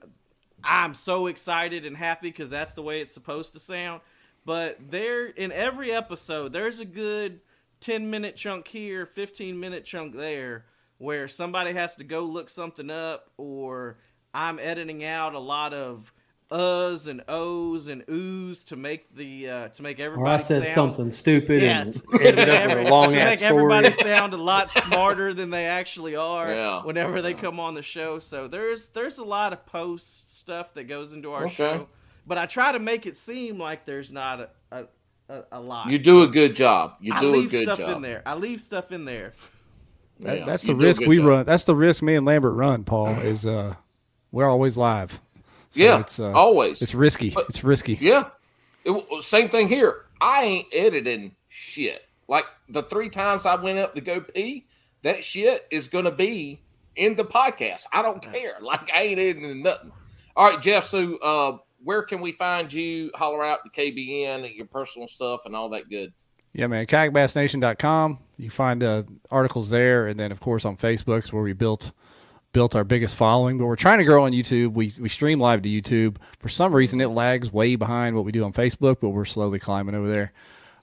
[0.63, 4.01] I'm so excited and happy because that's the way it's supposed to sound.
[4.45, 7.41] But there, in every episode, there's a good
[7.79, 10.65] 10 minute chunk here, 15 minute chunk there,
[10.99, 13.97] where somebody has to go look something up, or
[14.35, 16.13] I'm editing out a lot of
[16.51, 20.63] uhs and ohs and oohs to make the uh, to make everybody Or I said
[20.63, 23.51] sound, something stupid yeah, and ended up with a long to ass make story.
[23.75, 26.81] everybody sound a lot smarter than they actually are Yeah.
[26.83, 28.19] whenever they come on the show.
[28.19, 31.53] So there's there's a lot of post stuff that goes into our Okay.
[31.55, 31.87] show,
[32.27, 34.85] but I try to make it seem like there's not a a,
[35.29, 35.89] a, a lot.
[35.89, 36.95] You do a good job.
[37.01, 37.95] You I do a leave good stuff job.
[37.97, 38.21] in there.
[38.25, 39.33] I leave stuff in there.
[40.19, 41.25] That, Yeah, that's the risk we job.
[41.25, 41.45] run.
[41.45, 42.83] That's the risk me and Lambert run.
[42.83, 43.75] Paul is uh,
[44.31, 45.19] we're always live.
[45.73, 46.81] So Yeah, it's, uh, always.
[46.81, 47.31] It's risky.
[47.31, 47.97] But- it's risky.
[47.99, 48.29] Yeah.
[48.85, 50.05] It, same thing here.
[50.21, 52.03] I ain't editing shit.
[52.27, 54.65] Like the three times I went up to go pee,
[55.01, 56.61] that shit is going to be
[56.95, 57.83] in the podcast.
[57.91, 58.55] I don't care.
[58.61, 59.91] Like I ain't editing nothing.
[60.35, 60.85] All right, Jeff.
[60.85, 63.11] So, uh, where can we find you?
[63.13, 66.13] Holler out to KBN, your personal stuff, and all that good.
[66.53, 66.85] Yeah, man.
[66.85, 68.19] KayakBassNation.com.
[68.37, 71.53] You can find uh, articles there, and then of course on Facebook is where we
[71.53, 71.91] built
[72.53, 73.57] built our biggest following.
[73.57, 74.73] But we're trying to grow on YouTube.
[74.73, 76.15] We we stream live to YouTube.
[76.39, 79.59] For some reason, it lags way behind what we do on Facebook, but we're slowly
[79.59, 80.31] climbing over there.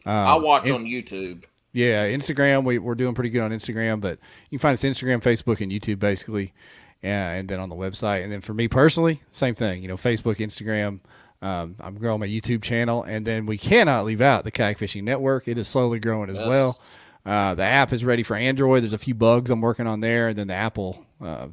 [0.04, 1.44] Um, I watch and- on YouTube.
[1.72, 2.64] Yeah, Instagram.
[2.64, 4.18] We, we're doing pretty good on Instagram, but
[4.50, 6.52] you can find us Instagram, Facebook, and YouTube basically,
[7.00, 8.24] yeah, and then on the website.
[8.24, 9.80] And then for me personally, same thing.
[9.80, 10.98] You know, Facebook, Instagram.
[11.40, 15.04] Um, I'm growing my YouTube channel, and then we cannot leave out the kayak fishing
[15.04, 15.46] network.
[15.46, 16.48] It is slowly growing as Yes.
[16.48, 16.80] well.
[17.24, 18.82] Uh, the app is ready for Android.
[18.82, 21.46] There's a few bugs I'm working on there, and then the Apple uh,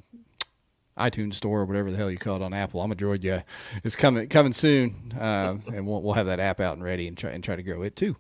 [0.97, 2.81] iTunes store or whatever the hell you call it on Apple.
[2.81, 3.43] I'm a Droid guy.
[3.83, 7.17] It's coming coming soon, uh, and we'll, we'll have that app out and ready and
[7.17, 8.15] try and try to grow it too.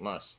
[0.00, 0.36] Nice.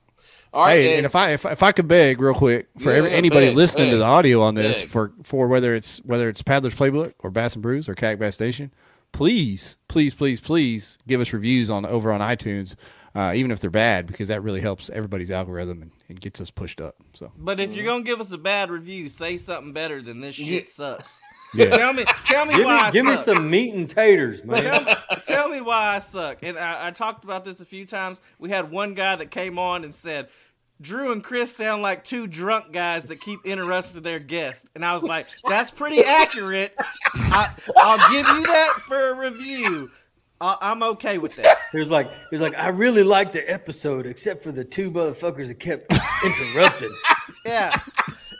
[0.53, 0.73] All right.
[0.79, 3.11] hey, and and- if I if, if I could beg real quick for Yeah, every,
[3.11, 4.89] anybody beg, listening to the audio on this beg.
[4.89, 8.39] for for whether it's whether it's Paddler's Playbook or Bass and Brews or Kayak Bass
[8.39, 8.71] Nation,
[9.11, 12.75] please, please, please, please give us reviews on over on iTunes,
[13.15, 16.49] uh, even if they're bad, because that really helps everybody's algorithm and, and gets us
[16.51, 16.95] pushed up.
[17.15, 20.35] So But if you're gonna give us a bad review, say something better than this
[20.35, 20.61] shit Yeah.
[20.67, 21.21] sucks.
[21.55, 21.77] Yeah.
[21.77, 23.25] Tell me, tell me Give why me, I give me suck.
[23.25, 24.85] some meat and taters, tell, man.
[24.85, 24.93] me,
[25.25, 26.39] tell me why I suck.
[26.41, 28.21] And I, I talked about this a few times.
[28.39, 30.29] We had one guy that came on and said,
[30.81, 34.65] Drew and Chris sound like two drunk guys that keep interrupting their guests.
[34.75, 36.73] And I was like, that's pretty accurate.
[37.13, 39.89] I, I'll give you that for a review.
[40.41, 41.57] I, I'm okay with that.
[41.71, 44.89] He was like, he was like, I really liked the episode, except for the two
[44.91, 45.93] motherfuckers that kept
[46.25, 46.91] interrupting.
[47.45, 47.77] Yeah.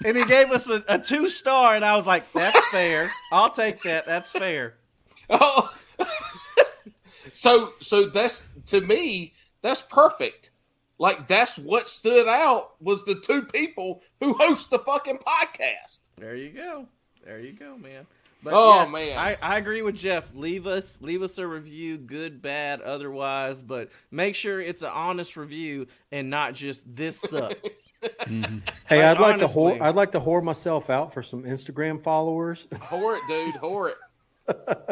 [0.05, 3.09] And he gave us a, a two star, and I was like, that's fair.
[3.31, 4.05] I'll take that.
[4.05, 4.75] That's fair.
[5.30, 5.73] Oh,
[7.31, 10.51] so so that's to me that's perfect.
[10.99, 16.01] Like that's what stood out was the two people who host the fucking podcast.
[16.17, 16.88] There you go.
[17.25, 18.05] There you go, man.
[18.43, 19.17] But Oh, yeah, man.
[19.17, 20.30] I, I agree with Jeff.
[20.35, 25.38] Leave us leave us a review, good, bad, otherwise, but make sure it's an honest
[25.38, 27.69] review and not just this sucked.
[28.27, 29.63] Hey, Like, I'd like to honestly.
[29.63, 32.67] whore, I'd like to whore myself out for some Instagram followers.
[32.73, 33.55] Whore it, dude.
[33.55, 33.97] Whore it.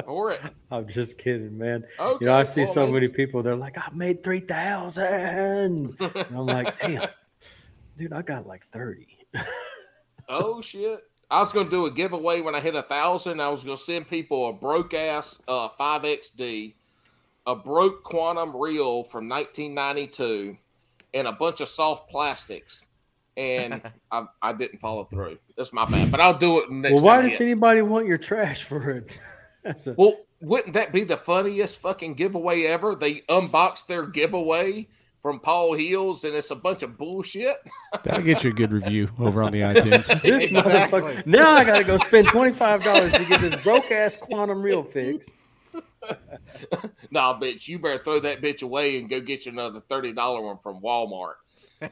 [0.08, 0.42] Whore it.
[0.72, 1.84] I'm just kidding, man.
[2.00, 2.94] Okay, you know, I see well, so man.
[2.94, 3.44] many people.
[3.44, 5.98] They're like, I made three thousand.
[6.00, 7.08] I'm like, damn,
[7.98, 9.18] dude, I got like thirty.
[10.30, 11.02] Oh shit.
[11.30, 13.42] I was gonna do a giveaway when I hit a thousand.
[13.42, 16.74] I was gonna send people a broke ass uh, 5XD,
[17.48, 20.58] a broke quantum reel from 1992,
[21.14, 22.86] and a bunch of soft plastics.
[23.38, 23.82] And
[24.12, 25.38] I, I didn't follow through.
[25.58, 26.12] That's my bad.
[26.12, 27.42] But I'll do it next well, why time does hit.
[27.42, 29.20] anybody want your trash for it?
[29.66, 32.96] A, Well, wouldn't that be the funniest fucking giveaway ever?
[32.96, 34.88] They unboxed their giveaway
[35.22, 37.58] from Paul Hills, and it's a bunch of bullshit.
[38.04, 40.08] That'll get you a good review over on the iTunes.
[40.22, 41.26] this motherfucker.
[41.26, 44.62] Now I got to go spend twenty five dollars to get this broke ass quantum
[44.62, 45.38] reel fixed.
[47.12, 50.42] nah, bitch, you better throw that bitch away and go get you another thirty dollar
[50.42, 51.36] one from Walmart.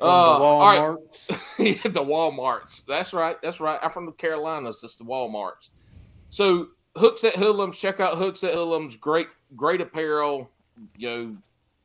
[0.00, 0.98] Uh, all right.
[1.10, 1.82] the Walmarts.
[1.82, 2.84] the Walmarts.
[2.84, 3.40] That's right.
[3.42, 3.78] That's right.
[3.82, 4.82] I'm from the Carolinas.
[4.82, 5.70] It's the Walmarts.
[6.30, 7.78] So Hooks at Hoodlums.
[7.78, 8.96] Check out Hooks at Hoodlums.
[8.96, 10.50] Great, great apparel.
[10.96, 11.36] You know,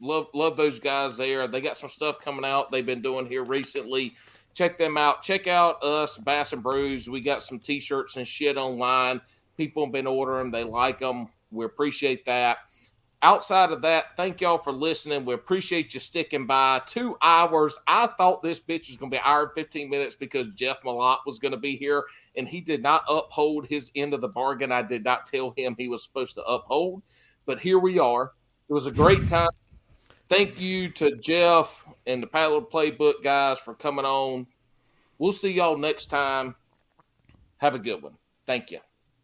[0.02, 1.48] love love those guys there.
[1.48, 2.72] They got some stuff coming out.
[2.72, 4.16] They've been doing here recently.
[4.54, 5.22] Check them out.
[5.22, 7.10] Check out us, Bass and Brews.
[7.10, 9.22] We got some t-shirts and shit online.
[9.56, 10.52] People have been ordering.
[10.52, 11.28] They like them.
[11.52, 12.58] We appreciate that
[13.22, 15.26] outside of that, thank y'all for listening.
[15.26, 16.82] We appreciate you sticking by.
[16.86, 17.78] Two hours.
[17.88, 20.82] I thought this bitch was going to be an hour and 15 minutes because Jeff
[20.84, 22.06] Malott was going to be here,
[22.36, 24.72] and he did not uphold his end of the bargain.
[24.72, 27.04] I did not tell him he was supposed to uphold,
[27.46, 28.34] but here we are.
[28.70, 29.50] It was a great time.
[30.30, 34.46] Thank you to Jeff and the Paddler Playbook guys for coming on.
[35.18, 36.56] We'll see y'all next time.
[37.58, 38.14] Have a good one.
[38.46, 38.80] Thank you.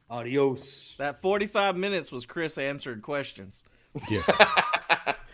[0.10, 0.96] Adios.
[0.98, 3.64] That 45 minutes was Chris answering questions.
[4.10, 5.16] Yeah.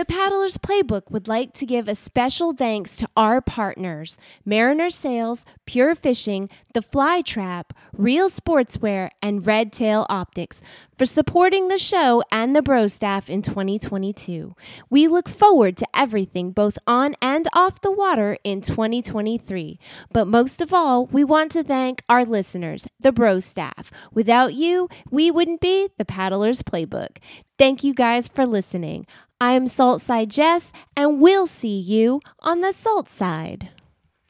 [0.00, 4.16] The Paddler's Playbook would like to give a special thanks to our partners
[4.46, 10.62] Mariner Sales, Pure Fishing, The Fly Trap, Real Sportswear, and Red Tail Optics
[10.96, 14.56] for supporting the show and the Bro staff in 2022.
[14.88, 19.78] We look forward to everything both on and off the water in 2023.
[20.14, 23.90] But most of all, we want to thank our listeners, the Bro staff.
[24.14, 27.18] Without you, we wouldn't be the Paddler's Playbook.
[27.58, 29.06] Thank you guys for listening.
[29.42, 33.70] I am Salt Side Jess, and we'll see you on the salt side.